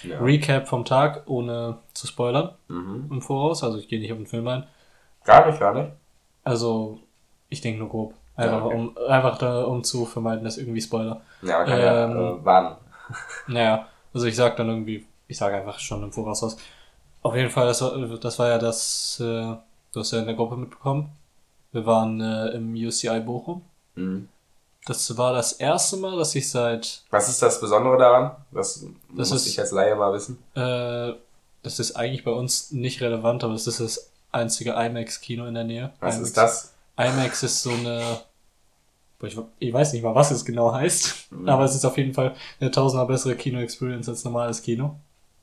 Ja. 0.02 0.18
Recap 0.20 0.68
vom 0.68 0.84
Tag, 0.84 1.22
ohne 1.24 1.78
zu 1.94 2.06
spoilern 2.06 2.50
Mhm. 2.68 3.08
im 3.10 3.22
Voraus. 3.22 3.64
Also 3.64 3.78
ich 3.78 3.88
gehe 3.88 3.98
nicht 3.98 4.12
auf 4.12 4.18
den 4.18 4.26
Film 4.26 4.46
ein. 4.46 4.66
Gar 5.24 5.46
nicht, 5.46 5.58
gar 5.58 5.72
nicht. 5.72 5.90
Also 6.44 6.98
ich 7.48 7.62
denke 7.62 7.78
nur 7.80 7.88
grob. 7.88 8.12
Einfach, 8.36 8.58
Ja, 8.58 8.64
okay. 8.66 8.74
um, 8.76 8.96
einfach 9.08 9.38
da, 9.38 9.62
um 9.64 9.82
zu 9.82 10.04
vermeiden, 10.04 10.44
dass 10.44 10.58
irgendwie 10.58 10.82
Spoiler. 10.82 11.22
Ja, 11.40 11.58
man 11.60 11.66
kann 11.66 11.78
Ähm, 11.78 11.84
ja 11.86 12.30
äh, 12.32 12.44
warnen. 12.44 12.76
Naja, 13.48 13.88
also 14.12 14.26
ich 14.26 14.36
sag 14.36 14.56
dann 14.58 14.68
irgendwie, 14.68 15.06
ich 15.28 15.38
sage 15.38 15.56
einfach 15.56 15.78
schon 15.78 16.02
im 16.02 16.12
Voraus 16.12 16.42
was. 16.42 16.58
Auf 17.22 17.34
jeden 17.36 17.50
Fall, 17.50 17.66
das 17.66 17.82
war, 17.82 17.96
das 17.98 18.38
war 18.38 18.48
ja 18.48 18.58
das, 18.58 19.18
äh, 19.20 19.24
du 19.24 20.00
hast 20.00 20.10
ja 20.12 20.20
in 20.20 20.26
der 20.26 20.34
Gruppe 20.34 20.56
mitbekommen. 20.56 21.10
Wir 21.72 21.84
waren 21.86 22.20
äh, 22.20 22.48
im 22.50 22.74
UCI 22.74 23.20
Bochum. 23.20 23.62
Mhm. 23.94 24.28
Das 24.86 25.16
war 25.18 25.32
das 25.34 25.52
erste 25.52 25.98
Mal, 25.98 26.16
dass 26.16 26.34
ich 26.34 26.48
seit, 26.50 27.02
Was 27.10 27.28
ist 27.28 27.42
das 27.42 27.60
Besondere 27.60 27.98
daran? 27.98 28.30
Das, 28.50 28.86
Das 29.14 29.30
muss 29.30 29.42
ist- 29.42 29.46
ich 29.48 29.60
als 29.60 29.70
Laie 29.72 29.94
mal 29.94 30.12
wissen. 30.14 30.38
äh, 30.54 31.12
das 31.62 31.78
ist 31.78 31.94
eigentlich 31.96 32.24
bei 32.24 32.30
uns 32.30 32.70
nicht 32.72 33.02
relevant, 33.02 33.44
aber 33.44 33.52
es 33.52 33.66
ist 33.66 33.80
das 33.80 34.10
einzige 34.32 34.70
IMAX-Kino 34.72 35.44
in 35.46 35.52
der 35.54 35.64
Nähe. 35.64 35.92
Was 36.00 36.14
IMAX. 36.14 36.28
ist 36.28 36.36
das? 36.38 36.72
IMAX 36.96 37.42
ist 37.42 37.62
so 37.62 37.70
eine, 37.70 38.20
ich 39.58 39.72
weiß 39.72 39.92
nicht 39.92 40.02
mal, 40.02 40.14
was 40.14 40.30
es 40.30 40.44
genau 40.46 40.72
heißt, 40.72 41.30
Mhm. 41.32 41.48
aber 41.48 41.64
es 41.64 41.74
ist 41.74 41.84
auf 41.84 41.98
jeden 41.98 42.14
Fall 42.14 42.34
eine 42.58 42.70
tausendmal 42.70 43.06
bessere 43.06 43.36
Kino-Experience 43.36 44.08
als 44.08 44.24
normales 44.24 44.62
Kino. 44.62 44.96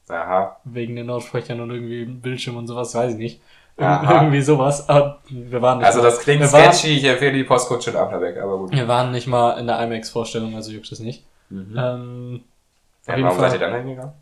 Aha. 0.09 0.57
Wegen 0.63 0.95
den 0.95 1.07
Lautsprechern 1.07 1.59
und 1.59 1.71
irgendwie 1.71 2.05
Bildschirm 2.05 2.57
und 2.57 2.67
sowas, 2.67 2.95
weiß 2.95 3.13
ich 3.13 3.17
nicht. 3.17 3.41
Ir. 3.79 4.01
Irgendwie 4.09 4.41
sowas, 4.41 4.89
aber 4.89 5.19
wir 5.29 5.61
waren 5.61 5.77
nicht 5.77 5.85
Also 5.85 5.99
mal, 5.99 6.05
das 6.05 6.19
klingt 6.21 6.41
wir 6.41 6.51
waren, 6.51 6.73
sketchy, 6.73 6.97
ich 6.97 7.03
empfehle 7.03 7.33
die 7.33 7.43
Postkutsche 7.43 7.91
in 7.91 7.95
Applerbeck, 7.95 8.37
aber 8.41 8.57
gut. 8.57 8.71
wir 8.71 8.87
waren 8.87 9.11
nicht 9.11 9.27
mal 9.27 9.51
in 9.59 9.67
der 9.67 9.79
IMAX-Vorstellung, 9.83 10.55
also 10.55 10.71
juckt 10.71 10.91
es 10.91 10.99
nicht. 10.99 11.23
Mhm. 11.49 11.75
Ähm, 11.77 12.43
ja, 13.05 13.21
warum 13.21 13.37
Fall. 13.37 13.51
seid 13.51 13.61
ihr 13.61 13.67
dann 13.67 13.77
hingegangen? 13.77 14.13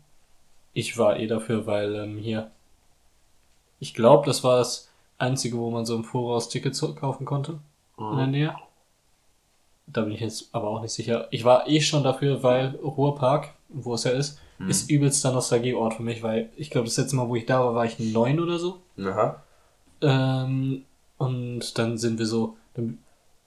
Ich 0.74 0.98
war 0.98 1.18
eh 1.18 1.26
dafür, 1.26 1.66
weil 1.66 1.94
ähm, 1.94 2.18
hier. 2.18 2.50
Ich 3.80 3.94
glaube, 3.94 4.26
das 4.26 4.44
war 4.44 4.58
das 4.58 4.90
einzige, 5.16 5.56
wo 5.56 5.70
man 5.70 5.86
so 5.86 5.96
im 5.96 6.04
Voraus 6.04 6.50
Tickets 6.50 6.80
kaufen 7.00 7.24
konnte 7.24 7.58
in 7.98 8.16
der 8.16 8.26
Nähe. 8.26 8.54
Da 9.86 10.02
bin 10.02 10.12
ich 10.12 10.20
jetzt 10.20 10.54
aber 10.54 10.68
auch 10.68 10.82
nicht 10.82 10.92
sicher. 10.92 11.28
Ich 11.30 11.44
war 11.44 11.66
eh 11.68 11.80
schon 11.80 12.02
dafür, 12.02 12.42
weil 12.42 12.74
Ruhrpark, 12.82 13.54
wo 13.68 13.94
es 13.94 14.04
ja 14.04 14.10
ist, 14.10 14.40
Mhm. 14.58 14.70
ist 14.70 14.90
übelster 14.90 15.32
Nostalgieort 15.32 15.94
für 15.94 16.02
mich, 16.02 16.22
weil 16.22 16.48
ich 16.56 16.70
glaube, 16.70 16.86
das 16.86 16.96
letzte 16.96 17.16
Mal, 17.16 17.28
wo 17.28 17.36
ich 17.36 17.46
da 17.46 17.60
war, 17.64 17.74
war 17.74 17.84
ich 17.84 17.98
neun 17.98 18.40
oder 18.40 18.58
so. 18.58 18.78
Aha. 18.98 19.42
Ähm, 20.00 20.82
und 21.18 21.78
dann 21.78 21.98
sind 21.98 22.18
wir 22.18 22.26
so. 22.26 22.56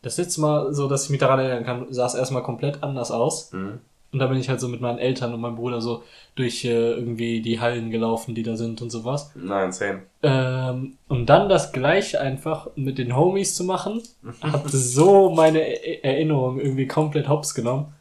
Das 0.01 0.17
letzte 0.17 0.41
Mal, 0.41 0.73
so 0.73 0.87
dass 0.87 1.05
ich 1.05 1.09
mich 1.09 1.19
daran 1.19 1.39
erinnern 1.39 1.65
kann, 1.65 1.87
sah 1.89 2.05
es 2.05 2.15
erstmal 2.15 2.43
komplett 2.43 2.83
anders 2.83 3.11
aus. 3.11 3.51
Mhm. 3.51 3.79
Und 4.11 4.17
da 4.17 4.25
bin 4.25 4.39
ich 4.39 4.49
halt 4.49 4.59
so 4.59 4.67
mit 4.67 4.81
meinen 4.81 4.97
Eltern 4.97 5.35
und 5.35 5.41
meinem 5.41 5.55
Bruder 5.57 5.81
so 5.81 6.01
durch 6.33 6.65
äh, 6.65 6.93
irgendwie 6.93 7.41
die 7.41 7.59
Hallen 7.59 7.91
gelaufen, 7.91 8.33
die 8.33 8.41
da 8.41 8.55
sind 8.55 8.81
und 8.81 8.89
sowas. 8.89 9.31
Nein, 9.35 9.71
10. 9.71 9.99
Ähm, 10.23 10.97
und 11.07 11.27
dann 11.27 11.47
das 11.47 11.71
gleiche 11.73 12.19
einfach 12.19 12.69
mit 12.75 12.97
den 12.97 13.15
Homies 13.15 13.53
zu 13.53 13.63
machen, 13.65 14.01
hat 14.41 14.67
so 14.71 15.29
meine 15.29 15.59
E- 15.61 15.99
Erinnerung 16.01 16.59
irgendwie 16.59 16.87
komplett 16.87 17.27
hops 17.29 17.53
genommen. 17.53 17.93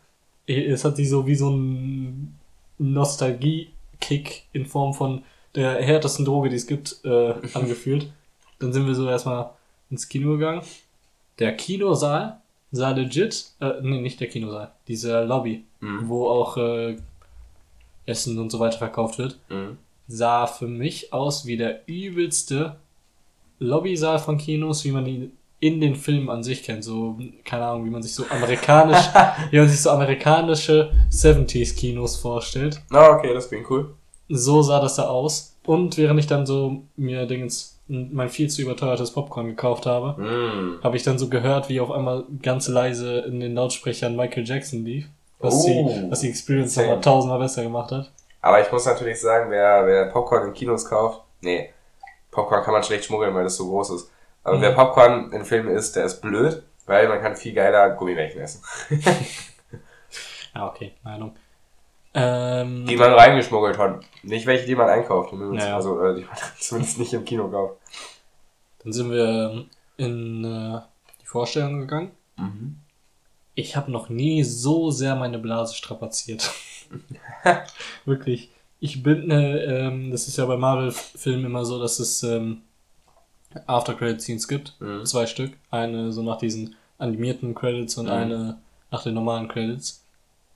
Es 0.47 0.83
hat 0.87 0.97
sich 0.97 1.11
so 1.11 1.27
wie 1.27 1.35
so 1.35 1.51
ein 1.51 2.38
Nostalgie-Kick 2.79 4.45
in 4.53 4.67
Form 4.67 4.95
von 4.95 5.23
der 5.55 5.83
härtesten 5.83 6.25
Droge, 6.25 6.49
die 6.49 6.57
es 6.57 6.67
gibt, 6.67 7.01
äh, 7.05 7.35
angefühlt. 7.55 8.11
Dann 8.59 8.73
sind 8.73 8.87
wir 8.87 8.95
so 8.95 9.09
erstmal 9.09 9.51
ins 9.91 10.09
Kino 10.09 10.33
gegangen. 10.33 10.63
Der 11.39 11.57
Kinosaal 11.57 12.41
sah 12.73 12.91
legit, 12.91 13.53
äh, 13.61 13.75
nee, 13.83 14.01
nicht 14.01 14.21
der 14.21 14.29
Kinosaal, 14.29 14.73
dieser 14.89 15.25
Lobby, 15.25 15.65
Mhm. 15.81 16.09
wo 16.09 16.29
auch 16.29 16.57
äh, 16.57 16.97
Essen 18.05 18.37
und 18.39 18.51
so 18.51 18.59
weiter 18.59 18.79
verkauft 18.79 19.19
wird 19.19 19.39
Mhm. 19.49 19.79
sah 20.09 20.47
für 20.49 20.67
mich 20.67 21.13
aus 21.13 21.47
wie 21.47 21.57
der 21.57 21.87
übelste 21.87 22.77
Lobbysaal 23.61 24.19
von 24.19 24.39
Kinos, 24.39 24.85
wie 24.85 24.91
man 24.93 25.07
ihn 25.07 25.33
in 25.61 25.81
den 25.81 25.97
Filmen 25.97 26.31
an 26.31 26.43
sich 26.43 26.63
kennt. 26.63 26.85
So, 26.85 27.19
keine 27.45 27.67
Ahnung, 27.67 27.85
wie 27.85 27.91
man 27.91 28.03
sich 28.03 28.15
so 28.15 28.25
amerikanisch, 28.31 29.09
wie 29.51 29.59
man 29.59 29.69
sich 29.69 29.81
so 29.81 29.91
amerikanische 29.91 30.93
70s 31.11 31.77
Kinos 31.77 32.17
vorstellt. 32.17 32.81
Na, 32.91 33.11
okay, 33.11 33.35
das 33.35 33.49
klingt 33.49 33.69
cool. 33.71 33.95
So 34.29 34.63
sah 34.63 34.81
das 34.81 34.97
da 34.97 35.09
aus. 35.09 35.57
Und 35.67 35.97
während 35.99 36.21
ich 36.21 36.27
dann 36.27 36.47
so 36.47 36.83
mir 36.97 37.27
Dingens, 37.27 37.79
mein 37.89 38.29
viel 38.29 38.49
zu 38.51 38.63
überteuertes 38.63 39.11
Popcorn 39.13 39.47
gekauft 39.49 39.87
habe, 39.87 40.21
Mhm. 40.21 40.79
habe 40.83 40.97
ich 40.97 41.03
dann 41.03 41.19
so 41.19 41.29
gehört, 41.29 41.69
wie 41.69 41.81
auf 41.81 41.91
einmal 41.91 42.25
ganz 42.43 42.69
leise 42.69 43.19
in 43.21 43.41
den 43.41 43.55
Lautsprechern 43.55 44.15
Michael 44.17 44.47
Jackson 44.47 44.85
lief. 44.85 45.07
Was, 45.41 45.55
Oh. 45.55 45.67
die, 45.67 46.11
was 46.11 46.21
die 46.21 46.29
Experience 46.29 46.77
nochmal 46.77 47.01
tausendmal 47.01 47.39
besser 47.39 47.63
gemacht 47.63 47.91
hat. 47.93 48.11
Aber 48.43 48.61
ich 48.61 48.71
muss 48.71 48.87
natürlich 48.87 49.21
sagen, 49.21 49.51
wer, 49.51 49.87
wer 49.87 50.07
Popcorn 50.07 50.49
in 50.49 50.53
Kinos 50.55 50.85
kauft, 50.85 51.23
nee, 51.41 51.71
Popcorn 52.31 52.63
kann 52.63 52.75
man 52.75 52.83
schlecht 52.83 53.05
schmuggeln, 53.05 53.35
weil 53.35 53.45
das 53.45 53.57
so 53.57 53.69
groß 53.69 53.91
ist. 53.91 54.11
Aber 54.49 54.57
Mhm. 54.59 54.63
wer 54.63 54.73
Popcorn 54.73 55.33
in 55.33 55.45
Filmen 55.45 55.69
isst, 55.75 55.97
der 55.97 56.05
ist 56.07 56.21
blöd, 56.21 56.63
weil 56.87 57.09
man 57.09 57.21
kann 57.21 57.37
viel 57.37 57.53
geiler 57.55 57.91
Gummibärchen 57.91 58.41
essen. 58.41 58.63
Ah, 60.55 60.67
okay, 60.69 60.95
Meinung. 61.05 61.37
Ähm, 62.15 62.87
Die 62.87 62.97
man 62.97 63.13
reingeschmuggelt 63.13 63.79
hat. 63.79 64.01
Nicht 64.23 64.47
welche, 64.47 64.67
die 64.67 64.75
man 64.75 64.89
einkauft. 64.89 65.33
Übrigens. 65.33 65.63
Ja. 65.63 65.77
Also, 65.77 66.03
äh, 66.03 66.15
die 66.17 66.23
man 66.25 66.37
zumindest 66.59 66.99
nicht 66.99 67.13
im 67.13 67.25
Kino 67.25 67.49
kauft. 67.49 67.77
Dann 68.83 68.93
sind 68.93 69.11
wir 69.13 69.67
in 69.99 70.45
äh, 70.45 70.81
die 71.23 71.27
Vorstellung 71.27 71.81
gegangen. 71.81 72.11
Ich 73.55 73.77
habe 73.77 73.93
noch 73.93 74.09
nie 74.09 74.43
so 74.43 74.91
sehr 74.91 75.15
meine 75.17 75.39
Blase 75.39 75.75
strapaziert. 75.75 76.51
Wirklich. 78.05 78.51
Ich 78.81 79.03
bin, 79.03 79.31
äh, 79.31 79.87
ähm, 79.87 80.11
das 80.11 80.29
ist 80.29 80.39
ja 80.39 80.47
bei 80.47 80.57
Marvel-Filmen 80.57 81.45
immer 81.47 81.65
so, 81.65 81.81
dass 81.81 81.99
es 81.99 82.23
ähm, 82.23 82.63
After-Credit-Scenes 83.67 84.49
gibt. 84.49 84.75
Mhm. 84.81 85.05
Zwei 85.05 85.27
Stück. 85.27 85.53
Eine 85.71 86.13
so 86.13 86.23
nach 86.23 86.39
diesen 86.39 86.75
animierten 86.99 87.55
Credits 87.55 87.97
und 87.97 88.07
Mhm. 88.07 88.13
eine 88.13 88.59
nach 88.91 89.03
den 89.03 89.15
normalen 89.15 89.49
Credits. 89.49 90.03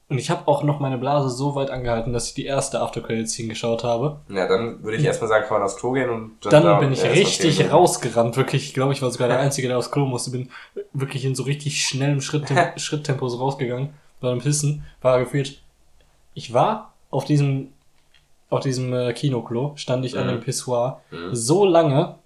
Und 0.08 0.18
ich 0.18 0.28
habe 0.30 0.46
auch 0.46 0.62
noch 0.62 0.78
meine 0.78 0.98
Blase 0.98 1.30
so 1.30 1.54
weit 1.54 1.70
angehalten, 1.70 2.12
dass 2.12 2.28
ich 2.28 2.34
die 2.34 2.44
erste 2.44 2.80
After-Credit-Scene 2.80 3.48
geschaut 3.48 3.82
habe. 3.82 4.18
Ja, 4.28 4.46
dann 4.46 4.82
würde 4.82 4.98
ich 4.98 5.04
erstmal 5.04 5.28
sagen, 5.28 5.46
kann 5.46 5.56
man 5.58 5.62
aufs 5.62 5.76
Klo 5.76 5.92
gehen 5.92 6.10
und 6.10 6.32
Dann 6.50 6.64
da 6.64 6.78
bin 6.78 6.92
ich 6.92 7.02
richtig 7.02 7.70
rausgerannt, 7.72 8.36
wirklich. 8.36 8.64
Ich 8.66 8.74
glaube, 8.74 8.92
ich 8.92 9.00
war 9.00 9.10
sogar 9.10 9.28
der 9.28 9.38
Einzige, 9.38 9.68
der 9.68 9.78
aufs 9.78 9.90
Klo 9.90 10.04
musste. 10.04 10.30
Bin 10.30 10.50
wirklich 10.92 11.24
in 11.24 11.34
so 11.34 11.44
richtig 11.44 11.82
schnellem 11.86 12.20
Schritttem 12.20 12.58
Schritttempo 12.76 13.28
so 13.28 13.38
rausgegangen. 13.38 13.90
Bei 14.20 14.28
dem 14.30 14.40
Pissen 14.40 14.84
war 15.00 15.18
gefühlt. 15.18 15.60
Ich 16.34 16.52
war 16.52 16.92
auf 17.10 17.24
diesem, 17.24 17.68
auf 18.50 18.60
diesem 18.60 18.92
äh, 18.92 19.12
Kinoklo, 19.14 19.72
stand 19.76 20.04
ich 20.04 20.18
an 20.18 20.26
Mhm. 20.26 20.30
dem 20.32 20.40
Pissoir 20.40 21.00
Mhm. 21.10 21.34
so 21.34 21.64
lange, 21.64 22.16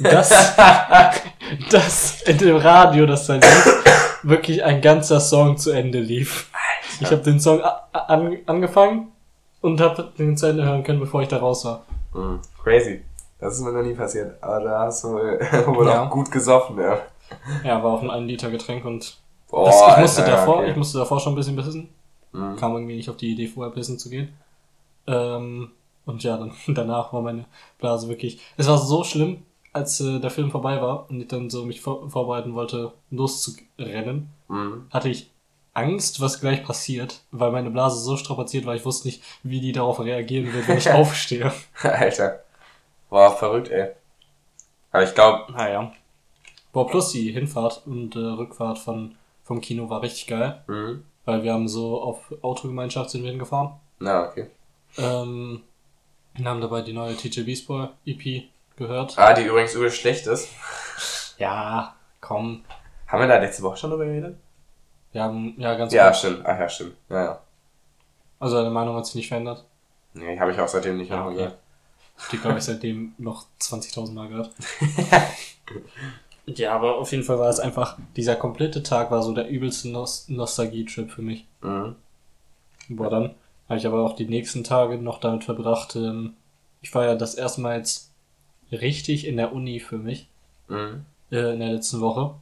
dass, 0.00 0.30
dass 1.70 2.22
in 2.22 2.38
dem 2.38 2.56
Radio, 2.56 3.06
das 3.06 3.26
da 3.26 3.34
lief, 3.34 4.20
wirklich 4.22 4.64
ein 4.64 4.80
ganzer 4.80 5.20
Song 5.20 5.56
zu 5.56 5.70
Ende 5.70 6.00
lief. 6.00 6.50
Ich 7.00 7.10
habe 7.10 7.22
den 7.22 7.40
Song 7.40 7.60
an, 7.92 8.38
angefangen 8.46 9.12
und 9.60 9.80
habe 9.80 10.12
den 10.18 10.36
zu 10.36 10.46
Ende 10.46 10.64
hören 10.64 10.82
können, 10.82 11.00
bevor 11.00 11.22
ich 11.22 11.28
da 11.28 11.38
raus 11.38 11.64
war. 11.64 11.84
Mhm. 12.14 12.40
Crazy. 12.62 13.02
Das 13.38 13.54
ist 13.54 13.60
mir 13.60 13.72
noch 13.72 13.82
nie 13.82 13.94
passiert. 13.94 14.42
Aber 14.42 14.60
da 14.60 14.80
hast 14.80 15.04
du 15.04 15.08
wohl 15.66 15.86
ja. 15.86 16.04
auch 16.04 16.10
gut 16.10 16.30
gesoffen, 16.30 16.78
ja. 16.78 16.98
Ja, 17.62 17.82
war 17.82 17.92
auch 17.92 18.02
ein 18.02 18.10
1 18.10 18.26
Liter 18.26 18.50
Getränk 18.50 18.84
und 18.84 19.18
Boah, 19.50 19.66
das, 19.66 19.94
ich, 19.94 20.00
musste 20.02 20.24
Alter, 20.24 20.36
davor, 20.36 20.58
okay. 20.58 20.70
ich 20.70 20.76
musste 20.76 20.98
davor 20.98 21.20
schon 21.20 21.32
ein 21.32 21.36
bisschen 21.36 21.56
pissen. 21.56 21.88
Mhm. 22.32 22.56
Kam 22.56 22.72
irgendwie 22.72 22.96
nicht 22.96 23.08
auf 23.08 23.16
die 23.16 23.32
Idee, 23.32 23.46
vorher 23.46 23.72
pissen 23.72 23.98
zu 23.98 24.10
gehen. 24.10 24.36
Ähm, 25.06 25.70
und 26.04 26.22
ja, 26.22 26.36
dann 26.36 26.52
danach 26.74 27.12
war 27.12 27.22
meine 27.22 27.44
Blase 27.78 28.08
wirklich. 28.08 28.40
Es 28.56 28.68
war 28.68 28.78
so 28.78 29.04
schlimm, 29.04 29.42
als 29.78 30.00
äh, 30.00 30.20
der 30.20 30.30
Film 30.30 30.50
vorbei 30.50 30.80
war 30.82 31.08
und 31.08 31.20
ich 31.20 31.28
dann 31.28 31.48
so 31.50 31.64
mich 31.64 31.80
vor 31.80 32.10
vorbereiten 32.10 32.54
wollte, 32.54 32.92
loszurennen, 33.10 34.28
Mhm. 34.48 34.86
hatte 34.90 35.08
ich 35.10 35.30
Angst, 35.74 36.20
was 36.20 36.40
gleich 36.40 36.64
passiert, 36.64 37.20
weil 37.30 37.52
meine 37.52 37.70
Blase 37.70 38.00
so 38.00 38.16
strapaziert 38.16 38.64
war, 38.66 38.74
ich 38.74 38.84
wusste 38.84 39.08
nicht, 39.08 39.22
wie 39.42 39.60
die 39.60 39.72
darauf 39.72 40.00
reagieren 40.00 40.52
wird, 40.52 40.66
wenn 40.68 40.78
ich 40.78 40.90
aufstehe. 40.92 41.52
Alter. 41.82 42.42
Boah, 43.10 43.30
verrückt, 43.36 43.68
ey. 43.68 43.90
Aber 44.90 45.02
ich 45.04 45.14
glaube, 45.14 45.52
Naja. 45.52 45.92
Boah, 46.72 46.86
plus 46.86 47.12
die 47.12 47.30
Hinfahrt 47.32 47.82
und 47.86 48.16
äh, 48.16 48.18
Rückfahrt 48.18 48.78
von, 48.78 49.14
vom 49.44 49.60
Kino 49.60 49.88
war 49.90 50.02
richtig 50.02 50.26
geil, 50.26 50.62
mhm. 50.66 51.04
weil 51.24 51.42
wir 51.42 51.52
haben 51.52 51.68
so 51.68 52.00
auf 52.02 52.32
Autogemeinschaft 52.42 53.10
sind 53.10 53.22
wir 53.22 53.30
hingefahren. 53.30 53.72
na, 54.00 54.28
okay. 54.28 54.46
Ähm, 54.96 55.62
und 56.38 56.46
haben 56.48 56.60
dabei 56.60 56.82
die 56.82 56.92
neue 56.92 57.16
TJ 57.16 57.42
Beast 57.42 57.66
Boy 57.66 57.88
EP 58.06 58.44
gehört. 58.78 59.18
Ah, 59.18 59.34
die 59.34 59.42
übrigens 59.42 59.74
übel 59.74 59.90
schlecht 59.90 60.26
ist. 60.26 60.48
Ja, 61.38 61.94
komm. 62.20 62.64
Haben 63.06 63.20
wir 63.20 63.28
da 63.28 63.38
letzte 63.38 63.62
Woche 63.62 63.76
schon 63.76 63.90
drüber 63.90 64.04
geredet? 64.06 64.36
Wir 65.12 65.22
haben, 65.22 65.54
ja, 65.58 65.74
ganz 65.74 65.92
Ja, 65.92 66.06
kurz. 66.06 66.18
stimmt. 66.18 66.42
Ach 66.44 66.58
ja, 66.58 66.68
stimmt. 66.68 66.96
Ja, 67.08 67.24
ja. 67.24 67.40
Also 68.40 68.56
deine 68.56 68.70
Meinung 68.70 68.96
hat 68.96 69.06
sich 69.06 69.14
nicht 69.16 69.28
verändert. 69.28 69.64
Nee, 70.14 70.38
habe 70.38 70.52
ich 70.52 70.60
auch 70.60 70.68
seitdem 70.68 70.96
nicht 70.96 71.10
mehr 71.10 71.24
okay. 71.24 71.34
gehört. 71.34 71.58
Die 72.32 72.38
glaube 72.38 72.58
ich 72.58 72.64
seitdem 72.64 73.14
noch 73.18 73.46
20.000 73.60 74.12
Mal 74.12 74.28
gehört. 74.28 74.50
ja, 76.46 76.74
aber 76.74 76.96
auf 76.98 77.10
jeden 77.12 77.22
Fall 77.22 77.38
war 77.38 77.48
es 77.48 77.60
einfach, 77.60 77.96
dieser 78.16 78.36
komplette 78.36 78.82
Tag 78.82 79.10
war 79.10 79.22
so 79.22 79.32
der 79.32 79.48
übelste 79.48 79.88
Nos 79.88 80.28
Nostalgie-Trip 80.28 81.10
für 81.10 81.22
mich. 81.22 81.46
Mhm. 81.62 81.94
Boah, 82.88 83.10
dann 83.10 83.34
habe 83.68 83.78
ich 83.78 83.86
aber 83.86 84.02
auch 84.04 84.16
die 84.16 84.26
nächsten 84.26 84.64
Tage 84.64 84.98
noch 84.98 85.20
damit 85.20 85.44
verbracht. 85.44 85.94
Ähm, 85.96 86.34
ich 86.80 86.94
war 86.94 87.04
ja 87.04 87.14
das 87.14 87.34
erste 87.34 87.60
Mal 87.60 87.76
jetzt 87.76 88.07
richtig 88.72 89.26
in 89.26 89.36
der 89.36 89.52
Uni 89.52 89.80
für 89.80 89.98
mich, 89.98 90.28
Mhm. 90.68 91.04
äh, 91.30 91.52
in 91.54 91.60
der 91.60 91.72
letzten 91.72 92.00
Woche. 92.00 92.34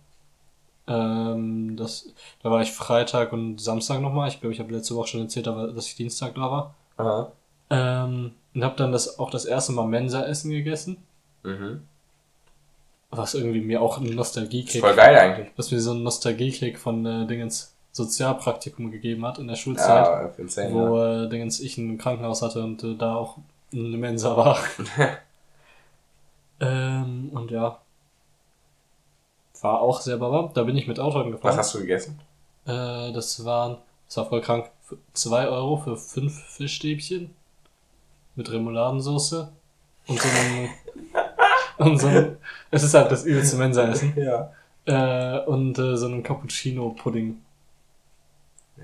Ähm, 0.89 1.77
das, 1.77 2.09
da 2.43 2.51
war 2.51 2.63
ich 2.63 2.71
Freitag 2.73 3.33
und 3.33 3.61
Samstag 3.61 4.01
nochmal. 4.01 4.29
Ich 4.29 4.41
glaube, 4.41 4.53
ich 4.55 4.61
habe 4.61 4.73
letzte 4.73 4.95
Woche 4.95 5.09
schon 5.09 5.21
erzählt, 5.23 5.47
dass 5.49 5.87
ich 5.87 5.97
Dienstag 5.97 6.35
da 6.37 6.41
war. 6.51 6.75
Aha. 6.97 7.33
Ähm, 7.71 8.33
und 8.55 8.65
habe 8.65 8.77
dann 8.77 8.93
das 8.93 9.19
auch 9.19 9.31
das 9.31 9.45
erste 9.45 9.73
Mal 9.73 9.87
Mensa-Essen 9.87 10.51
gegessen, 10.51 10.97
Mhm. 11.43 11.83
was 13.11 13.35
irgendwie 13.35 13.61
mir 13.61 13.83
auch 13.83 13.99
einen 13.99 14.15
Nostalgie-Kick, 14.15 14.81
voll 14.81 14.95
geil 14.95 15.17
eigentlich. 15.17 15.49
was 15.57 15.71
mir 15.71 15.81
so 15.81 15.91
einen 15.93 16.03
Nostalgie-Kick 16.05 16.79
von 16.79 17.05
äh, 17.05 17.27
Dingens 17.27 17.73
Sozialpraktikum 17.93 18.91
gegeben 18.91 19.25
hat 19.27 19.39
in 19.39 19.49
der 19.49 19.57
Schulzeit. 19.57 20.07
Ja, 20.07 20.31
insane. 20.39 20.73
wo 20.75 20.97
ja. 20.99 21.25
äh, 21.25 21.29
Dingens 21.29 21.61
ich 21.61 21.79
ein 21.79 21.99
Krankenhaus 21.99 22.43
hatte 22.43 22.63
und 22.63 22.83
äh, 22.85 22.95
da 22.95 23.15
auch 23.17 23.39
eine 23.73 23.97
Mensa 23.97 24.37
war. 24.37 24.59
ähm, 26.61 27.31
und 27.33 27.51
ja. 27.51 27.81
War 29.63 29.81
auch 29.81 30.01
sehr 30.01 30.19
baba. 30.19 30.51
Da 30.53 30.65
bin 30.65 30.77
ich 30.77 30.87
mit 30.87 31.01
Auto 31.01 31.19
Was 31.19 31.25
angefahren. 31.25 31.57
hast 31.57 31.75
du 31.75 31.81
gegessen? 31.81 32.19
Äh, 32.67 33.13
das 33.13 33.45
waren, 33.45 33.79
das 34.07 34.17
war 34.19 34.27
voll 34.27 34.41
krank. 34.41 34.71
2 35.15 35.49
Euro 35.49 35.79
für 35.79 35.97
fünf 35.97 36.39
Fischstäbchen 36.45 37.35
mit 38.37 38.53
Remouladensoße 38.53 39.49
und 40.07 40.21
so 40.21 40.29
einem, 40.29 40.69
und 41.79 41.99
so 41.99 42.07
einem, 42.07 42.37
es 42.71 42.85
ist 42.85 42.95
halt 42.95 43.11
das 43.11 43.25
übelste 43.25 43.57
Mensa-Essen. 43.57 44.15
Ja. 44.17 44.53
Äh, 44.85 45.45
und 45.47 45.79
äh, 45.79 45.97
so 45.97 46.07
einem 46.07 46.23
Cappuccino-Pudding. 46.23 47.43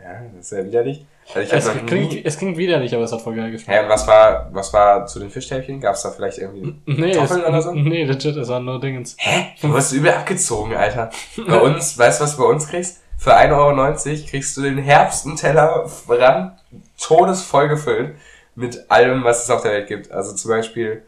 Ja, 0.03 0.21
das 0.35 0.47
ist 0.47 0.53
ja 0.53 0.65
widerlich. 0.65 1.07
Also 1.35 1.41
ich 1.41 1.53
Es 1.53 1.87
klingt, 1.87 2.25
es 2.27 2.39
klingt 2.39 2.57
widerlich, 2.57 2.95
aber 2.95 3.05
es 3.05 3.13
hat 3.13 3.23
voll 3.23 3.37
geil 3.37 3.51
geschmeckt. 3.51 3.79
Hä, 3.79 3.85
und 3.85 3.89
was 3.89 4.07
war, 4.07 4.49
was 4.53 4.73
war 4.73 5.07
zu 5.07 5.21
den 5.21 5.31
Fischstäbchen? 5.31 5.81
Gab 5.81 5.95
es 5.95 6.03
da 6.03 6.11
vielleicht 6.11 6.39
irgendwie... 6.39 6.75
Nee, 6.87 7.13
Kartoffeln 7.13 7.43
es, 7.43 7.49
oder 7.49 7.63
so? 7.63 7.73
nee, 7.73 8.05
legit, 8.05 8.37
es 8.37 8.49
waren 8.49 8.65
nur 8.65 8.81
Dingens. 8.81 9.17
Du 9.61 9.73
wirst 9.73 9.93
übel 9.93 10.11
abgezogen, 10.11 10.75
Alter. 10.75 11.11
Bei 11.47 11.59
uns, 11.63 11.97
weißt 11.97 12.21
du, 12.21 12.25
was 12.25 12.37
du 12.37 12.43
bei 12.43 12.49
uns 12.49 12.69
kriegst? 12.69 13.01
Für 13.17 13.37
1,90 13.37 13.53
Euro 13.53 14.27
kriegst 14.29 14.57
du 14.57 14.63
den 14.63 14.79
Herbstenteller 14.79 15.89
ran, 16.09 16.59
todesvoll 17.01 17.69
gefüllt 17.69 18.17
mit 18.57 18.91
allem, 18.91 19.23
was 19.23 19.45
es 19.45 19.51
auf 19.51 19.63
der 19.63 19.73
Welt 19.73 19.87
gibt. 19.87 20.11
Also 20.11 20.35
zum 20.35 20.51
Beispiel, 20.51 21.03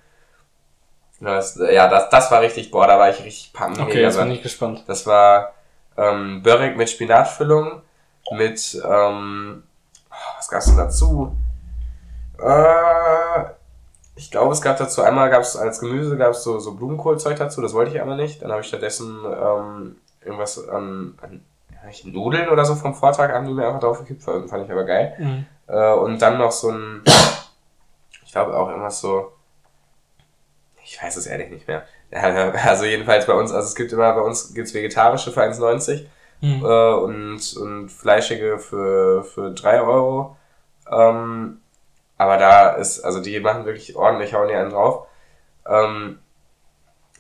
das, 1.21 1.59
ja, 1.73 1.89
das, 1.89 2.09
das 2.11 2.31
war 2.31 2.41
richtig, 2.41 2.71
boah, 2.71 2.87
da 2.87 2.99
war 2.99 3.11
ich 3.11 3.25
richtig 3.25 3.53
pumpen. 3.53 3.83
Okay, 3.83 4.03
jetzt 4.03 4.17
bin 4.17 4.31
ich 4.31 4.43
gespannt. 4.43 4.85
Das 4.87 5.07
war 5.07 5.55
ähm, 5.97 6.43
Börek 6.43 6.77
mit 6.77 6.89
Spinatfüllung, 6.89 7.83
mit, 8.33 8.81
ähm, 8.89 9.63
was 10.37 10.49
gab's 10.49 10.67
denn 10.67 10.77
dazu? 10.77 11.37
Äh, 12.39 13.45
ich 14.17 14.31
glaube, 14.31 14.53
es 14.53 14.63
gab 14.63 14.77
dazu, 14.79 15.03
einmal 15.03 15.31
gab 15.31 15.43
es 15.43 15.57
als 15.57 15.81
Gemüse, 15.81 16.17
gab 16.17 16.31
es 16.33 16.43
so, 16.45 16.59
so 16.59 16.75
Blumenkohlzeug 16.75 17.37
dazu, 17.37 17.61
das 17.63 17.75
wollte 17.75 17.93
ich 17.93 18.01
aber 18.01 18.17
nicht. 18.17 18.43
Dann 18.43 18.51
habe 18.51 18.61
ich 18.61 18.69
stattdessen 18.69 19.19
ähm, 19.25 19.97
irgendwas 20.25 20.69
an, 20.69 21.19
an 21.21 21.43
ja, 21.73 21.89
ich- 21.91 22.05
Nudeln 22.05 22.49
oder 22.49 22.65
so 22.65 22.75
vom 22.77 22.95
Vortag 22.95 23.31
haben 23.33 23.47
die 23.47 23.53
mir 23.53 23.67
einfach 23.67 23.81
draufgekippt, 23.81 24.23
fand 24.23 24.49
fand 24.49 24.65
ich 24.65 24.71
aber 24.71 24.85
geil. 24.85 25.15
Mhm. 25.19 25.47
Äh, 25.67 25.93
und 25.95 26.21
dann 26.23 26.39
noch 26.39 26.53
so 26.53 26.71
ein, 26.71 27.03
ich 28.25 28.33
glaube 28.33 28.57
auch 28.57 28.69
irgendwas 28.69 29.01
so, 29.01 29.33
ich 30.85 31.03
weiß 31.03 31.17
es 31.17 31.27
ehrlich 31.27 31.51
nicht 31.51 31.67
mehr. 31.69 31.85
Also 32.65 32.85
jedenfalls 32.85 33.27
bei 33.27 33.33
uns, 33.33 33.51
also 33.51 33.67
es 33.67 33.75
gibt 33.75 33.91
immer, 33.93 34.13
bei 34.13 34.21
uns 34.21 34.55
gibt's 34.55 34.73
vegetarische 34.73 35.33
für 35.33 35.43
1,90 35.43 36.07
Mhm. 36.41 36.65
äh, 36.65 36.93
und, 36.95 37.57
und 37.57 37.89
fleischige 37.91 38.59
für, 38.59 39.25
für 39.25 39.51
3 39.53 39.81
Euro. 39.83 40.37
Ähm, 40.91 41.61
aber 42.19 42.37
da 42.37 42.71
ist, 42.73 43.01
also 43.05 43.21
die 43.21 43.41
machen 43.41 43.67
wirklich 43.67 43.97
ordentlich, 43.97 44.35
hauen 44.35 44.49
die 44.49 44.55
einen 44.55 44.71
drauf. 44.71 45.07
Ähm, 45.67 46.19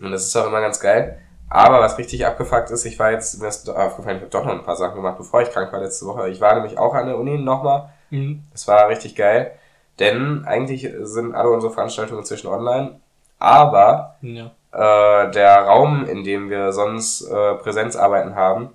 und 0.00 0.10
das 0.10 0.24
ist 0.26 0.36
auch 0.36 0.46
immer 0.46 0.60
ganz 0.60 0.80
geil. 0.80 1.20
Aber 1.50 1.80
was 1.80 1.98
richtig 1.98 2.26
abgefuckt 2.26 2.70
ist, 2.70 2.84
ich 2.84 2.98
war 2.98 3.12
jetzt, 3.12 3.40
mir 3.40 3.48
ist 3.48 3.68
aufgefallen, 3.68 4.16
ich 4.16 4.22
habe 4.22 4.30
doch 4.30 4.44
noch 4.44 4.52
ein 4.52 4.64
paar 4.64 4.76
Sachen 4.76 4.96
gemacht, 4.96 5.18
bevor 5.18 5.42
ich 5.42 5.50
krank 5.50 5.72
war 5.72 5.80
letzte 5.80 6.06
Woche. 6.06 6.28
Ich 6.28 6.40
war 6.40 6.54
nämlich 6.54 6.78
auch 6.78 6.94
an 6.94 7.06
der 7.06 7.16
Uni 7.18 7.38
nochmal. 7.38 7.90
Mhm. 8.10 8.42
Es 8.52 8.66
war 8.66 8.88
richtig 8.88 9.14
geil. 9.14 9.52
Denn 10.00 10.44
eigentlich 10.46 10.88
sind 11.02 11.34
alle 11.34 11.50
unsere 11.50 11.72
Veranstaltungen 11.72 12.20
inzwischen 12.20 12.48
online. 12.48 13.00
Aber 13.38 14.16
Ja. 14.22 14.50
äh, 14.72 15.30
der 15.30 15.58
Raum, 15.66 16.04
in 16.06 16.24
dem 16.24 16.50
wir 16.50 16.72
sonst 16.72 17.22
äh, 17.22 17.54
Präsenzarbeiten 17.54 18.34
haben, 18.34 18.70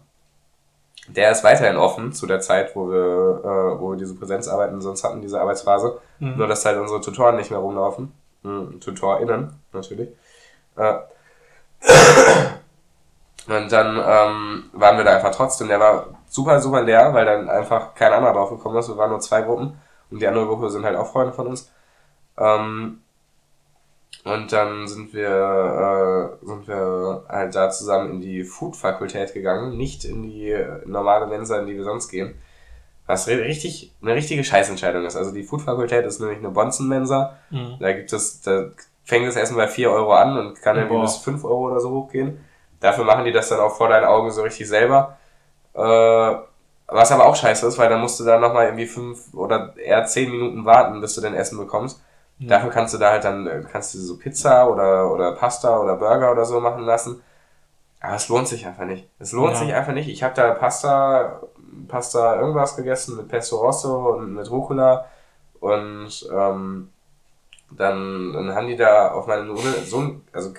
der 1.15 1.31
ist 1.31 1.43
weiterhin 1.43 1.77
offen 1.77 2.13
zu 2.13 2.27
der 2.27 2.39
Zeit, 2.39 2.75
wo 2.75 2.89
wir, 2.89 3.41
äh, 3.43 3.79
wo 3.79 3.91
wir 3.91 3.97
diese 3.97 4.15
Präsenzarbeiten 4.15 4.81
sonst 4.81 5.03
hatten, 5.03 5.21
diese 5.21 5.39
Arbeitsphase. 5.41 5.99
Mhm. 6.19 6.37
Nur, 6.37 6.47
dass 6.47 6.65
halt 6.65 6.77
unsere 6.77 7.01
Tutoren 7.01 7.35
nicht 7.35 7.51
mehr 7.51 7.59
rumlaufen. 7.59 8.11
Mhm, 8.43 8.79
TutorInnen, 8.79 9.53
natürlich. 9.73 10.09
Äh, 10.75 10.93
und 13.47 13.71
dann 13.71 13.97
ähm, 13.97 14.69
waren 14.73 14.97
wir 14.97 15.03
da 15.03 15.15
einfach 15.15 15.33
trotzdem. 15.33 15.67
Der 15.67 15.79
war 15.79 16.07
super, 16.27 16.59
super 16.61 16.81
leer, 16.83 17.13
weil 17.13 17.25
dann 17.25 17.49
einfach 17.49 17.95
kein 17.95 18.13
anderer 18.13 18.33
drauf 18.33 18.49
gekommen 18.49 18.77
ist. 18.77 18.89
Wir 18.89 18.97
waren 18.97 19.09
nur 19.09 19.19
zwei 19.19 19.41
Gruppen 19.41 19.79
und 20.11 20.21
die 20.21 20.27
andere 20.27 20.45
Gruppe 20.45 20.69
sind 20.69 20.85
halt 20.85 20.95
auch 20.95 21.11
Freunde 21.11 21.33
von 21.33 21.47
uns. 21.47 21.71
Ähm, 22.37 23.01
und 24.25 24.51
dann 24.51 24.87
sind 24.87 25.13
wir, 25.13 26.39
äh, 26.41 26.45
sind 26.45 26.67
wir 26.67 27.23
halt 27.29 27.55
da 27.55 27.69
zusammen 27.69 28.11
in 28.11 28.21
die 28.21 28.43
Food-Fakultät 28.43 29.33
gegangen, 29.33 29.77
nicht 29.77 30.05
in 30.05 30.23
die 30.23 30.55
normale 30.85 31.27
Mensa, 31.27 31.59
in 31.59 31.67
die 31.67 31.75
wir 31.75 31.83
sonst 31.83 32.09
gehen. 32.09 32.35
Was 33.07 33.27
ri- 33.27 33.41
richtig, 33.41 33.93
eine 34.01 34.13
richtige 34.13 34.43
Scheißentscheidung 34.43 35.05
ist. 35.05 35.15
Also 35.15 35.31
die 35.31 35.43
Food-Fakultät 35.43 36.05
ist 36.05 36.19
nämlich 36.19 36.39
eine 36.39 36.49
Bonzen-Mensa. 36.49 37.37
Mhm. 37.49 37.77
Da 37.79 37.93
gibt 37.93 38.13
es, 38.13 38.41
da 38.41 38.65
fängt 39.03 39.27
das 39.27 39.35
Essen 39.35 39.55
bei 39.55 39.67
4 39.67 39.89
Euro 39.91 40.13
an 40.13 40.37
und 40.37 40.61
kann 40.61 40.75
irgendwie 40.77 41.01
bis 41.01 41.17
5 41.17 41.43
Euro 41.43 41.71
oder 41.71 41.79
so 41.79 41.89
hochgehen. 41.89 42.39
Dafür 42.79 43.05
machen 43.05 43.25
die 43.25 43.31
das 43.31 43.49
dann 43.49 43.59
auch 43.59 43.75
vor 43.75 43.89
deinen 43.89 44.05
Augen 44.05 44.29
so 44.31 44.43
richtig 44.43 44.67
selber. 44.67 45.17
Äh, 45.73 46.35
was 46.91 47.11
aber 47.11 47.25
auch 47.25 47.35
scheiße 47.35 47.67
ist, 47.67 47.77
weil 47.77 47.89
dann 47.89 48.01
musst 48.01 48.19
du 48.19 48.23
da 48.25 48.39
nochmal 48.39 48.65
irgendwie 48.65 48.87
5 48.87 49.33
oder 49.33 49.73
eher 49.77 50.05
10 50.05 50.29
Minuten 50.31 50.65
warten, 50.65 51.01
bis 51.01 51.15
du 51.15 51.21
dein 51.21 51.35
Essen 51.35 51.57
bekommst. 51.57 52.01
Mhm. 52.39 52.47
Dafür 52.47 52.69
kannst 52.71 52.93
du 52.93 52.97
da 52.97 53.11
halt 53.11 53.23
dann, 53.23 53.47
äh, 53.47 53.63
kannst 53.71 53.93
du 53.93 53.99
so 53.99 54.17
Pizza 54.17 54.69
oder, 54.69 55.11
oder 55.11 55.33
Pasta 55.33 55.77
oder 55.79 55.95
Burger 55.95 56.31
oder 56.31 56.45
so 56.45 56.59
machen 56.59 56.83
lassen. 56.83 57.21
Aber 58.01 58.15
es 58.15 58.29
lohnt 58.29 58.47
sich 58.47 58.65
einfach 58.65 58.85
nicht. 58.85 59.07
Es 59.19 59.31
lohnt 59.33 59.53
Ja. 59.53 59.59
sich 59.59 59.73
einfach 59.73 59.93
nicht. 59.93 60.07
Ich 60.09 60.23
habe 60.23 60.33
da 60.33 60.53
Pasta, 60.53 61.41
Pasta 61.87 62.39
irgendwas 62.39 62.75
gegessen 62.77 63.17
mit 63.17 63.27
Pesto 63.27 63.57
Rosso 63.57 64.15
und 64.15 64.33
mit 64.33 64.49
Rucola 64.49 65.05
und 65.59 66.27
ähm, 66.33 66.89
dann, 67.71 68.33
dann 68.33 68.55
haben 68.55 68.67
die 68.67 68.77
da 68.77 69.11
auf 69.11 69.27
meine 69.27 69.43
Nudeln 69.43 69.85
so, 69.85 70.15
also 70.33 70.53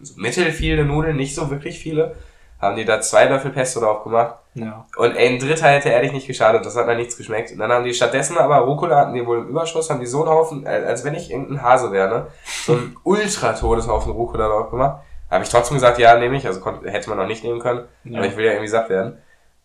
so 0.00 0.14
mittel 0.16 0.52
viele 0.52 0.84
Nudeln, 0.84 1.16
nicht 1.16 1.34
so 1.34 1.50
wirklich 1.50 1.78
viele, 1.78 2.14
haben 2.60 2.76
die 2.76 2.84
da 2.84 3.00
zwei 3.00 3.24
Löffel 3.26 3.50
Pesto 3.52 3.80
drauf 3.80 4.02
gemacht. 4.04 4.34
Ja. 4.54 4.84
Und 4.96 5.14
ey, 5.16 5.28
ein 5.28 5.38
Dritter 5.38 5.68
hätte 5.68 5.88
ehrlich 5.90 6.12
nicht 6.12 6.26
geschadet, 6.26 6.66
das 6.66 6.76
hat 6.76 6.88
dann 6.88 6.96
nichts 6.96 7.16
geschmeckt. 7.16 7.52
Und 7.52 7.58
dann 7.58 7.70
haben 7.70 7.84
die 7.84 7.94
stattdessen 7.94 8.36
aber 8.38 8.56
Rucola 8.58 8.96
hatten 8.96 9.14
die 9.14 9.24
wohl 9.24 9.38
im 9.38 9.48
Überschuss, 9.48 9.88
haben 9.90 10.00
die 10.00 10.06
so 10.06 10.22
einen 10.22 10.30
Haufen, 10.30 10.66
äh, 10.66 10.70
als 10.70 11.04
wenn 11.04 11.14
ich 11.14 11.30
irgendein 11.30 11.62
Hase 11.62 11.92
wäre, 11.92 12.08
ne? 12.08 12.26
So 12.64 12.72
einen 12.72 12.96
ultra 13.04 13.52
Todeshaufen 13.52 14.12
Rucola 14.12 14.48
drauf 14.48 14.70
gemacht. 14.70 15.02
Habe 15.30 15.44
ich 15.44 15.50
trotzdem 15.50 15.74
gesagt, 15.76 15.98
ja, 15.98 16.16
nehme 16.18 16.36
ich, 16.36 16.46
also 16.46 16.60
konnte, 16.60 16.90
hätte 16.90 17.08
man 17.10 17.18
noch 17.18 17.26
nicht 17.26 17.44
nehmen 17.44 17.60
können, 17.60 17.86
Ja. 18.04 18.18
aber 18.18 18.26
ich 18.28 18.36
will 18.36 18.46
ja 18.46 18.52
irgendwie 18.52 18.68
satt 18.68 18.88
werden. 18.88 19.18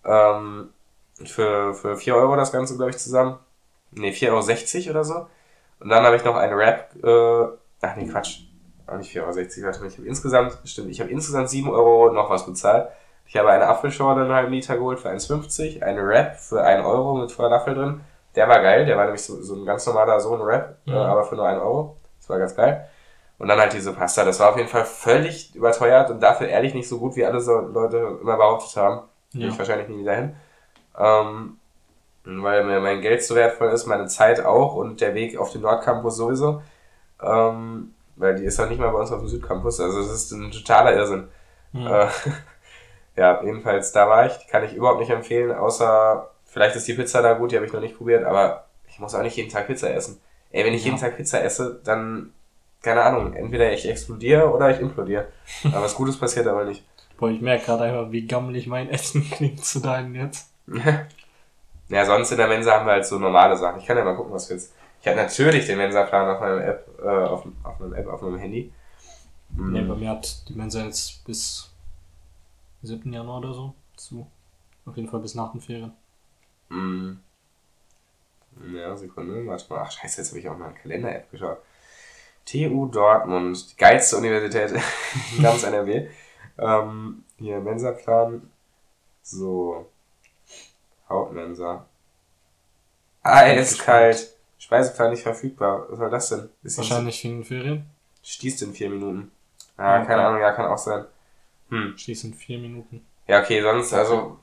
Ähm, 0.06 0.70
für, 1.26 1.74
für 1.74 1.96
4 1.96 2.16
Euro 2.16 2.36
das 2.36 2.52
Ganze, 2.52 2.76
glaube 2.76 2.92
ich, 2.92 2.98
zusammen. 2.98 3.40
Ne, 3.92 4.12
4,60 4.12 4.82
Euro 4.88 4.90
oder 4.92 5.04
so. 5.04 5.26
Und 5.80 5.90
dann 5.90 6.04
habe 6.04 6.16
ich 6.16 6.24
noch 6.26 6.36
eine 6.36 6.56
Wrap, 6.58 6.90
äh, 7.04 7.58
ach 7.82 7.96
nee, 7.96 8.08
Quatsch. 8.08 8.40
Auch 8.88 8.98
nicht 8.98 9.16
4,60 9.16 9.20
Euro, 9.22 9.66
warte 9.68 9.80
mal, 9.82 9.88
ich 9.88 9.98
habe 9.98 10.08
insgesamt, 10.08 10.58
stimmt, 10.66 10.90
ich 10.90 11.00
habe 11.00 11.10
insgesamt 11.10 11.50
7 11.50 11.70
Euro 11.70 12.12
noch 12.12 12.30
was 12.30 12.46
bezahlt. 12.46 12.90
Ich 13.26 13.38
habe 13.38 13.50
eine 13.50 13.68
Apfelschorle 13.68 14.24
einen 14.24 14.34
halben 14.34 14.52
Liter 14.52 14.76
geholt 14.78 15.00
für 15.00 15.10
1,50, 15.10 15.82
eine 15.82 16.06
Wrap 16.06 16.36
für 16.36 16.62
1 16.64 16.86
Euro 16.86 17.16
mit 17.16 17.32
Falafel 17.32 17.74
drin. 17.76 18.02
Der 18.36 18.48
war 18.50 18.62
geil, 18.62 18.86
der 18.86 18.98
war 18.98 19.06
nämlich 19.06 19.24
so, 19.24 19.42
so 19.42 19.56
ein 19.56 19.66
ganz 19.66 19.86
normaler 19.86 20.20
so 20.20 20.34
ein 20.34 20.42
Wrap, 20.46 20.78
äh, 20.86 20.92
Mhm. 20.92 20.96
aber 20.98 21.24
für 21.24 21.36
nur 21.36 21.48
1 21.48 21.62
Euro. 21.62 21.96
Das 22.20 22.30
war 22.30 22.40
ganz 22.40 22.56
geil. 22.56 22.88
Und 23.40 23.48
dann 23.48 23.60
halt 23.60 23.74
diese 23.74 23.94
Pasta, 23.94 24.24
das 24.26 24.40
war 24.40 24.50
auf 24.52 24.58
jeden 24.58 24.70
Fall 24.70 24.86
völlig 24.86 25.56
überteuert 25.56 26.10
und 26.10 26.22
dafür 26.22 26.48
ehrlich 26.48 26.74
nicht 26.74 26.88
so 26.88 27.00
gut, 27.00 27.16
wie 27.16 27.26
alle 27.26 27.40
so 27.42 27.60
Leute 27.60 28.20
immer 28.22 28.38
behauptet 28.38 28.76
haben. 28.78 29.02
Gehe 29.32 29.44
Ja. 29.44 29.48
ich 29.50 29.58
wahrscheinlich 29.58 29.88
nie 29.88 30.00
wieder 30.00 30.16
hin. 30.16 30.36
Ähm, 30.98 31.58
weil 32.26 32.64
mir 32.64 32.80
mein 32.80 33.02
Geld 33.02 33.24
so 33.24 33.36
wertvoll 33.36 33.70
ist, 33.70 33.86
meine 33.86 34.08
Zeit 34.08 34.44
auch 34.46 34.76
und 34.76 35.02
der 35.02 35.14
Weg 35.16 35.38
auf 35.38 35.52
den 35.52 35.62
Nordcampus 35.62 36.16
sowieso. 36.18 36.62
Ähm, 37.22 37.93
weil 38.16 38.36
die 38.36 38.44
ist 38.46 38.60
halt 38.60 38.70
nicht 38.70 38.80
mal 38.80 38.90
bei 38.92 39.00
uns 39.00 39.12
auf 39.12 39.20
dem 39.20 39.28
Südcampus. 39.28 39.80
Also 39.80 40.00
es 40.02 40.12
ist 40.12 40.32
ein 40.32 40.52
totaler 40.52 40.94
Irrsinn. 40.96 41.28
Hm. 41.74 41.88
Äh, 41.88 42.08
ja, 43.16 43.44
jedenfalls 43.44 43.92
da 43.92 44.08
war 44.10 44.26
ich. 44.26 44.34
Die 44.38 44.48
kann 44.48 44.64
ich 44.64 44.74
überhaupt 44.74 45.00
nicht 45.00 45.10
empfehlen, 45.12 45.52
außer 45.52 46.30
vielleicht 46.46 46.76
ist 46.76 46.88
die 46.88 46.94
Pizza 46.94 47.22
da 47.22 47.34
gut, 47.34 47.52
die 47.52 47.56
habe 47.56 47.66
ich 47.66 47.74
noch 47.74 47.82
nicht 47.82 47.98
probiert, 47.98 48.24
aber 48.24 48.66
ich 48.88 49.00
muss 49.00 49.16
auch 49.16 49.24
nicht 49.24 49.36
jeden 49.38 49.50
Tag 49.50 49.68
Pizza 49.68 49.92
essen. 49.94 50.20
Ey, 50.52 50.64
wenn 50.66 50.74
ich 50.74 50.82
Ja. 50.84 50.92
jeden 50.92 51.00
Tag 51.02 51.18
Pizza 51.18 51.44
esse, 51.44 51.80
dann, 51.84 52.32
keine 52.84 53.02
Ahnung, 53.04 53.34
entweder 53.34 53.72
ich 53.74 53.90
explodiere 53.90 54.52
oder 54.54 54.70
ich 54.70 54.80
implodiere. 54.80 55.28
Aber 55.66 55.82
was 55.84 55.96
Gutes 55.96 56.18
passiert 56.20 56.46
aber 56.48 56.66
nicht. 56.66 56.86
Boah, 57.18 57.30
ich 57.30 57.42
merke 57.42 57.66
gerade 57.66 57.86
einfach, 57.86 58.12
wie 58.12 58.28
gammelig 58.28 58.68
mein 58.68 58.90
Essen 58.90 59.28
klingt 59.32 59.66
zu 59.66 59.80
deinem 59.80 60.14
jetzt. 60.16 60.52
Ja, 61.90 62.06
sonst 62.06 62.32
in 62.32 62.38
der 62.38 62.48
Mensa 62.48 62.74
haben 62.74 62.86
wir 62.86 62.94
halt 62.94 63.06
so 63.06 63.20
normale 63.20 63.56
Sachen. 63.58 63.80
Ich 63.80 63.86
kann 63.86 63.98
ja 63.98 64.04
mal 64.04 64.16
gucken, 64.16 64.34
was 64.34 64.50
wir 64.50 64.58
jetzt. 64.58 64.74
Ich 65.04 65.08
habe 65.10 65.18
natürlich 65.18 65.66
den 65.66 65.80
Mensa-Plan 65.80 66.34
auf 66.34 66.40
meinem 66.40 66.62
App, 66.62 66.88
äh, 67.04 67.10
auf, 67.10 67.46
auf 67.64 67.78
meinem 67.78 67.94
App, 67.94 68.08
auf 68.08 68.22
meinem 68.22 68.38
Handy. 68.38 68.72
Mhm. 69.50 69.74
Nee, 69.74 69.82
bei 69.82 69.96
mir 69.96 70.12
hat 70.12 70.48
die 70.48 70.54
Mensa 70.54 70.82
jetzt 70.86 71.26
bis 71.26 71.74
7. 72.84 73.12
Januar 73.12 73.40
oder 73.40 73.54
so 73.54 73.76
zu. 73.98 74.26
Auf 74.86 74.96
jeden 74.96 75.10
Fall 75.10 75.20
bis 75.20 75.36
nach 75.36 75.52
den 75.52 75.60
Ferien. 75.60 75.92
Mhm. 76.70 77.20
Ja, 78.74 78.96
Sekunde, 78.96 79.46
warte 79.46 79.74
mal. 79.74 79.82
Ach, 79.82 79.92
scheiße, 79.92 80.22
jetzt 80.22 80.30
habe 80.30 80.40
ich 80.40 80.48
auch 80.48 80.58
mal 80.58 80.68
eine 80.68 80.76
Kalender-App 80.76 81.30
geschaut. 81.32 81.58
TU 82.46 82.86
Dortmund, 82.86 83.74
die 83.74 83.76
geilste 83.76 84.16
Universität 84.16 84.72
ganz 85.42 85.64
NRW. 85.66 86.08
Ähm, 86.58 87.26
hier, 87.36 87.60
Mensa-Plan. 87.60 88.50
So. 89.22 89.86
Hauptmensa. 91.10 91.86
Eiskalt. 93.22 94.34
Speiseplan 94.64 95.12
nicht 95.12 95.24
verfügbar. 95.24 95.88
Was 95.90 95.98
soll 96.00 96.10
das 96.10 96.30
denn? 96.30 96.50
Ist 96.64 96.78
Wahrscheinlich 96.78 97.22
wegen 97.26 97.40
den 97.40 97.44
Ferien. 97.44 97.86
Stießt 98.24 98.62
in 98.62 98.74
vier 98.74 98.90
Minuten. 98.90 99.30
Ah, 99.76 99.98
Ja, 100.00 100.06
keine 100.06 100.22
okay. 100.22 100.28
Ahnung, 100.30 100.42
ja, 100.42 100.52
kann 100.54 100.66
auch 100.68 100.78
sein. 100.78 101.04
Hm. 101.70 101.98
Schließen 101.98 102.34
vier 102.34 102.60
Minuten. 102.60 103.06
Ja, 103.28 103.42
okay, 103.42 103.62
sonst, 103.62 103.94
also. 103.94 104.38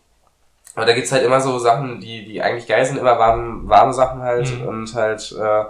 Aber 0.74 0.84
da 0.84 0.92
gibt's 0.92 1.10
halt 1.10 1.24
immer 1.24 1.40
so 1.40 1.58
Sachen, 1.58 2.00
die, 2.00 2.24
die 2.26 2.42
eigentlich 2.42 2.66
geil 2.68 2.84
sind, 2.84 2.98
immer 2.98 3.18
warme, 3.18 3.66
warme 3.68 3.94
Sachen 3.94 4.20
halt 4.20 4.50
Mhm. 4.60 4.68
und 4.68 4.94
halt, 4.94 5.32
äh, 5.32 5.64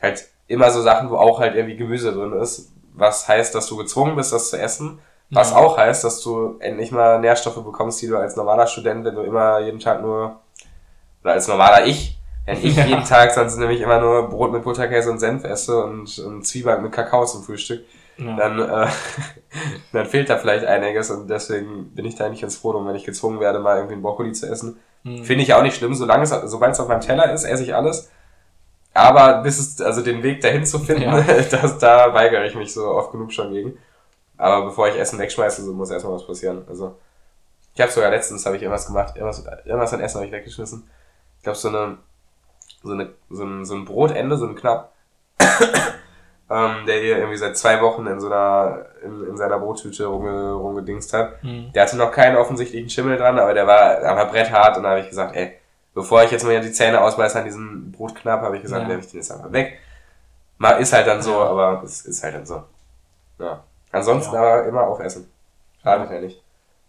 halt 0.00 0.28
immer 0.48 0.70
so 0.70 0.80
Sachen, 0.82 1.10
wo 1.10 1.16
auch 1.16 1.38
halt 1.40 1.54
irgendwie 1.54 1.76
Gemüse 1.76 2.12
drin 2.12 2.32
ist. 2.32 2.72
Was 2.94 3.28
heißt, 3.28 3.54
dass 3.54 3.66
du 3.66 3.76
gezwungen 3.76 4.16
bist, 4.16 4.32
das 4.32 4.48
zu 4.50 4.58
essen. 4.58 4.98
Was 5.30 5.50
Ja. 5.50 5.58
auch 5.58 5.76
heißt, 5.76 6.04
dass 6.04 6.20
du 6.22 6.56
endlich 6.60 6.90
mal 6.90 7.20
Nährstoffe 7.20 7.62
bekommst, 7.62 8.00
die 8.02 8.06
du 8.06 8.16
als 8.16 8.34
normaler 8.36 8.66
Student, 8.66 9.04
wenn 9.04 9.14
du 9.14 9.22
immer 9.22 9.60
jeden 9.60 9.78
Tag 9.80 10.00
nur, 10.00 10.40
oder 11.22 11.32
als 11.34 11.48
normaler 11.48 11.86
Ich, 11.86 12.18
wenn 12.46 12.56
ich 12.62 12.76
Ja. 12.76 12.84
jeden 12.84 13.04
Tag 13.06 13.32
sonst 13.32 13.56
nämlich 13.56 13.80
immer 13.80 14.00
nur 14.00 14.28
Brot 14.28 14.52
mit 14.52 14.62
Butterkäse 14.64 15.10
und 15.10 15.18
Senf 15.18 15.44
esse 15.44 15.82
und, 15.84 16.18
und 16.18 16.46
Zwieback 16.46 16.80
mit 16.82 16.92
Kakao 16.92 17.24
zum 17.24 17.42
Frühstück, 17.42 17.84
Ja. 18.18 18.36
dann, 18.36 18.58
äh, 18.58 18.86
dann 19.92 20.06
fehlt 20.06 20.28
da 20.30 20.36
vielleicht 20.38 20.64
einiges 20.64 21.10
und 21.10 21.28
deswegen 21.28 21.90
bin 21.94 22.04
ich 22.04 22.14
da 22.16 22.26
eigentlich 22.26 22.42
ganz 22.42 22.56
froh 22.56 22.72
drum, 22.72 22.86
wenn 22.86 22.96
ich 22.96 23.04
gezwungen 23.04 23.40
werde, 23.40 23.58
mal 23.58 23.76
irgendwie 23.76 23.94
einen 23.94 24.02
Brokkoli 24.02 24.32
zu 24.32 24.46
essen. 24.48 24.78
Hm. 25.04 25.24
Finde 25.24 25.42
ich 25.44 25.52
auch 25.54 25.62
nicht 25.62 25.76
schlimm, 25.76 25.94
solange 25.94 26.22
es, 26.24 26.30
sobald 26.30 26.72
es 26.72 26.80
auf 26.80 26.88
meinem 26.88 27.00
Teller 27.00 27.32
ist, 27.32 27.44
esse 27.44 27.62
ich 27.62 27.74
alles. 27.74 28.10
Aber 28.96 29.42
bis 29.42 29.58
es, 29.58 29.80
also 29.80 30.02
den 30.02 30.22
Weg 30.22 30.40
dahin 30.40 30.64
zu 30.64 30.78
finden, 30.78 31.02
Ja. 31.02 31.20
das, 31.50 31.78
da 31.78 32.14
weigere 32.14 32.44
ich 32.46 32.54
mich 32.54 32.72
so 32.72 32.86
oft 32.86 33.10
genug 33.12 33.32
schon 33.32 33.52
gegen. 33.52 33.76
Aber 34.36 34.64
bevor 34.66 34.88
ich 34.88 34.96
Essen 34.98 35.18
wegschmeiße, 35.18 35.62
so 35.64 35.72
muss 35.72 35.90
erstmal 35.90 36.14
was 36.14 36.26
passieren. 36.26 36.64
Also, 36.68 36.96
ich 37.74 37.80
habe 37.80 37.90
sogar 37.90 38.10
letztens, 38.10 38.46
habe 38.46 38.56
ich 38.56 38.62
irgendwas 38.62 38.86
gemacht, 38.86 39.16
irgendwas, 39.16 39.44
irgendwas 39.64 39.92
an 39.92 40.00
Essen 40.00 40.16
habe 40.18 40.26
ich 40.26 40.32
weggeschmissen. 40.32 40.88
Ich 41.38 41.42
glaube, 41.44 41.58
so 41.58 41.68
eine, 41.68 41.98
so 42.84 42.92
eine, 42.92 43.10
so 43.30 43.42
ein, 43.44 43.64
so 43.64 43.74
ein 43.74 43.84
Brotende, 43.84 44.36
so 44.36 44.46
ein 44.46 44.54
Knapp, 44.54 44.92
ähm, 46.50 46.86
der 46.86 47.00
hier 47.00 47.18
irgendwie 47.18 47.36
seit 47.38 47.56
zwei 47.56 47.80
Wochen 47.80 48.06
in 48.06 48.20
so 48.20 48.26
einer, 48.26 48.86
in, 49.02 49.26
in 49.28 49.36
seiner 49.36 49.58
Brottüte 49.58 50.06
rumge, 50.06 50.52
rumgedingst 50.52 51.12
hat. 51.12 51.42
Hm. 51.42 51.72
Der 51.74 51.82
hatte 51.82 51.96
noch 51.96 52.12
keinen 52.12 52.36
offensichtlichen 52.36 52.90
Schimmel 52.90 53.16
dran, 53.16 53.38
aber 53.38 53.54
der 53.54 53.66
war 53.66 54.02
aber 54.04 54.26
bretthart 54.26 54.76
und 54.76 54.82
da 54.82 54.90
habe 54.90 55.00
ich 55.00 55.08
gesagt, 55.08 55.34
ey, 55.34 55.54
bevor 55.94 56.22
ich 56.24 56.30
jetzt 56.30 56.44
mal 56.44 56.60
die 56.60 56.72
Zähne 56.72 57.00
ausbeiße 57.00 57.38
an 57.38 57.44
diesem 57.44 57.92
Brotknapp, 57.92 58.42
habe 58.42 58.56
ich 58.56 58.62
gesagt, 58.62 58.82
Ja. 58.82 58.88
werfe 58.88 59.04
ich 59.04 59.10
den 59.10 59.20
jetzt 59.20 59.32
einfach 59.32 59.52
weg. 59.52 59.78
Mal 60.58 60.72
ist 60.80 60.92
halt 60.92 61.06
dann 61.06 61.22
so, 61.22 61.32
Ja. 61.32 61.46
aber 61.50 61.82
es 61.84 62.02
ist 62.04 62.22
halt 62.22 62.34
dann 62.34 62.46
so. 62.46 62.62
Ja. 63.38 63.64
Ansonsten 63.92 64.34
Ja. 64.34 64.40
aber 64.40 64.66
immer 64.66 64.82
aufessen. 64.86 65.30
Schadet 65.82 66.10
ja 66.10 66.20
nicht. 66.20 66.42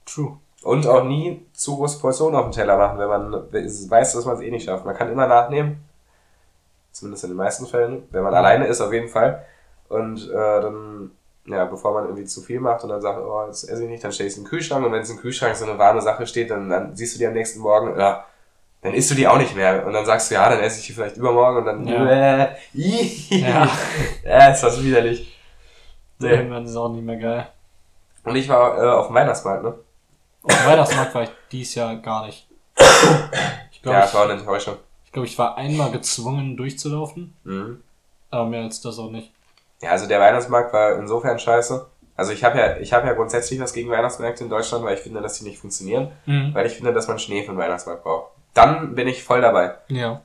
True. 0.06 0.38
Und 0.64 0.88
auch 0.88 1.04
nie 1.04 1.46
zu 1.54 1.76
große 1.78 2.00
Portionen 2.00 2.36
auf 2.39 2.46
den 2.46 2.52
Teller 2.52 2.78
machen, 2.78 2.98
wenn 2.98 3.08
man 3.08 3.32
weiß, 3.54 4.14
dass 4.14 4.26
man 4.26 4.36
es 4.36 4.41
eh 4.41 4.50
nicht 4.50 4.66
schafft. 4.66 4.86
Man 4.86 4.96
kann 4.96 5.12
immer 5.12 5.28
nachnehmen. 5.28 5.85
Zumindest 6.96 7.26
in 7.26 7.32
den 7.32 7.38
meisten 7.38 7.66
Fällen. 7.68 8.08
Wenn 8.12 8.24
man 8.24 8.34
alleine 8.34 8.68
ist, 8.68 8.80
auf 8.80 8.93
jeden 8.93 9.10
Fall. 9.10 9.43
Und 9.89 10.30
äh, 10.30 10.62
dann, 10.62 11.12
ja, 11.46 11.66
bevor 11.66 11.93
man 11.93 12.06
irgendwie 12.06 12.24
zu 12.24 12.41
viel 12.41 12.62
macht 12.62 12.84
und 12.84 12.89
dann 12.89 13.02
sagt, 13.02 13.20
oh, 13.20 13.43
jetzt 13.48 13.70
esse 13.70 13.84
ich 13.84 13.89
nicht, 13.89 14.02
dann 14.02 14.14
stell 14.14 14.28
ich 14.28 14.32
es 14.32 14.38
in 14.38 14.46
den 14.46 14.50
Kühlschrank. 14.50 14.86
Und 14.86 14.93
wenn 14.93 15.02
es 15.02 15.10
im 15.10 15.18
Kühlschrank 15.18 15.58
so 15.58 15.66
eine 15.66 15.78
warme 15.78 16.02
Sache 16.02 16.26
steht, 16.26 16.52
dann, 16.52 16.70
dann 16.70 16.96
siehst 16.96 17.14
du 17.16 17.20
die 17.20 17.28
am 17.28 17.34
nächsten 17.34 17.60
Morgen, 17.60 18.00
ja, 18.00 18.24
dann 18.82 18.93
isst 18.93 19.12
du 19.12 19.16
die 19.16 19.28
auch 19.28 19.38
nicht 19.38 19.58
mehr. 19.58 19.86
Und 19.86 19.91
dann 19.91 20.06
sagst 20.06 20.32
du, 20.32 20.36
ja, 20.36 20.50
dann 20.50 20.62
esse 20.62 20.80
ich 20.80 20.88
die 20.88 20.93
vielleicht 20.93 21.18
übermorgen 21.18 21.58
und 21.58 21.66
dann, 21.66 21.86
Ja. 21.86 22.46
äh, 22.46 22.56
Ja. 22.74 23.68
ja, 24.24 24.48
ist 24.54 24.62
das 24.64 24.82
widerlich. 24.82 25.38
Nee. 26.20 26.30
Irgendwann 26.30 26.64
ist 26.66 26.78
auch 26.78 26.88
nicht 26.89 27.04
mehr 27.04 27.18
geil. 27.18 27.48
Und 28.24 28.38
ich 28.38 28.48
war 28.48 28.82
äh, 28.82 28.88
auf 28.88 29.08
dem 29.08 29.16
Weihnachtsmarkt, 29.16 29.64
ne? 29.64 29.74
Auf 30.43 30.56
dem 30.58 30.66
Weihnachtsmarkt 30.66 31.14
war 31.14 31.24
ich 31.24 31.32
dies 31.52 31.76
Jahr 31.76 31.98
gar 31.98 32.26
nicht. 32.26 32.48
Ich 33.72 33.82
glaube, 33.82 34.00
ja, 34.00 34.04
ich, 34.06 34.10
es 34.10 34.16
war 34.16 34.24
eine 34.24 34.34
Enttäuschung. 34.39 34.78
Ich, 35.16 35.18
glaub, 35.18 35.26
ich 35.26 35.38
war 35.39 35.57
einmal 35.57 35.91
gezwungen 35.91 36.57
durchzulaufen, 36.57 37.34
Mhm. 37.43 37.82
aber 38.32 38.45
mehr 38.49 38.63
als 38.63 38.82
das 38.82 38.99
auch 38.99 39.11
nicht. 39.11 39.32
Ja, 39.82 39.91
also 39.91 40.07
der 40.07 40.20
Weihnachtsmarkt 40.20 40.74
war 40.74 40.97
insofern 40.97 41.39
scheiße. 41.39 41.86
Also 42.18 42.32
ich 42.32 42.43
habe 42.43 42.57
ja, 42.59 42.78
ich 42.78 42.93
habe 42.93 43.07
ja 43.07 43.13
grundsätzlich 43.13 43.59
was 43.59 43.74
gegen 43.74 43.89
Weihnachtsmärkte 43.89 44.43
in 44.43 44.49
Deutschland, 44.49 44.86
weil 44.86 44.95
ich 44.95 45.01
finde, 45.01 45.22
dass 45.22 45.38
die 45.38 45.43
nicht 45.45 45.59
funktionieren, 45.59 46.11
Mhm. 46.26 46.53
weil 46.53 46.66
ich 46.66 46.74
finde, 46.74 46.93
dass 46.93 47.07
man 47.07 47.20
Schnee 47.20 47.41
für 47.43 47.51
den 47.51 47.57
Weihnachtsmarkt 47.57 48.03
braucht. 48.03 48.32
Dann 48.53 48.95
bin 48.95 49.07
ich 49.07 49.24
voll 49.24 49.41
dabei. 49.41 49.76
Ja. 49.89 50.22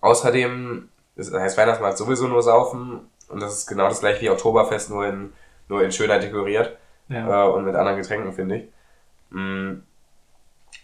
Außerdem 0.00 0.88
ist, 1.16 1.32
heißt 1.32 1.56
Weihnachtsmarkt 1.58 1.98
sowieso 1.98 2.26
nur 2.28 2.42
saufen 2.42 3.08
und 3.28 3.40
das 3.42 3.52
ist 3.56 3.66
genau 3.66 3.88
das 3.88 4.00
gleiche 4.00 4.20
wie 4.22 4.30
Oktoberfest, 4.30 4.90
nur 4.90 5.06
in, 5.06 5.32
nur 5.68 5.82
in 5.82 5.92
schöner 5.92 6.18
dekoriert 6.18 6.76
Ja. 7.08 7.46
äh, 7.46 7.50
und 7.50 7.64
mit 7.64 7.74
anderen 7.74 7.98
Getränken, 7.98 8.32
finde 8.32 8.56
ich. 8.56 8.64
Mm. 9.30 9.82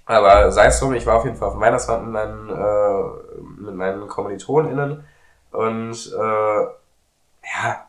Aber 0.08 0.50
sei 0.50 0.66
es 0.66 0.80
drum, 0.80 0.94
ich 0.94 1.04
war 1.04 1.16
auf 1.16 1.24
jeden 1.24 1.36
Fall 1.36 1.48
auf 1.48 1.54
dem 1.54 1.60
Weihnachtsmarkt 1.60 2.02
mit 2.02 2.12
meinen, 2.12 2.48
äh, 2.48 3.60
mit 3.60 3.74
meinen 3.74 4.08
KommilitonInnen 4.08 5.04
und 5.52 6.12
äh, 6.18 6.62
ja, 6.62 7.86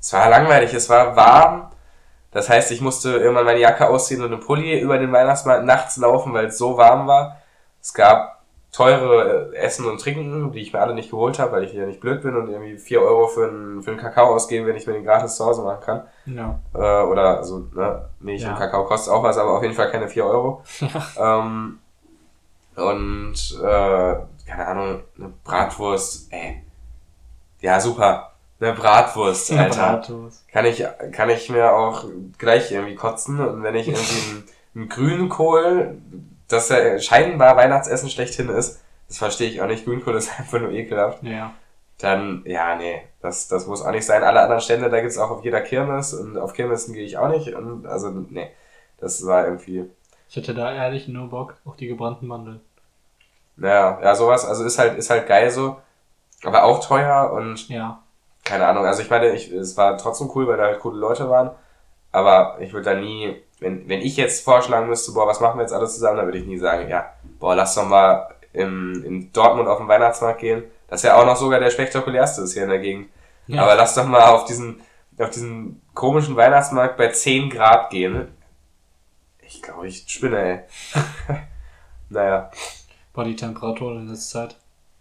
es 0.00 0.12
war 0.12 0.28
langweilig, 0.28 0.74
es 0.74 0.90
war 0.90 1.14
warm. 1.14 1.70
Das 2.32 2.48
heißt, 2.48 2.72
ich 2.72 2.80
musste 2.80 3.16
irgendwann 3.16 3.44
meine 3.44 3.60
Jacke 3.60 3.88
ausziehen 3.88 4.22
und 4.22 4.32
einen 4.32 4.40
Pulli 4.40 4.80
über 4.80 4.98
den 4.98 5.12
Weihnachtsmarkt 5.12 5.64
nachts 5.64 5.98
laufen, 5.98 6.34
weil 6.34 6.46
es 6.46 6.58
so 6.58 6.76
warm 6.76 7.06
war. 7.06 7.40
Es 7.80 7.94
gab 7.94 8.31
teure 8.72 9.54
Essen 9.54 9.84
und 9.86 10.00
Trinken, 10.00 10.50
die 10.52 10.60
ich 10.62 10.72
mir 10.72 10.80
alle 10.80 10.94
nicht 10.94 11.10
geholt 11.10 11.38
habe, 11.38 11.52
weil 11.52 11.64
ich 11.64 11.74
ja 11.74 11.84
nicht 11.84 12.00
blöd 12.00 12.22
bin 12.22 12.34
und 12.34 12.48
irgendwie 12.48 12.78
4 12.78 13.02
Euro 13.02 13.28
für 13.28 13.46
einen, 13.46 13.82
für 13.82 13.90
einen 13.90 14.00
Kakao 14.00 14.34
ausgebe, 14.34 14.66
wenn 14.66 14.76
ich 14.76 14.86
mir 14.86 14.94
den 14.94 15.04
gratis 15.04 15.36
zu 15.36 15.44
Hause 15.44 15.62
machen 15.62 15.82
kann. 15.84 16.02
Ja. 16.24 16.58
Äh, 16.74 17.06
oder 17.06 17.36
also, 17.38 17.66
ne, 17.74 18.08
Milch 18.20 18.40
Ja. 18.42 18.50
und 18.52 18.58
Kakao 18.58 18.84
kostet 18.86 19.12
auch 19.12 19.22
was, 19.22 19.36
aber 19.36 19.50
auf 19.58 19.62
jeden 19.62 19.74
Fall 19.74 19.90
keine 19.90 20.08
4 20.08 20.24
Euro. 20.26 20.62
Ähm, 21.20 21.78
und 22.74 23.34
äh, 23.62 24.14
keine 24.46 24.66
Ahnung, 24.66 25.00
eine 25.18 25.32
Bratwurst, 25.44 26.32
ey. 26.32 26.62
Ja, 27.60 27.78
super. 27.78 28.32
Eine 28.58 28.72
Bratwurst, 28.72 29.52
Alter. 29.52 29.92
Bratwurst. 29.98 30.48
Kann 30.48 30.64
ich, 30.64 30.82
kann 31.12 31.28
ich 31.28 31.50
mir 31.50 31.72
auch 31.74 32.06
gleich 32.38 32.72
irgendwie 32.72 32.94
kotzen 32.94 33.38
und 33.46 33.62
wenn 33.62 33.74
ich 33.74 33.88
irgendwie 33.88 34.30
ein, 34.74 34.82
ein 34.84 34.88
Grünkohl, 34.88 35.98
das 36.52 36.68
ja 36.68 36.98
scheinbar 36.98 37.56
Weihnachtsessen 37.56 38.10
schlechthin 38.10 38.48
ist, 38.48 38.80
das 39.08 39.18
verstehe 39.18 39.48
ich 39.48 39.60
auch 39.60 39.66
nicht. 39.66 39.84
Grünkohl 39.84 40.14
ist 40.16 40.30
einfach 40.38 40.60
nur 40.60 40.70
ekelhaft. 40.70 41.22
Ja. 41.22 41.52
Dann, 41.98 42.42
ja, 42.46 42.74
nee, 42.76 43.02
das, 43.20 43.46
das 43.48 43.66
muss 43.66 43.82
auch 43.82 43.90
nicht 43.92 44.06
sein. 44.06 44.24
Alle 44.24 44.40
anderen 44.40 44.60
Stände, 44.60 44.90
da 44.90 45.00
gibt's 45.00 45.18
auch 45.18 45.30
auf 45.30 45.44
jeder 45.44 45.60
Kirmes 45.60 46.14
und 46.14 46.36
auf 46.38 46.52
Kirmessen 46.52 46.94
gehe 46.94 47.04
ich 47.04 47.16
auch 47.18 47.28
nicht. 47.28 47.54
Und 47.54 47.86
also, 47.86 48.10
nee, 48.10 48.50
das 48.98 49.24
war 49.26 49.44
irgendwie, 49.46 49.88
Ich 50.28 50.36
hätte 50.36 50.54
da 50.54 50.72
ehrlich 50.74 51.06
nur 51.08 51.28
Bock 51.28 51.54
auf 51.64 51.76
die 51.76 51.86
gebrannten 51.86 52.26
Mandeln. 52.26 52.60
naja, 53.56 53.98
ja, 54.02 54.14
sowas, 54.14 54.44
also 54.44 54.64
ist 54.64 54.78
halt, 54.78 54.98
ist 54.98 55.10
halt 55.10 55.26
geil 55.28 55.50
so, 55.50 55.76
aber 56.44 56.64
auch 56.64 56.84
teuer 56.84 57.30
und 57.32 57.68
Ja. 57.68 58.00
keine 58.44 58.66
Ahnung. 58.66 58.84
Also 58.84 59.02
ich 59.02 59.10
meine, 59.10 59.30
ich, 59.32 59.52
es 59.52 59.76
war 59.76 59.96
trotzdem 59.98 60.30
cool, 60.34 60.48
weil 60.48 60.56
da 60.56 60.64
halt 60.64 60.80
coole 60.80 60.98
Leute 60.98 61.28
waren, 61.30 61.50
aber 62.10 62.56
ich 62.60 62.72
würde 62.72 62.94
da 62.94 63.00
nie, 63.00 63.40
wenn, 63.62 63.88
wenn 63.88 64.00
ich 64.00 64.16
jetzt 64.16 64.44
vorschlagen 64.44 64.88
müsste, 64.88 65.12
boah, 65.12 65.26
was 65.26 65.40
machen 65.40 65.58
wir 65.58 65.62
jetzt 65.62 65.72
alles 65.72 65.94
zusammen, 65.94 66.18
dann 66.18 66.26
würde 66.26 66.38
ich 66.38 66.46
nie 66.46 66.58
sagen, 66.58 66.88
ja, 66.88 67.12
boah, 67.38 67.54
lass 67.54 67.74
doch 67.74 67.86
mal 67.86 68.34
im, 68.52 69.02
in 69.04 69.32
Dortmund 69.32 69.68
auf 69.68 69.78
den 69.78 69.88
Weihnachtsmarkt 69.88 70.40
gehen. 70.40 70.64
Das 70.88 71.02
ja 71.02 71.16
auch 71.16 71.24
noch 71.24 71.36
sogar 71.36 71.60
der 71.60 71.70
spektakulärste 71.70 72.42
ist 72.42 72.52
hier 72.52 72.64
in 72.64 72.68
der 72.68 72.80
Gegend. 72.80 73.08
Ja. 73.46 73.62
Aber 73.62 73.74
lass 73.74 73.94
doch 73.94 74.06
mal 74.06 74.28
auf 74.28 74.44
diesen, 74.44 74.80
auf 75.18 75.30
diesen 75.30 75.80
komischen 75.94 76.36
Weihnachtsmarkt 76.36 76.96
bei 76.96 77.08
10 77.08 77.50
Grad 77.50 77.90
gehen. 77.90 78.28
Ich 79.40 79.62
glaube, 79.62 79.86
ich 79.86 80.04
spinne, 80.06 80.38
ey. 80.38 80.60
naja. 82.08 82.50
War 83.14 83.24
die 83.24 83.36
Temperatur 83.36 83.92
in 83.92 84.08
letzter 84.08 84.48
Zeit. 84.48 84.56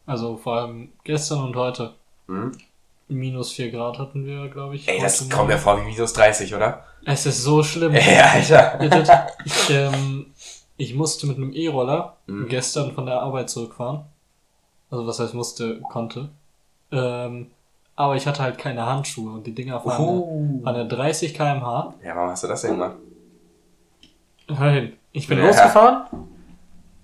Also 0.05 0.37
vor 0.37 0.57
allem 0.57 0.93
gestern 1.03 1.43
und 1.43 1.55
heute. 1.55 1.95
Hm. 2.27 2.51
Minus 3.11 3.51
4 3.51 3.71
Grad 3.71 3.99
hatten 3.99 4.25
wir, 4.25 4.47
glaube 4.49 4.75
ich. 4.75 4.87
Ey, 4.87 4.99
das 5.01 5.29
kommt 5.29 5.49
mir 5.49 5.57
vor 5.57 5.79
wie 5.79 5.85
minus 5.85 6.13
30, 6.13 6.55
oder? 6.55 6.83
Es 7.05 7.25
ist 7.25 7.43
so 7.43 7.61
schlimm. 7.63 7.93
Ey, 7.95 8.19
Alter. 8.19 8.79
Ich, 9.45 9.69
ähm, 9.69 10.27
ich 10.77 10.93
musste 10.95 11.27
mit 11.27 11.37
einem 11.37 11.53
E-Roller 11.53 12.17
Mhm. 12.27 12.47
gestern 12.47 12.93
von 12.93 13.05
der 13.05 13.21
Arbeit 13.21 13.49
zurückfahren. 13.49 14.01
Also 14.89 15.05
was 15.07 15.19
heißt 15.19 15.33
musste, 15.33 15.81
konnte. 15.81 16.29
Ähm, 16.91 17.47
aber 17.95 18.15
ich 18.15 18.25
hatte 18.27 18.41
halt 18.41 18.57
keine 18.57 18.85
Handschuhe 18.85 19.31
und 19.33 19.45
die 19.45 19.53
Dinger 19.53 19.79
fahren, 19.81 20.01
Uh. 20.19 20.61
fahren 20.63 20.75
ja 20.75 20.83
30 20.85 21.33
km/h. 21.33 21.93
Ja, 22.03 22.15
warum 22.15 22.29
hast 22.31 22.43
du 22.43 22.47
das 22.47 22.61
denn 22.61 22.71
gemacht? 22.71 22.95
Hör 24.47 24.71
hin. 24.71 24.93
Ich 25.11 25.27
bin 25.27 25.37
Ja. 25.39 25.45
losgefahren. 25.47 26.05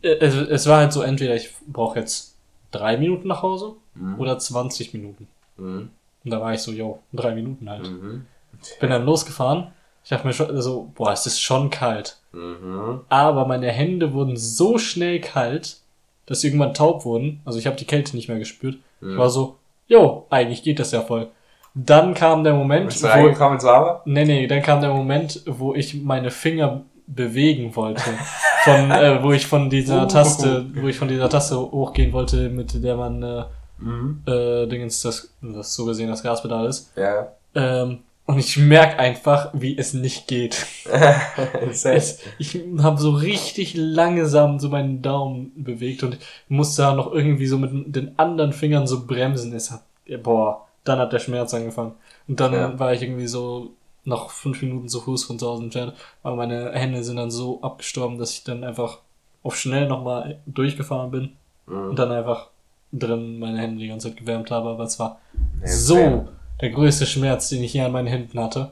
Äh, 0.01 0.09
Es, 0.19 0.35
es 0.35 0.67
war 0.67 0.77
halt 0.79 0.93
so, 0.93 1.01
entweder 1.01 1.35
ich 1.35 1.49
brauche 1.67 1.99
jetzt 1.99 2.35
drei 2.71 2.97
Minuten 2.97 3.27
nach 3.27 3.41
Hause 3.41 3.73
Mhm. 3.95 4.19
oder 4.19 4.37
20 4.39 4.93
Minuten. 4.93 5.27
Mhm. 5.57 5.89
Und 6.23 6.31
da 6.31 6.41
war 6.41 6.53
ich 6.53 6.61
so, 6.61 6.71
yo, 6.71 6.99
drei 7.13 7.33
Minuten 7.35 7.69
halt. 7.69 7.89
Mhm. 7.89 8.25
Bin 8.79 8.89
dann 8.89 9.05
losgefahren. 9.05 9.67
Ich 10.03 10.09
dachte 10.09 10.25
mir 10.25 10.33
schon 10.33 10.61
so, 10.61 10.91
boah, 10.95 11.11
es 11.11 11.25
ist 11.25 11.39
schon 11.41 11.69
kalt. 11.69 12.17
Mhm. 12.31 13.01
Aber 13.09 13.45
meine 13.45 13.69
Hände 13.71 14.13
wurden 14.13 14.37
so 14.37 14.77
schnell 14.77 15.19
kalt, 15.21 15.77
dass 16.25 16.41
sie 16.41 16.47
irgendwann 16.47 16.73
taub 16.73 17.05
wurden. 17.05 17.41
Also 17.45 17.59
ich 17.59 17.67
habe 17.67 17.75
die 17.77 17.85
Kälte 17.85 18.15
nicht 18.15 18.27
mehr 18.29 18.39
gespürt. 18.39 18.75
Ich 19.01 19.07
Mhm. 19.07 19.17
war 19.17 19.29
so, 19.29 19.57
jo, 19.87 20.25
eigentlich 20.29 20.63
geht 20.63 20.79
das 20.79 20.91
ja 20.91 21.01
voll. 21.01 21.27
Dann 21.75 22.13
kam 22.15 22.43
der 22.43 22.53
Moment, 22.55 22.87
Bist 22.87 23.03
du 23.03 23.07
wo, 23.07 23.11
reingekommen 23.11 23.53
ins 23.55 23.63
Warme? 23.63 23.99
nee, 24.05 24.25
nee, 24.25 24.47
dann 24.47 24.61
kam 24.63 24.81
der 24.81 24.91
Moment, 24.91 25.43
wo 25.45 25.75
ich 25.75 25.93
meine 26.01 26.31
Finger 26.31 26.81
bewegen 27.05 27.75
wollte. 27.75 28.01
Von, 28.63 28.89
äh, 28.91 29.21
wo 29.23 29.31
ich 29.31 29.45
von 29.45 29.69
dieser 29.69 30.03
Uh. 30.03 30.07
Taste, 30.07 30.65
wo 30.73 30.87
ich 30.87 30.97
von 30.97 31.07
dieser 31.07 31.29
Taste 31.29 31.55
hochgehen 31.59 32.11
wollte, 32.13 32.49
mit 32.49 32.83
der 32.83 32.95
man, 32.97 33.21
äh, 33.23 33.43
Mhm. 33.79 34.21
äh, 34.25 34.65
Dingens, 34.67 35.01
das, 35.01 35.29
das 35.41 35.73
so 35.75 35.85
gesehen 35.85 36.09
das 36.09 36.23
Gaspedal 36.23 36.65
ist. 36.67 36.91
Ja. 36.95 37.27
Ähm, 37.55 37.99
und 38.25 38.39
ich 38.39 38.57
merk 38.57 38.99
einfach, 38.99 39.49
wie 39.53 39.77
es 39.77 39.93
nicht 39.93 40.27
geht. 40.27 40.65
Es, 41.71 42.19
ich 42.39 42.59
habe 42.79 42.97
so 42.99 43.11
richtig 43.11 43.73
langsam 43.75 44.59
so 44.59 44.69
meinen 44.69 45.01
Daumen 45.01 45.51
bewegt 45.55 46.03
und 46.03 46.17
musste 46.49 46.81
da 46.81 46.93
noch 46.93 47.11
irgendwie 47.13 47.47
so 47.47 47.57
mit 47.57 47.95
den 47.95 48.17
anderen 48.19 48.51
Fingern 48.53 48.87
so 48.87 49.05
bremsen. 49.05 49.53
Es 49.53 49.71
hat, 49.71 49.81
boah, 50.23 50.65
dann 50.83 50.99
hat 50.99 51.13
der 51.13 51.19
Schmerz 51.19 51.53
angefangen. 51.53 51.93
Und 52.27 52.39
dann 52.39 52.53
Ja. 52.53 52.79
war 52.79 52.93
ich 52.93 53.01
irgendwie 53.01 53.27
so 53.27 53.71
noch 54.03 54.29
fünf 54.31 54.61
Minuten 54.61 54.87
zu 54.89 55.01
Fuß 55.01 55.23
von 55.25 55.39
zu 55.39 55.47
Hause 55.47 55.63
entfernt. 55.63 55.93
Aber 56.23 56.35
meine 56.35 56.71
Hände 56.71 57.03
sind 57.03 57.17
dann 57.17 57.31
so 57.31 57.61
abgestorben, 57.61 58.17
dass 58.17 58.31
ich 58.31 58.43
dann 58.43 58.63
einfach 58.63 58.99
auf 59.43 59.55
schnell 59.57 59.87
nochmal 59.87 60.39
durchgefahren 60.45 61.11
bin 61.11 61.29
Mhm. 61.67 61.89
und 61.89 61.99
dann 61.99 62.11
einfach 62.11 62.47
drin 62.91 63.39
meine 63.39 63.59
Hände 63.59 63.79
die 63.79 63.87
ganze 63.87 64.09
Zeit 64.09 64.17
gewärmt 64.17 64.51
habe. 64.51 64.69
Aber 64.69 64.83
es 64.83 64.99
war 64.99 65.19
Ja, 65.61 65.67
so 65.67 65.95
insane. 65.97 66.27
der 66.61 66.69
größte 66.71 67.05
Schmerz, 67.05 67.49
den 67.49 67.63
ich 67.63 67.71
hier 67.71 67.85
an 67.85 67.91
meinen 67.91 68.07
Händen 68.07 68.39
hatte. 68.39 68.71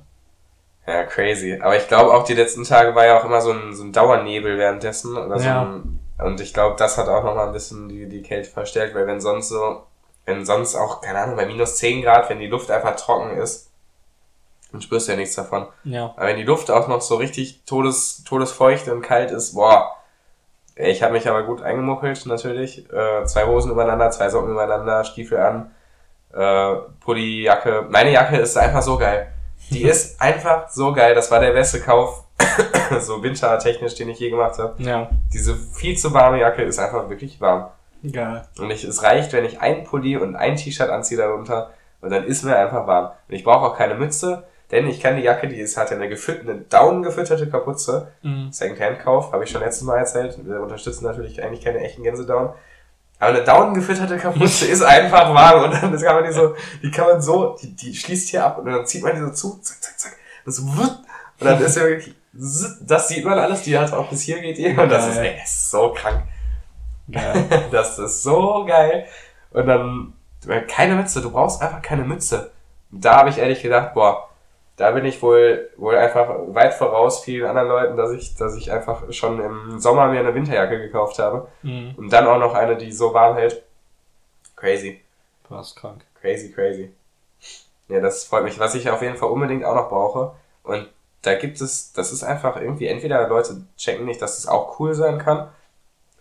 Ja, 0.88 1.04
crazy. 1.04 1.60
Aber 1.62 1.76
ich 1.78 1.88
glaube 1.88 2.14
auch 2.14 2.24
die 2.24 2.34
letzten 2.36 2.64
Tage 2.64 2.94
war 2.96 3.06
ja 3.06 3.20
auch 3.20 3.26
immer 3.26 3.42
so 3.42 3.52
ein, 3.52 3.74
so 3.74 3.84
ein 3.84 3.92
Dauernebel 3.92 4.58
währenddessen. 4.58 5.18
Oder 5.18 5.40
so 5.40 5.46
Ja. 5.46 5.62
ein, 5.64 6.00
und 6.24 6.40
ich 6.40 6.54
glaube, 6.54 6.76
das 6.78 6.98
hat 6.98 7.08
auch 7.10 7.24
nochmal 7.24 7.48
ein 7.48 7.54
bisschen 7.54 7.90
die, 7.90 8.08
die 8.08 8.22
Kälte 8.22 8.50
verstärkt, 8.50 8.96
weil 8.96 9.08
wenn 9.08 9.20
sonst 9.20 9.50
so, 9.50 9.84
wenn 10.26 10.46
sonst 10.46 10.76
auch, 10.76 11.02
keine 11.02 11.20
Ahnung, 11.20 11.36
bei 11.36 11.46
minus 11.46 11.76
10 11.78 12.02
Grad, 12.04 12.30
wenn 12.30 12.40
die 12.40 12.48
Luft 12.48 12.72
einfach 12.72 12.96
trocken 12.96 13.38
ist, 13.38 13.70
dann 14.72 14.82
spürst 14.82 15.08
du 15.08 15.12
ja 15.14 15.18
nichts 15.18 15.36
davon. 15.36 15.68
Ja. 15.84 16.14
Aber 16.16 16.28
wenn 16.28 16.38
die 16.38 16.44
Luft 16.44 16.70
auch 16.72 16.88
noch 16.88 17.02
so 17.02 17.16
richtig 17.16 17.62
todes, 17.66 18.24
todesfeucht 18.24 18.88
und 18.88 19.02
kalt 19.02 19.32
ist, 19.32 19.54
boah. 19.56 19.92
Ich 20.76 21.02
habe 21.02 21.14
mich 21.14 21.28
aber 21.28 21.44
gut 21.44 21.62
eingemuckelt, 21.62 22.26
natürlich. 22.26 22.90
Äh, 22.92 23.26
zwei 23.26 23.46
Hosen 23.46 23.72
übereinander, 23.72 24.12
zwei 24.12 24.30
Socken 24.30 24.52
übereinander, 24.52 25.06
Stiefel 25.06 25.38
an, 25.38 25.72
äh, 26.34 26.76
Pulli, 27.00 27.44
Jacke. 27.44 27.86
Meine 27.90 28.12
Jacke 28.12 28.38
ist 28.38 28.58
einfach 28.58 28.82
so 28.82 28.98
geil. 28.98 29.32
Die 29.70 29.84
ist 29.88 30.22
einfach 30.22 30.70
so 30.70 30.92
geil. 30.92 31.16
Das 31.16 31.32
war 31.32 31.40
der 31.40 31.52
beste 31.52 31.80
Kauf, 31.80 32.26
so 33.00 33.24
wintertechnisch, 33.24 33.96
den 33.96 34.10
ich 34.10 34.20
je 34.20 34.30
gemacht 34.30 34.60
habe. 34.60 34.82
Ja. 34.84 35.10
Diese 35.34 35.56
viel 35.56 35.98
zu 35.98 36.14
warme 36.14 36.42
Jacke 36.42 36.64
ist 36.64 36.78
einfach 36.78 37.10
wirklich 37.10 37.40
warm. 37.40 37.70
Geil. 38.12 38.46
Und 38.60 38.70
ich, 38.70 38.84
es 38.84 39.02
reicht, 39.02 39.32
wenn 39.32 39.46
ich 39.46 39.62
ein 39.62 39.86
Pulli 39.86 40.18
und 40.18 40.36
ein 40.36 40.58
T-Shirt 40.58 40.90
anziehe 40.90 41.18
darunter 41.18 41.72
und 42.02 42.12
dann 42.12 42.26
ist 42.26 42.44
mir 42.44 42.58
einfach 42.58 42.86
warm. 42.86 43.12
Und 43.28 43.36
ich 43.36 43.44
brauche 43.44 43.66
auch 43.66 43.78
keine 43.78 43.96
Mütze, 43.96 44.44
denn 44.72 44.88
ich 44.88 45.00
kann 45.00 45.16
die 45.16 45.22
Jacke, 45.22 45.48
die 45.48 45.58
ist, 45.58 45.78
hat 45.78 45.92
ja 45.92 45.98
eine, 45.98 46.06
eine 46.06 46.56
down 46.70 47.04
gefütterte 47.04 47.48
Kapuze. 47.50 48.12
Mhm. 48.24 48.52
Secondhand-Kauf, 48.52 49.32
habe 49.32 49.44
ich 49.44 49.52
schon 49.52 49.62
letztes 49.62 49.84
Mal 49.84 50.00
erzählt. 50.00 50.38
Wir 50.44 50.60
unterstützen 50.60 51.06
natürlich 51.06 51.44
eigentlich 51.44 51.64
keine 51.64 51.80
echten 51.80 52.04
Gänsedown. 52.04 52.54
Aber 53.20 53.30
eine 53.30 53.44
down 53.44 53.74
gefütterte 53.74 54.18
Kapuze 54.18 54.66
ist 54.72 54.82
einfach 54.82 55.34
warm 55.34 55.66
und 55.66 55.74
dann 55.74 55.98
kann 55.98 56.16
man 56.16 56.26
die 56.26 56.34
so, 56.34 56.56
die 56.82 56.92
kann 56.92 57.08
man 57.08 57.22
so, 57.22 57.56
die, 57.62 57.76
die 57.76 57.96
schließt 57.96 58.30
hier 58.30 58.46
ab 58.46 58.58
und 58.58 58.66
dann 58.66 58.86
zieht 58.86 59.04
man 59.04 59.16
die 59.16 59.22
so 59.22 59.30
zu, 59.30 59.60
zack, 59.62 59.82
zack, 59.82 60.00
zack. 60.00 60.18
Und, 60.46 60.52
so, 60.52 60.64
wutt, 60.78 60.98
und 61.40 61.46
dann 61.46 61.62
ist 61.62 61.78
ja 61.78 61.84
wirklich, 61.84 62.16
das 62.34 63.08
sieht 63.08 63.24
man 63.24 63.40
alles, 63.40 63.62
die 63.62 63.78
hat 63.78 63.94
auch 63.94 64.10
bis 64.10 64.24
hier 64.24 64.42
geht 64.42 64.58
die 64.58 64.68
und 64.68 64.90
das 64.90 65.08
ist, 65.08 65.18
ey, 65.18 65.38
das 65.40 65.52
ist 65.52 65.72
so 65.72 65.94
krank. 65.94 66.24
Geil. 67.10 67.46
Das 67.72 68.00
ist 68.00 68.24
so 68.24 68.66
geil. 68.66 69.06
Und 69.52 69.68
dann, 69.68 70.14
keine 70.68 70.96
Mütze, 70.96 71.22
du 71.22 71.32
brauchst 71.32 71.62
einfach 71.62 71.82
keine 71.82 72.04
Mütze. 72.04 72.52
Da 72.92 73.18
habe 73.18 73.30
ich 73.30 73.38
ehrlich 73.38 73.62
gedacht, 73.62 73.94
boah, 73.94 74.30
da 74.78 74.92
bin 74.92 75.06
ich 75.06 75.22
wohl, 75.22 75.70
wohl 75.78 75.96
einfach 75.96 76.30
weit 76.48 76.74
voraus 76.74 77.24
vielen 77.24 77.48
anderen 77.48 77.70
Leuten, 77.70 77.98
dass 77.98 78.12
ich, 78.12 78.36
dass 78.36 78.56
ich 78.58 78.72
einfach 78.72 79.12
schon 79.14 79.40
im 79.40 79.80
Sommer 79.80 80.08
mir 80.08 80.20
eine 80.20 80.36
Winterjacke 80.36 80.80
gekauft 80.80 81.20
habe. 81.20 81.48
Mhm. 81.62 81.96
Und 81.98 82.12
dann 82.12 82.28
auch 82.28 82.40
noch 82.40 82.54
eine, 82.54 82.76
die 82.76 82.92
so 82.92 83.14
warm 83.14 83.38
hält. 83.38 83.64
Crazy, 84.56 85.02
Fast 85.48 85.76
krank. 85.76 86.02
crazy, 86.20 86.52
crazy. 86.52 86.92
Ja, 87.88 88.02
das 88.02 88.26
freut 88.26 88.44
mich. 88.44 88.60
Was 88.60 88.76
ich 88.76 88.90
auf 88.90 89.02
jeden 89.02 89.16
Fall 89.16 89.30
unbedingt 89.30 89.64
auch 89.64 89.76
noch 89.76 89.90
brauche. 89.90 90.34
Und 90.64 90.90
da 91.22 91.36
gibt 91.36 91.62
es, 91.62 91.94
das 91.94 92.12
ist 92.12 92.24
einfach 92.24 92.58
irgendwie, 92.60 92.88
entweder 92.88 93.28
Leute 93.28 93.62
checken 93.78 94.06
nicht, 94.06 94.22
dass 94.22 94.38
es 94.38 94.48
auch 94.48 94.80
cool 94.80 94.94
sein 94.94 95.20
kann. 95.20 95.50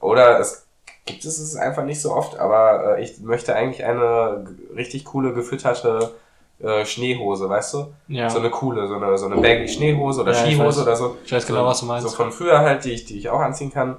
Oder 0.01 0.39
es 0.39 0.67
gibt 1.07 1.25
es 1.25 1.39
es 1.39 1.57
einfach 1.57 1.85
nicht 1.85 2.01
so 2.01 2.13
oft, 2.13 2.39
aber 2.39 2.99
äh, 2.99 3.03
ich 3.03 3.21
möchte 3.21 3.55
eigentlich 3.55 3.85
eine 3.85 4.47
richtig 4.75 5.05
coole, 5.05 5.33
gefütterte 5.33 6.15
äh, 6.61 6.85
Schneehose, 6.85 7.49
weißt 7.49 7.75
du? 7.75 7.95
Ja. 8.09 8.31
So 8.31 8.39
eine 8.39 8.51
coole, 8.51 8.87
so 8.87 8.95
eine, 8.95 9.19
so 9.19 9.27
eine 9.27 9.37
baggy 9.37 9.69
Schneehose 9.69 10.23
oder 10.23 10.33
Ja, 10.33 10.39
Skihose 10.39 10.83
oder 10.83 10.97
so. 10.97 11.17
Ich 11.25 11.33
weiß 11.33 11.47
genau, 11.47 11.61
so, 11.61 11.67
was 11.67 11.81
du 11.81 11.87
meinst. 11.87 12.09
So 12.09 12.17
von 12.17 12.33
früher 12.33 12.59
halt, 12.61 12.85
die 12.85 12.93
ich, 12.93 13.05
die 13.05 13.19
ich 13.19 13.29
auch 13.29 13.41
anziehen 13.41 13.73
kann, 13.73 13.97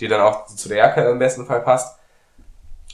die 0.00 0.08
dann 0.08 0.20
auch 0.20 0.46
zu 0.46 0.68
der 0.68 0.78
Jacke 0.78 1.02
im 1.02 1.18
besten 1.18 1.46
Fall 1.46 1.60
passt. 1.60 1.98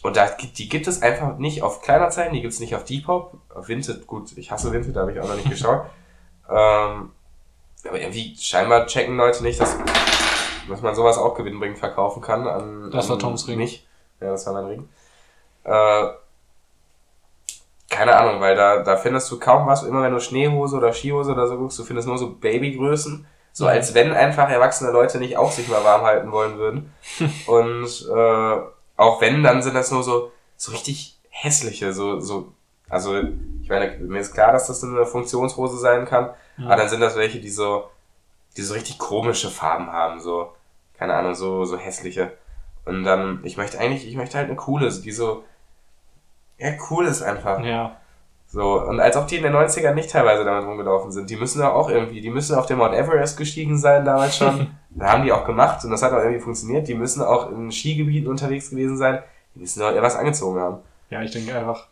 Und 0.02 0.16
da, 0.16 0.28
die 0.56 0.68
gibt 0.68 0.86
es 0.86 1.02
einfach 1.02 1.36
nicht 1.36 1.62
auf 1.62 1.82
Kleinanzeigen, 1.82 2.32
die 2.32 2.40
gibt 2.40 2.54
es 2.54 2.60
nicht 2.60 2.74
auf 2.74 2.84
Depop, 2.84 3.34
auf 3.54 3.68
Vinted, 3.68 4.06
gut, 4.06 4.32
ich 4.36 4.50
hasse 4.50 4.72
Vinted, 4.72 4.96
da 4.96 5.00
habe 5.00 5.12
ich 5.12 5.20
auch 5.20 5.28
noch 5.28 5.36
nicht 5.36 5.50
geschaut. 5.50 5.84
ähm, 6.48 7.10
aber 7.86 8.00
irgendwie 8.00 8.34
scheinbar 8.38 8.86
checken 8.86 9.16
Leute 9.16 9.42
nicht, 9.42 9.60
dass, 9.60 9.76
dass 10.68 10.80
man 10.80 10.94
sowas 10.94 11.18
auch 11.18 11.34
gewinnbringend 11.34 11.78
verkaufen 11.78 12.22
kann 12.22 12.46
an, 12.46 12.90
Das 12.90 13.08
war 13.10 13.18
Toms 13.18 13.46
Ring. 13.48 13.58
mich. 13.58 13.86
Ja, 14.20 14.30
das 14.30 14.46
war 14.46 14.54
mein 14.54 14.66
Ring. 14.66 14.88
Äh, 15.64 16.06
keine 18.00 18.16
Ahnung, 18.16 18.40
weil 18.40 18.56
da, 18.56 18.82
da 18.82 18.96
findest 18.96 19.30
du 19.30 19.38
kaum 19.38 19.66
was, 19.66 19.82
immer 19.82 20.02
wenn 20.02 20.12
du 20.14 20.20
Schneehose 20.20 20.74
oder 20.78 20.94
Skihose 20.94 21.32
oder 21.32 21.46
so 21.46 21.58
guckst, 21.58 21.78
du 21.78 21.84
findest 21.84 22.08
nur 22.08 22.16
so 22.16 22.30
Babygrößen. 22.30 23.26
So 23.52 23.64
Mhm. 23.64 23.70
als 23.70 23.92
wenn 23.94 24.12
einfach 24.14 24.48
erwachsene 24.48 24.90
Leute 24.90 25.18
nicht 25.18 25.36
auch 25.36 25.50
sich 25.52 25.68
mal 25.68 25.84
warm 25.84 26.00
halten 26.02 26.32
wollen 26.32 26.56
würden. 26.56 26.94
Und 27.46 28.08
äh, 28.10 28.58
auch 28.96 29.20
wenn, 29.20 29.42
dann 29.42 29.60
sind 29.62 29.74
das 29.74 29.90
nur 29.90 30.02
so, 30.02 30.32
so 30.56 30.72
richtig 30.72 31.18
hässliche, 31.28 31.92
so, 31.92 32.20
so, 32.20 32.52
also 32.88 33.16
ich 33.62 33.68
meine, 33.68 33.98
mir 33.98 34.20
ist 34.20 34.32
klar, 34.32 34.52
dass 34.52 34.66
das 34.68 34.82
eine 34.82 35.04
Funktionshose 35.04 35.76
sein 35.78 36.06
kann, 36.06 36.30
Ja. 36.56 36.66
aber 36.68 36.76
dann 36.76 36.88
sind 36.88 37.00
das 37.00 37.16
welche, 37.16 37.38
die 37.38 37.50
so, 37.50 37.84
die 38.56 38.62
so 38.62 38.72
richtig 38.72 38.98
komische 38.98 39.50
Farben 39.50 39.92
haben, 39.92 40.20
so, 40.20 40.52
keine 40.98 41.12
Ahnung, 41.14 41.34
so, 41.34 41.66
so 41.66 41.76
hässliche. 41.76 42.32
Und 42.86 43.04
dann, 43.04 43.40
ich 43.42 43.58
möchte 43.58 43.78
eigentlich, 43.78 44.08
ich 44.08 44.16
möchte 44.16 44.38
halt 44.38 44.46
eine 44.48 44.56
coole, 44.56 44.90
die 44.90 45.12
so, 45.12 45.44
ja, 46.60 46.72
cool 46.90 47.06
ist 47.06 47.22
einfach. 47.22 47.64
Ja. 47.64 47.96
So, 48.46 48.82
und 48.82 48.98
als 48.98 49.16
ob 49.16 49.28
die 49.28 49.36
in 49.36 49.44
den 49.44 49.54
90ern 49.54 49.94
nicht 49.94 50.10
teilweise 50.10 50.44
damit 50.44 50.66
rumgelaufen 50.66 51.12
sind. 51.12 51.30
Die 51.30 51.36
müssen 51.36 51.60
da 51.60 51.70
auch 51.70 51.88
irgendwie, 51.88 52.20
die 52.20 52.30
müssen 52.30 52.56
auf 52.56 52.66
den 52.66 52.78
Mount 52.78 52.94
Everest 52.94 53.38
gestiegen 53.38 53.78
sein 53.78 54.04
damals 54.04 54.36
schon. 54.36 54.74
da 54.90 55.12
haben 55.12 55.24
die 55.24 55.30
auch 55.30 55.46
gemacht 55.46 55.84
und 55.84 55.92
das 55.92 56.02
hat 56.02 56.12
auch 56.12 56.18
irgendwie 56.18 56.40
funktioniert. 56.40 56.88
Die 56.88 56.94
müssen 56.94 57.22
auch 57.22 57.50
in 57.50 57.70
Skigebieten 57.70 58.28
unterwegs 58.28 58.70
gewesen 58.70 58.96
sein. 58.96 59.22
Die 59.54 59.60
müssen 59.60 59.82
auch 59.82 59.94
was 60.02 60.16
angezogen 60.16 60.58
haben. 60.58 60.78
Ja, 61.10 61.22
ich 61.22 61.30
denke 61.30 61.56
einfach, 61.56 61.86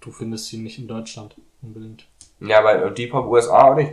du 0.00 0.10
findest 0.10 0.46
sie 0.46 0.58
nicht 0.58 0.78
in 0.78 0.88
Deutschland 0.88 1.36
unbedingt. 1.60 2.06
Ja, 2.40 2.62
bei 2.62 2.88
Deep 2.90 3.12
Hop 3.12 3.26
USA 3.26 3.70
auch 3.70 3.74
nicht. 3.74 3.92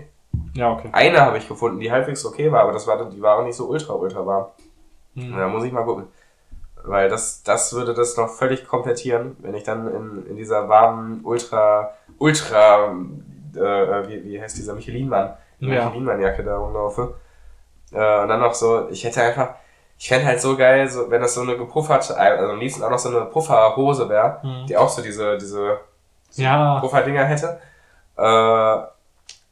Ja, 0.53 0.71
okay. 0.71 0.89
Eine 0.93 1.19
habe 1.19 1.37
ich 1.37 1.47
gefunden, 1.49 1.81
die 1.81 1.91
halbwegs 1.91 2.25
okay 2.25 2.49
war, 2.49 2.61
aber 2.61 2.71
das 2.71 2.87
war, 2.87 3.09
die 3.09 3.21
war 3.21 3.39
auch 3.39 3.43
nicht 3.43 3.55
so 3.55 3.67
ultra, 3.67 3.93
ultra 3.93 4.25
warm. 4.25 4.47
Hm. 5.15 5.35
Da 5.35 5.47
muss 5.49 5.65
ich 5.65 5.73
mal 5.73 5.83
gucken. 5.83 6.05
Weil 6.83 7.09
das, 7.09 7.43
das 7.43 7.73
würde 7.73 7.93
das 7.93 8.17
noch 8.17 8.29
völlig 8.29 8.67
komplettieren, 8.67 9.35
wenn 9.39 9.53
ich 9.55 9.63
dann 9.63 9.87
in, 9.93 10.25
in 10.31 10.35
dieser 10.35 10.67
warmen, 10.69 11.21
ultra, 11.23 11.93
ultra, 12.17 12.91
äh, 13.55 14.07
wie, 14.07 14.23
wie 14.25 14.41
heißt 14.41 14.57
dieser 14.57 14.73
Michelin-Mann? 14.73 15.33
Ja. 15.59 15.85
Michelin-Mann-Jacke 15.85 16.43
da 16.43 16.57
rumlaufe. 16.57 17.15
Äh, 17.91 18.21
und 18.21 18.29
dann 18.29 18.39
noch 18.39 18.53
so, 18.53 18.87
ich 18.89 19.03
hätte 19.03 19.21
einfach, 19.21 19.49
ich 19.97 20.07
fände 20.07 20.25
halt 20.25 20.41
so 20.41 20.57
geil, 20.57 20.87
so, 20.89 21.11
wenn 21.11 21.21
das 21.21 21.35
so 21.35 21.41
eine 21.41 21.55
gepufferte, 21.57 22.17
also 22.17 22.51
am 22.51 22.59
liebsten 22.59 22.81
auch 22.83 22.89
noch 22.89 22.97
so 22.99 23.09
eine 23.09 23.25
Pufferhose 23.25 24.09
wäre, 24.09 24.41
Hm. 24.41 24.65
die 24.67 24.75
auch 24.77 24.89
so 24.89 25.01
diese, 25.03 25.37
diese 25.37 25.77
Ja, 26.33 26.79
Pufferdinger 26.79 27.25
hätte. 27.25 27.59
Äh, 28.17 28.21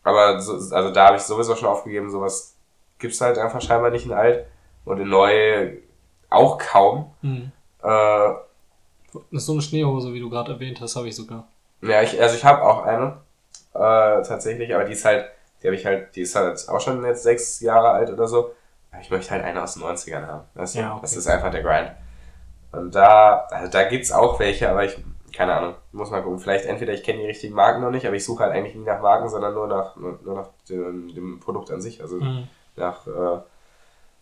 aber 0.04 0.40
so, 0.40 0.54
also 0.76 0.92
da 0.92 1.08
habe 1.08 1.18
ich 1.18 1.24
sowieso 1.24 1.56
schon 1.56 1.68
aufgegeben, 1.70 2.10
sowas 2.10 2.56
gibt's 2.98 3.22
halt 3.22 3.38
einfach 3.38 3.62
scheinbar 3.62 3.92
nicht 3.92 4.06
in 4.06 4.14
alt 4.14 4.46
und 4.86 5.00
in 5.00 5.10
neu 5.10 5.74
auch 6.30 6.58
kaum. 6.58 7.12
hm. 7.22 7.52
Äh, 7.84 8.30
Das 9.32 9.46
so 9.46 9.54
eine 9.54 9.62
Schneehose, 9.62 10.14
wie 10.14 10.20
du 10.20 10.30
gerade 10.30 10.52
erwähnt 10.54 10.80
hast, 10.82 10.96
habe 10.96 11.08
ich 11.08 11.16
sogar. 11.16 11.48
ja, 11.82 12.02
ich, 12.02 12.22
also 12.22 12.36
ich 12.36 12.46
habe 12.46 12.62
auch 12.64 12.84
eine 12.84 13.18
äh, 13.74 14.22
tatsächlich, 14.24 14.74
aber 14.76 14.84
die 14.86 14.94
ist 14.94 15.06
halt, 15.06 15.26
die 15.64 15.68
habe 15.68 15.76
ich 15.76 15.86
halt, 15.86 16.16
die 16.16 16.22
ist 16.22 16.36
halt 16.36 16.68
auch 16.70 16.80
schon 16.82 17.04
jetzt 17.06 17.24
sechs 17.24 17.60
Jahre 17.62 17.90
alt 17.92 18.10
oder 18.12 18.28
so. 18.28 18.52
Aber 18.92 19.02
Ich 19.02 19.10
möchte 19.10 19.32
halt 19.32 19.44
eine 19.44 19.62
aus 19.64 19.74
den 19.76 19.84
90ern 19.84 20.26
haben. 20.28 20.44
Du? 20.56 20.62
Ja, 20.80 20.92
okay. 20.94 21.00
Das 21.02 21.16
ist 21.16 21.28
einfach 21.28 21.52
der 21.52 21.62
Grind. 21.64 21.92
Und 22.72 22.94
da, 22.96 23.48
also 23.50 23.72
da 23.72 23.84
gibt's 23.84 24.12
auch 24.12 24.40
welche, 24.40 24.70
aber 24.70 24.84
ich, 24.86 24.98
keine 25.34 25.54
Ahnung, 25.56 25.76
muss 25.92 26.12
mal 26.12 26.22
gucken. 26.22 26.40
Vielleicht 26.40 26.66
entweder 26.66 26.94
ich 26.94 27.04
kenne 27.04 27.20
die 27.22 27.26
richtigen 27.28 27.56
Marken 27.56 27.82
noch 27.82 27.92
nicht, 27.92 28.06
aber 28.06 28.16
ich 28.16 28.24
suche 28.26 28.44
halt 28.44 28.54
eigentlich 28.54 28.76
nie 28.76 28.84
nach 28.86 29.02
Marken, 29.02 29.30
sondern 29.30 29.54
nur 29.54 29.68
nach, 29.68 29.96
nur, 29.96 30.20
nur 30.24 30.36
nach 30.36 30.50
dem, 30.70 31.14
dem 31.14 31.40
Produkt 31.40 31.72
an 31.72 31.82
sich. 31.82 32.02
Also 32.02 32.20
Hm. 32.20 32.48
nach, 32.76 33.08
äh, 33.08 33.40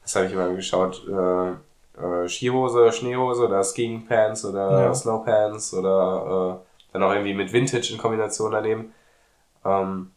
was 0.03 0.15
habe 0.15 0.25
ich 0.27 0.33
immer 0.33 0.49
geschaut, 0.53 1.03
äh, 1.07 1.53
äh, 2.01 2.27
Skihose, 2.27 2.91
Schneehose 2.91 3.47
oder 3.47 3.63
Skiing 3.63 4.05
Pants 4.05 4.45
oder 4.45 4.83
Ja. 4.85 4.93
Snow 4.93 5.23
Pants 5.25 5.73
oder 5.73 6.59
äh, 6.61 6.93
dann 6.93 7.03
auch 7.03 7.11
irgendwie 7.11 7.33
mit 7.33 7.51
Vintage 7.53 7.91
in 7.93 7.97
Kombination 7.97 8.51
daneben. 8.51 8.93
Ähm, 9.65 10.11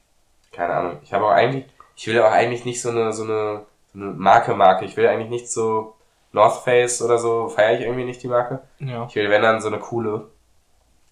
keine 0.53 0.74
Ahnung. 0.74 0.99
Ich 1.03 1.12
habe 1.12 1.24
auch 1.26 1.31
eigentlich, 1.31 1.64
ich 1.97 2.07
will 2.07 2.20
auch 2.20 2.31
eigentlich 2.31 2.64
nicht 2.64 2.81
so 2.83 2.91
eine, 2.91 3.12
so 3.12 3.24
eine, 3.24 3.62
so 3.93 4.01
eine 4.01 4.11
Marke 4.12 4.55
Marke. 4.55 4.85
Ich 4.85 4.97
will 4.97 5.07
eigentlich 5.07 5.31
nicht 5.31 5.51
so 5.51 5.95
North 6.33 6.62
Face 6.62 7.03
oder 7.03 7.18
so, 7.18 7.49
feiere 7.49 7.74
ich 7.78 7.81
irgendwie 7.83 8.05
nicht 8.05 8.22
die 8.22 8.28
Marke. 8.28 8.61
Ja. 8.78 9.07
Ich 9.09 9.14
will, 9.16 9.31
wenn 9.31 9.43
dann 9.43 9.61
so 9.61 9.68
eine 9.68 9.78
coole, 9.78 10.26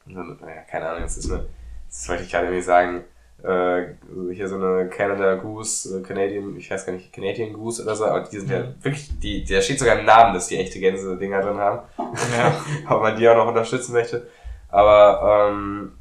so 0.07 0.21
eine, 0.21 0.37
naja, 0.41 0.63
keine 0.71 0.89
Ahnung, 0.89 1.03
jetzt 1.03 1.17
ist 1.17 1.31
eine, 1.31 1.47
das 1.89 2.09
wollte 2.09 2.23
ich 2.23 2.31
gerade 2.31 2.47
irgendwie 2.47 2.63
sagen, 2.63 3.05
äh, 3.43 3.87
hier 4.33 4.49
so 4.49 4.57
eine 4.57 4.89
Canada 4.89 5.35
Goose, 5.37 5.99
äh, 5.99 6.03
Canadian, 6.03 6.57
ich 6.57 6.71
weiß 6.71 6.87
gar 6.87 6.93
nicht, 6.93 7.13
Canadian 7.13 7.53
Goose 7.53 7.83
oder 7.83 7.95
so, 7.95 8.05
aber 8.07 8.21
die 8.21 8.39
sind 8.39 8.51
ja 8.51 8.61
Mhm. 8.61 8.75
wirklich, 8.83 9.19
die, 9.21 9.45
da 9.45 9.61
steht 9.61 9.79
sogar 9.79 9.99
im 9.99 10.05
Namen, 10.07 10.35
dass 10.35 10.49
die 10.49 10.57
echte 10.59 10.81
Gänse-Dinger 10.81 11.41
drin 11.41 11.59
haben. 11.59 11.81
Ja. 11.99 12.55
Ob 12.95 13.03
man 13.03 13.17
die 13.17 13.29
auch 13.29 13.37
noch 13.37 13.47
unterstützen 13.49 13.93
möchte. 13.93 14.27
Aber, 14.71 15.49
ähm, 15.51 15.93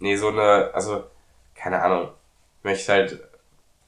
nee, 0.00 0.16
so 0.16 0.28
eine, 0.28 0.70
also, 0.72 1.04
keine 1.54 1.82
Ahnung, 1.82 2.08
ich 2.58 2.64
möchte 2.64 2.92
halt, 2.92 3.20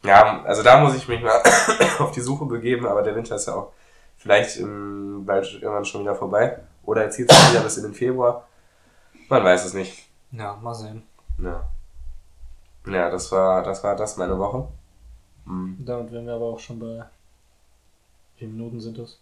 ja, 0.05 0.43
also 0.45 0.63
da 0.63 0.81
muss 0.81 0.95
ich 0.95 1.09
mich 1.09 1.23
mal 1.23 1.41
auf 1.99 2.13
die 2.13 2.21
Suche 2.21 2.45
begeben, 2.47 2.87
aber 2.87 3.03
der 3.03 3.15
Winter 3.17 3.35
ist 3.37 3.47
ja 3.47 3.55
auch 3.55 3.73
vielleicht 4.17 4.59
im, 4.59 5.25
bald 5.27 5.47
irgendwann 5.55 5.85
schon 5.85 6.03
wieder 6.03 6.15
vorbei. 6.15 6.59
Oder 6.85 7.05
er 7.05 7.11
zieht 7.11 7.31
sich 7.31 7.51
wieder 7.53 7.63
bis 7.63 7.77
in 7.77 7.85
den 7.85 7.95
Februar. 7.95 8.47
Man 9.29 9.45
weiß 9.45 9.65
es 9.65 9.75
nicht. 9.75 10.09
Ja, 10.33 10.57
mal 10.61 10.75
sehen. 10.75 11.03
Ja. 11.39 11.69
Ja, 12.87 13.11
das 13.11 13.31
war, 13.33 13.63
das 13.63 13.83
war 13.85 13.95
das 13.97 14.17
meine 14.17 14.39
Woche. 14.39 14.67
Hm. 15.45 15.77
Damit 15.85 16.13
wären 16.13 16.27
wir 16.27 16.35
aber 16.35 16.47
auch 16.47 16.59
schon 16.59 16.79
bei. 16.79 17.05
Wie 18.35 18.39
viele 18.41 18.53
Minuten 18.53 18.81
sind 18.81 18.99
das? 18.99 19.19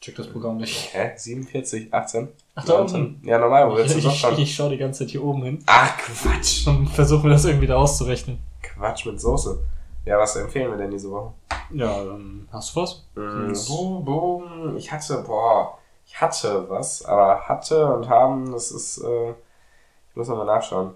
Check 0.00 0.16
das 0.16 0.28
Programm 0.28 0.56
nicht. 0.56 0.94
Hä? 0.94 1.12
47, 1.14 1.92
18? 1.92 2.28
Ach, 2.54 2.64
da 2.64 2.78
19? 2.78 3.00
unten. 3.00 3.28
Ja, 3.28 3.38
normal, 3.38 3.68
wo 3.68 3.72
Ich, 3.74 3.78
willst 3.90 3.94
du 4.04 4.08
ich, 4.08 4.18
schon? 4.18 4.38
ich 4.38 4.54
schaue 4.54 4.70
die 4.70 4.78
ganze 4.78 5.00
Zeit 5.00 5.10
hier 5.10 5.22
oben 5.22 5.42
hin 5.42 5.62
Ach, 5.66 5.96
Quatsch. 5.98 6.66
und 6.66 6.88
versuche 6.88 7.26
mir 7.26 7.34
das 7.34 7.44
irgendwie 7.44 7.66
da 7.66 7.76
auszurechnen. 7.76 8.38
Quatsch 8.62 9.04
mit 9.06 9.20
Soße. 9.20 9.60
Ja, 10.06 10.18
was 10.18 10.34
empfehlen 10.36 10.70
wir 10.70 10.78
denn 10.78 10.90
diese 10.90 11.10
Woche? 11.10 11.34
Ja, 11.72 12.02
dann 12.02 12.48
hast 12.50 12.74
du 12.74 12.80
was? 12.80 13.04
Yes. 13.14 13.66
boom, 13.68 14.04
boom. 14.04 14.76
Ich 14.78 14.90
hatte, 14.90 15.18
boah, 15.18 15.78
ich 16.06 16.18
hatte 16.18 16.68
was, 16.70 17.04
aber 17.04 17.40
hatte 17.46 17.86
und 17.94 18.08
haben, 18.08 18.50
das 18.52 18.70
ist, 18.72 18.98
äh, 18.98 19.30
ich 19.30 20.16
muss 20.16 20.28
nochmal 20.28 20.46
nachschauen. 20.46 20.94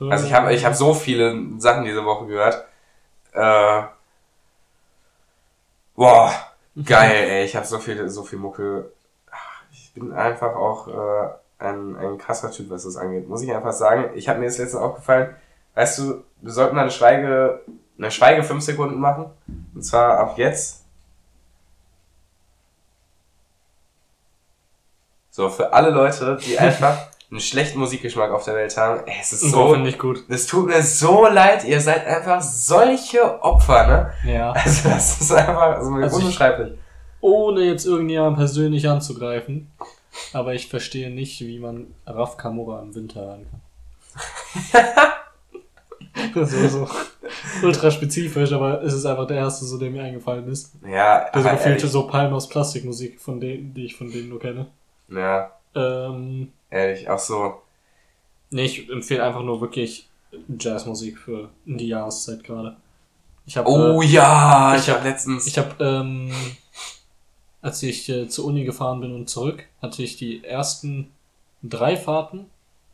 Also 0.00 0.26
ich 0.26 0.32
habe 0.32 0.52
ich 0.54 0.64
hab 0.64 0.74
so 0.74 0.94
viele 0.94 1.36
Sachen 1.58 1.84
diese 1.84 2.04
Woche 2.04 2.26
gehört. 2.26 2.64
Äh, 3.32 3.82
boah, 5.96 6.32
geil, 6.84 7.28
ey, 7.28 7.44
ich 7.44 7.56
habe 7.56 7.66
so 7.66 7.78
viel, 7.78 8.08
so 8.08 8.22
viel 8.22 8.38
Mucke. 8.38 8.92
Ich 9.72 9.92
bin 9.94 10.12
einfach 10.12 10.54
auch 10.54 10.88
äh, 10.88 11.28
ein, 11.58 11.96
ein 11.96 12.18
krasser 12.18 12.50
Typ, 12.52 12.70
was 12.70 12.84
das 12.84 12.96
angeht. 12.96 13.28
Muss 13.28 13.42
ich 13.42 13.52
einfach 13.52 13.72
sagen. 13.72 14.10
Ich 14.14 14.28
habe 14.28 14.38
mir 14.38 14.46
das 14.46 14.58
letzte 14.58 14.80
aufgefallen, 14.80 15.34
weißt 15.74 15.98
du, 15.98 16.24
wir 16.40 16.52
sollten 16.52 16.78
eine 16.78 16.90
Schweige, 16.90 17.62
eine 17.98 18.10
Schweige 18.12 18.44
5 18.44 18.62
Sekunden 18.62 19.00
machen. 19.00 19.26
Und 19.74 19.82
zwar 19.82 20.18
ab 20.18 20.38
jetzt. 20.38 20.84
So, 25.30 25.48
für 25.48 25.72
alle 25.72 25.90
Leute, 25.90 26.36
die 26.44 26.58
einfach 26.58 27.08
einen 27.30 27.40
schlechten 27.40 27.78
Musikgeschmack 27.78 28.30
auf 28.30 28.44
der 28.44 28.54
Welt 28.54 28.76
haben, 28.76 29.00
ey, 29.06 29.16
es 29.20 29.32
ist 29.32 29.40
so 29.42 29.48
so, 29.48 29.72
finde 29.74 29.90
ich 29.90 29.98
gut. 29.98 30.24
es 30.28 30.46
tut 30.46 30.66
mir 30.66 30.82
so 30.82 31.26
leid, 31.26 31.64
ihr 31.64 31.80
seid 31.80 32.06
einfach 32.06 32.40
solche 32.40 33.42
Opfer, 33.42 33.86
ne? 34.24 34.32
Ja. 34.32 34.52
Also 34.56 34.88
das 34.88 35.20
ist 35.20 35.32
einfach 35.32 35.76
also 35.76 35.92
Also 35.94 36.18
ich- 36.18 36.24
unbeschreiblich. 36.24 36.72
Ohne 37.20 37.62
jetzt 37.62 37.84
irgendjemanden 37.84 38.36
persönlich 38.36 38.88
anzugreifen. 38.88 39.70
Aber 40.32 40.54
ich 40.54 40.68
verstehe 40.68 41.10
nicht, 41.10 41.40
wie 41.40 41.58
man 41.58 41.88
Raf 42.06 42.36
Kamura 42.36 42.80
im 42.80 42.94
Winter 42.94 43.20
hören 43.20 43.46
kann. 43.50 44.84
das 46.34 46.52
ist 46.52 46.72
so 46.72 46.88
ultra 47.62 47.90
spezifisch, 47.90 48.52
aber 48.52 48.82
es 48.82 48.92
ist 48.94 49.04
einfach 49.04 49.26
der 49.26 49.36
erste, 49.38 49.64
so 49.64 49.78
der 49.78 49.90
mir 49.90 50.02
eingefallen 50.02 50.48
ist. 50.48 50.72
Ja, 50.82 51.28
Der 51.30 51.42
so 51.42 51.48
aber 51.48 51.56
gefühlte 51.58 51.86
so 51.88 52.06
Palmen 52.06 52.32
aus 52.34 52.48
Plastikmusik, 52.48 53.20
von 53.20 53.40
denen, 53.40 53.74
die 53.74 53.84
ich 53.86 53.96
von 53.96 54.10
denen 54.10 54.28
nur 54.28 54.40
kenne. 54.40 54.66
ja, 55.08 55.50
Ähm, 55.74 56.52
ehrlich, 56.70 57.08
auch 57.08 57.18
so. 57.18 57.62
nee, 58.50 58.64
ich 58.64 58.88
empfehle 58.88 59.22
einfach 59.24 59.42
nur 59.42 59.60
wirklich 59.60 60.08
Jazzmusik 60.58 61.18
für 61.18 61.50
die 61.64 61.88
Jahreszeit 61.88 62.44
gerade. 62.44 62.76
Ich 63.46 63.56
habe 63.56 63.68
Oh 63.70 64.02
äh, 64.02 64.06
ja, 64.06 64.74
ich, 64.76 64.82
ich 64.82 64.90
hab 64.90 65.04
letztens. 65.04 65.46
Ich 65.46 65.58
habe, 65.58 65.82
ähm, 65.82 66.32
als 67.62 67.82
ich 67.82 68.08
äh, 68.08 68.28
zur 68.28 68.44
Uni 68.46 68.64
gefahren 68.64 69.00
bin 69.00 69.14
und 69.14 69.28
zurück, 69.28 69.64
hatte 69.82 70.02
ich 70.02 70.16
die 70.16 70.44
ersten 70.44 71.12
drei 71.62 71.96
Fahrten 71.96 72.46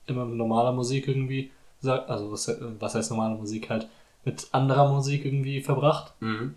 immer 0.06 0.24
mit 0.24 0.36
normaler 0.36 0.72
Musik 0.72 1.08
irgendwie, 1.08 1.50
also 1.82 2.32
was, 2.32 2.48
äh, 2.48 2.56
was 2.78 2.94
heißt 2.94 3.10
normale 3.10 3.34
Musik 3.36 3.70
halt, 3.70 3.88
mit 4.24 4.48
anderer 4.52 4.90
Musik 4.92 5.24
irgendwie 5.24 5.60
verbracht. 5.60 6.14
mhm, 6.20 6.54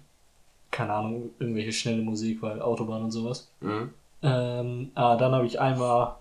Keine 0.71 0.93
Ahnung, 0.93 1.31
irgendwelche 1.39 1.71
schnelle 1.73 2.01
Musik, 2.01 2.41
weil 2.41 2.61
Autobahn 2.61 3.03
und 3.03 3.11
sowas. 3.11 3.51
mhm. 3.61 3.93
Ähm, 4.23 4.91
ah, 4.95 5.15
dann 5.15 5.33
habe 5.33 5.45
ich 5.45 5.59
einmal 5.59 6.15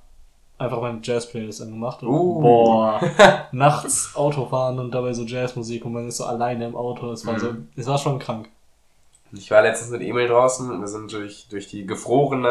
einfach 0.59 0.81
meine 0.81 1.01
Jazz-Playlist 1.03 1.63
angemacht 1.63 2.03
und 2.03 2.09
Uh. 2.09 2.41
boah, 2.41 3.01
nachts 3.53 4.15
Autofahren 4.17 4.79
und 4.79 4.91
dabei 4.93 5.13
so 5.13 5.23
Jazzmusik 5.25 5.85
und 5.85 5.93
man 5.93 6.09
ist 6.09 6.17
so 6.19 6.25
alleine 6.25 6.67
im 6.67 6.77
Auto. 6.77 7.11
Es 7.13 7.27
war 7.27 7.35
Mhm. 7.35 7.39
so, 7.39 7.49
es 7.77 7.87
war 7.87 7.99
schon 7.99 8.19
krank. 8.19 8.49
Ich 9.33 9.51
war 9.51 9.61
letztens 9.63 9.91
mit 9.91 10.03
Emil 10.03 10.29
draußen 10.29 10.71
und 10.71 10.81
wir 10.81 10.89
sind 10.89 11.13
durch, 11.13 11.49
durch 11.51 11.67
die 11.69 11.85
gefrorene 11.87 12.49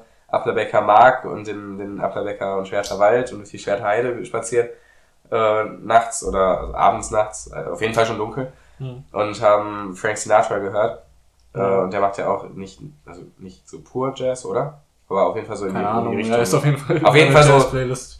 äh, 0.00 0.34
Applerbecker 0.34 0.80
Mark 0.80 1.24
und 1.24 1.46
den, 1.46 1.76
den 1.78 2.00
Applerbecker 2.00 2.58
und 2.58 2.68
Schwerter 2.68 2.98
Wald 2.98 3.32
und 3.32 3.38
durch 3.38 3.50
die 3.50 3.58
Schwerter 3.58 3.84
Heide 3.84 4.24
spaziert. 4.24 4.70
Äh, 5.30 5.64
nachts 5.82 6.24
oder 6.24 6.74
abends, 6.74 7.10
nachts, 7.10 7.50
äh, 7.52 7.64
auf 7.70 7.80
jeden 7.82 7.92
Fall 7.94 8.06
schon 8.06 8.16
dunkel. 8.18 8.50
Hm. 8.78 9.04
Und 9.12 9.42
haben 9.42 9.94
Frank 9.96 10.16
Sinatra 10.16 10.58
gehört. 10.58 11.02
Äh, 11.54 11.60
und 11.60 11.92
der 11.92 12.00
macht 12.00 12.16
ja 12.18 12.28
auch 12.30 12.48
nicht, 12.50 12.80
also 13.04 13.22
nicht 13.38 13.68
so 13.68 13.80
pur 13.80 14.12
Jazz, 14.16 14.44
oder? 14.44 14.80
Aber 15.10 15.26
auf 15.28 15.36
jeden 15.36 15.46
Fall 15.46 15.56
so 15.56 15.64
in, 15.66 15.70
die, 15.70 15.74
Keine 15.76 15.88
in 15.88 15.94
die 15.94 15.98
Ahnung, 16.00 16.16
Richtung. 16.16 16.34
ja, 16.36 16.42
ist 16.42 16.54
auf 16.54 16.64
jeden 16.64 16.76
Fall 16.78 17.00
Auf 17.02 17.16
jeden 17.16 17.32
Fall 17.32 17.42
so-. 17.42 17.58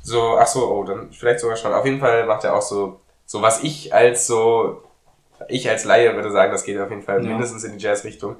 So, 0.03 0.39
ach 0.39 0.47
so, 0.47 0.71
oh, 0.73 0.85
dann 0.85 1.11
vielleicht 1.13 1.41
sogar 1.41 1.57
schon. 1.57 1.73
Auf 1.73 1.85
jeden 1.85 2.01
Fall 2.01 2.25
macht 2.27 2.45
er 2.45 2.55
auch 2.57 2.63
so, 2.63 3.01
so 3.27 3.43
was 3.43 3.63
ich 3.63 3.93
als 3.95 4.27
so 4.27 4.83
ich 5.49 5.69
als 5.69 5.85
Laie 5.85 6.15
würde 6.17 6.31
sagen, 6.33 6.51
das 6.51 6.65
geht 6.65 6.81
auf 6.81 6.91
jeden 6.91 7.03
Fall 7.03 7.23
Ja. 7.23 7.29
mindestens 7.31 7.63
in 7.65 7.73
die 7.77 7.79
Jazz-Richtung. 7.85 8.37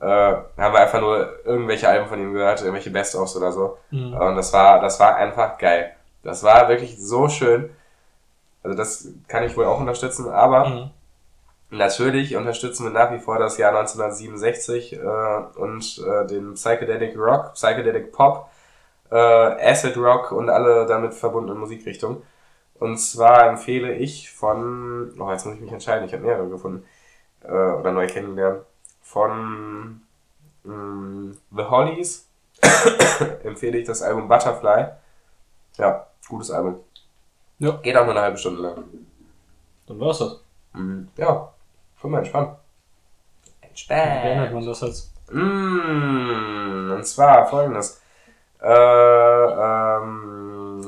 Äh, 0.00 0.04
haben 0.04 0.54
wir 0.74 0.80
einfach 0.80 1.00
nur 1.00 1.30
irgendwelche 1.46 1.88
Alben 1.88 2.06
von 2.08 2.20
ihm 2.20 2.34
gehört, 2.34 2.60
irgendwelche 2.60 2.90
Best-ofs 2.90 3.36
oder 3.36 3.52
so. 3.52 3.78
Mhm. 3.90 4.12
Und 4.14 4.36
das 4.36 4.52
war, 4.52 4.80
das 4.80 5.00
war 5.00 5.16
einfach 5.16 5.56
geil. 5.56 5.92
Das 6.22 6.42
war 6.42 6.68
wirklich 6.68 6.98
so 7.00 7.28
schön. 7.28 7.70
Also 8.62 8.76
das 8.76 9.08
kann 9.28 9.44
ich 9.44 9.56
wohl 9.56 9.64
auch 9.64 9.80
unterstützen, 9.80 10.28
aber 10.28 10.68
Mhm. 10.68 10.90
Natürlich 11.70 12.36
unterstützen 12.36 12.84
wir 12.84 12.90
nach 12.90 13.12
wie 13.12 13.18
vor 13.18 13.38
das 13.38 13.58
Jahr 13.58 13.76
1967 13.76 14.94
äh, 14.94 14.98
und 15.56 15.98
äh, 15.98 16.26
den 16.26 16.54
Psychedelic 16.54 17.16
Rock, 17.16 17.54
Psychedelic 17.54 18.12
Pop, 18.12 18.50
äh, 19.10 19.16
Acid 19.16 19.96
Rock 19.96 20.32
und 20.32 20.48
alle 20.50 20.86
damit 20.86 21.14
verbundenen 21.14 21.58
Musikrichtungen. 21.58 22.22
Und 22.78 22.98
zwar 22.98 23.48
empfehle 23.48 23.94
ich 23.94 24.30
von, 24.32 25.12
oh 25.18 25.30
jetzt 25.30 25.46
muss 25.46 25.54
ich 25.54 25.60
mich 25.60 25.72
entscheiden, 25.72 26.06
ich 26.06 26.12
habe 26.12 26.24
mehrere 26.24 26.48
gefunden 26.48 26.84
äh, 27.42 27.48
oder 27.48 27.92
neu 27.92 28.06
kennengelernt, 28.06 28.62
von 29.02 30.02
mh, 30.64 31.36
The 31.56 31.64
Hollies 31.64 32.28
empfehle 33.44 33.78
ich 33.78 33.86
das 33.86 34.02
Album 34.02 34.28
Butterfly. 34.28 34.88
Ja, 35.78 36.06
gutes 36.28 36.50
Album. 36.50 36.80
Ja. 37.58 37.72
Geht 37.82 37.96
auch 37.96 38.04
nur 38.04 38.12
eine 38.12 38.22
halbe 38.22 38.38
Stunde 38.38 38.62
lang. 38.62 38.84
Dann 39.86 40.00
war's 40.00 40.18
das. 40.18 40.40
Mhm. 40.74 41.08
Ja, 41.16 41.52
schon 42.06 42.12
mal 42.12 42.18
entspannt. 42.18 42.56
Wie 43.60 43.66
nennt 43.68 43.70
Entspannt. 43.70 44.54
man 44.54 44.66
das 44.66 44.80
jetzt? 44.80 45.12
Mm, 45.32 46.92
und 46.92 47.06
zwar 47.06 47.46
folgendes. 47.46 48.00
Äh, 48.62 48.72
ähm, 48.72 50.80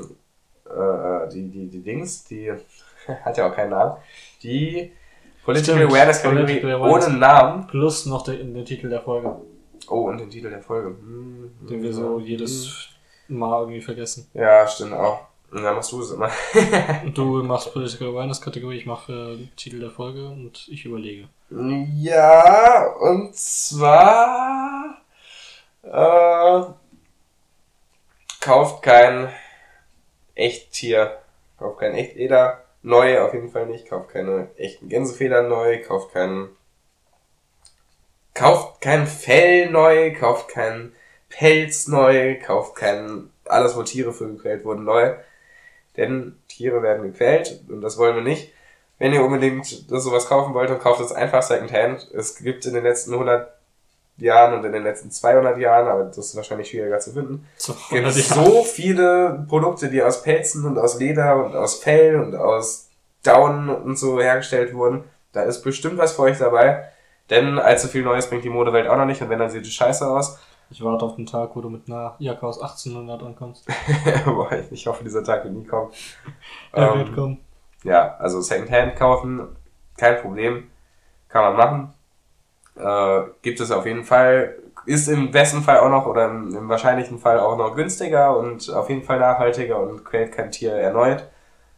äh, 0.65 1.29
die, 1.29 1.51
die, 1.51 1.69
die 1.69 1.83
Dings, 1.83 2.25
die 2.25 2.53
hat 3.25 3.37
ja 3.37 3.51
auch 3.51 3.55
keinen 3.55 3.71
Namen. 3.71 3.97
Die 4.43 4.93
Political 5.45 5.77
Stimmt, 5.77 5.93
Awareness 5.93 6.23
Kategorie 6.23 6.75
ohne 6.75 7.11
Namen. 7.11 7.67
Plus 7.67 8.07
noch 8.07 8.23
der, 8.23 8.37
der 8.37 8.65
Titel 8.65 8.89
der 8.89 9.01
Folge, 9.01 9.37
Oh, 9.89 10.09
und 10.09 10.19
den 10.19 10.31
Titel 10.31 10.51
der 10.51 10.63
Folge. 10.63 10.89
Hm, 10.89 11.51
den 11.69 11.83
wir 11.83 11.93
so 11.93 12.21
jedes 12.21 12.91
Mal 13.29 13.61
irgendwie 13.61 13.81
vergessen. 13.81 14.29
Ja, 14.35 14.67
stimmt 14.67 14.93
auch. 14.93 15.28
Und 15.51 15.63
dann 15.63 15.77
machst 15.77 15.93
du 15.93 16.03
es 16.03 16.11
immer. 16.11 16.31
Du 17.15 17.43
machst 17.43 17.73
Political 17.73 18.09
Awareness 18.09 18.41
Kategorie, 18.41 18.77
ich 18.77 18.87
mache 18.87 19.13
äh, 19.13 19.47
Titel 19.57 19.81
der 19.81 19.91
Folge 19.91 20.29
und 20.29 20.69
ich 20.69 20.85
überlege. 20.85 21.29
Ja, 21.51 22.87
und 23.01 23.35
zwar 23.35 25.01
äh, 25.83 26.63
kauft 28.41 28.83
kein 28.83 29.33
Echttier, 30.35 31.19
kauft 31.59 31.81
kein 31.81 31.95
Echteder 31.95 32.65
neu, 32.83 33.21
auf 33.21 33.33
jeden 33.33 33.51
Fall 33.51 33.67
nicht, 33.67 33.89
kauft 33.89 34.11
keine 34.11 34.51
echten 34.57 34.89
Gänsefedern 34.89 35.49
neu, 35.49 35.83
kauft 35.83 36.13
kein 36.13 36.51
kauft 38.35 38.81
kein 38.81 39.07
Fell 39.07 39.71
neu, 39.71 40.15
kauft 40.15 40.49
kein 40.49 40.93
Pelz 41.29 41.89
neu, 41.89 42.39
kauft 42.41 42.77
kein 42.77 43.31
alles, 43.47 43.77
wo 43.77 43.83
Tiere 43.83 44.13
für 44.13 44.29
gequält 44.29 44.65
wurden, 44.65 44.85
neu. 44.85 45.15
Denn 45.99 46.37
Tiere 46.49 46.83
werden 46.83 47.03
gequält 47.03 47.61
und 47.69 47.83
das 47.83 47.99
wollen 47.99 48.15
wir 48.15 48.23
nicht. 48.23 48.53
Wenn 48.99 49.13
ihr 49.13 49.23
unbedingt 49.23 49.91
das 49.91 50.05
sowas 50.05 50.29
kaufen 50.29 50.55
wollt, 50.55 50.71
dann 50.71 50.79
kauft 50.79 51.01
es 51.01 51.13
einfach 51.13 51.43
Secondhand. 51.43 52.09
Es 52.15 52.37
gibt 52.37 52.65
in 52.65 52.75
den 52.75 52.85
letzten 52.85 53.13
100 53.13 53.53
Jahren 54.17 54.55
und 54.55 54.65
in 54.65 54.73
den 54.73 54.83
letzten 54.83 55.11
200 55.11 55.59
Jahren, 55.59 55.87
aber 55.87 56.05
das 56.05 56.19
ist 56.19 56.37
wahrscheinlich 56.37 56.71
schwieriger 56.71 56.99
zu 56.99 57.13
finden, 57.13 57.47
So, 57.57 57.77
gibt 57.91 58.07
es 58.07 58.29
so 58.29 58.65
viele 58.65 59.45
Produkte, 59.49 59.89
die 59.89 60.03
aus 60.03 60.23
Pelzen 60.23 60.65
und 60.65 60.79
aus 60.79 60.99
Leder 60.99 61.45
und 61.45 61.55
aus 61.55 61.77
Fell 61.77 62.17
und 62.17 62.35
aus 62.35 62.89
Down 63.23 63.69
und 63.69 63.97
so 63.97 64.21
hergestellt 64.21 64.75
wurden. 64.75 65.05
Da 65.33 65.43
ist 65.43 65.63
bestimmt 65.63 65.99
was 65.99 66.13
für 66.13 66.23
euch 66.23 66.39
dabei. 66.39 66.85
Denn 67.31 67.59
allzu 67.59 67.89
viel 67.89 68.03
Neues 68.03 68.29
bringt 68.29 68.45
die 68.45 68.51
Modewelt 68.51 68.89
auch 68.89 68.97
noch 68.97 69.05
nicht 69.05 69.21
und 69.21 69.29
wenn, 69.29 69.39
dann 69.39 69.51
sieht 69.51 69.63
es 69.63 69.73
scheiße 69.73 70.09
aus. 70.09 70.39
Ich 70.71 70.85
warte 70.85 71.05
auf 71.05 71.17
den 71.17 71.27
Tag, 71.27 71.57
wo 71.57 71.61
du 71.61 71.71
mit 71.71 71.89
einer 71.89 72.15
Jacke 72.19 72.47
aus 72.47 72.61
1800 72.61 73.23
ankommst. 73.23 73.67
Ich 74.71 74.87
hoffe, 74.87 75.03
dieser 75.03 75.25
Tag 75.25 75.45
wird 75.45 75.55
nie 75.55 75.65
kommen. 75.65 75.91
Er 76.73 76.93
Ähm, 76.93 76.99
wird 76.99 77.15
kommen. 77.15 77.41
Ja, 77.85 78.17
also 78.17 78.41
Secondhand 78.41 78.97
kaufen, 78.97 79.57
kein 79.97 80.21
Problem, 80.21 80.71
kann 81.29 81.55
man 81.55 81.57
machen. 81.57 81.95
Äh, 82.77 83.31
gibt 83.43 83.61
es 83.61 83.71
auf 83.71 83.87
jeden 83.87 84.05
Fall, 84.05 84.57
ist 84.85 85.09
im 85.09 85.31
besten 85.31 85.63
Fall 85.63 85.79
auch 85.79 85.89
noch 85.89 86.07
oder 86.07 86.27
im, 86.27 86.55
im 86.55 86.69
wahrscheinlichen 86.69 87.19
Fall 87.19 87.41
auch 87.41 87.57
noch 87.57 87.75
günstiger 87.75 88.37
und 88.37 88.69
auf 88.71 88.89
jeden 88.89 89.03
Fall 89.03 89.19
nachhaltiger 89.21 89.81
und 89.81 90.05
quält 90.05 90.33
kein 90.33 90.51
Tier 90.51 90.73
erneut, 90.73 91.25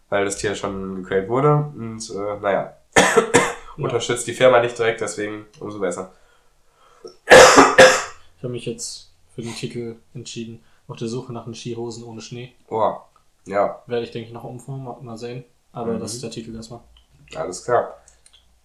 weil 0.09 0.25
das 0.25 0.37
Tier 0.37 0.55
schon 0.55 0.97
gequält 1.03 1.29
wurde 1.29 1.71
und 1.77 2.11
äh, 2.11 2.41
naja, 2.41 2.75
unterstützt 3.77 4.27
die 4.27 4.35
Firma 4.35 4.61
nicht 4.61 4.79
direkt, 4.79 5.01
deswegen 5.01 5.47
umso 5.61 5.79
besser. 5.79 6.13
Ich 8.41 8.45
habe 8.45 8.53
mich 8.55 8.65
jetzt 8.65 9.11
für 9.35 9.43
den 9.43 9.55
Titel 9.55 9.97
entschieden. 10.15 10.61
Auf 10.89 10.97
der 10.97 11.09
Suche 11.09 11.31
nach 11.35 11.45
den 11.45 11.55
Skihosen 11.55 12.05
ohne 12.05 12.23
Schnee. 12.23 12.53
Oh, 12.71 12.95
ja, 13.45 13.83
Werde 13.87 14.05
ich, 14.05 14.13
denke 14.13 14.29
ich, 14.29 14.33
noch 14.33 14.45
umformen, 14.45 14.83
mal- 14.83 14.97
mal 15.03 15.19
sehen. 15.19 15.45
Aber 15.73 15.93
Mhm. 15.93 16.01
das 16.01 16.15
ist 16.15 16.23
der 16.23 16.31
Titel 16.31 16.55
erstmal. 16.57 16.81
alles 17.37 17.63
klar. 17.63 17.95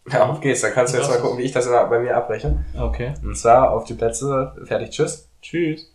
Ja, 0.09 0.29
auf 0.29 0.39
geht's, 0.39 0.61
dann 0.61 0.71
kannst 0.71 0.93
du 0.93 0.97
jetzt 0.97 1.09
mal 1.09 1.19
gucken, 1.19 1.37
wie 1.39 1.43
ich 1.43 1.51
das 1.51 1.65
bei 1.67 1.99
mir 1.99 2.15
abbreche. 2.15 2.63
Okay. 2.79 3.15
Und 3.21 3.35
zwar 3.37 3.71
auf 3.71 3.83
die 3.83 3.95
Plätze, 3.95 4.55
fertig, 4.63 4.91
tschüss. 4.91 5.27
Tschüss. 5.41 5.91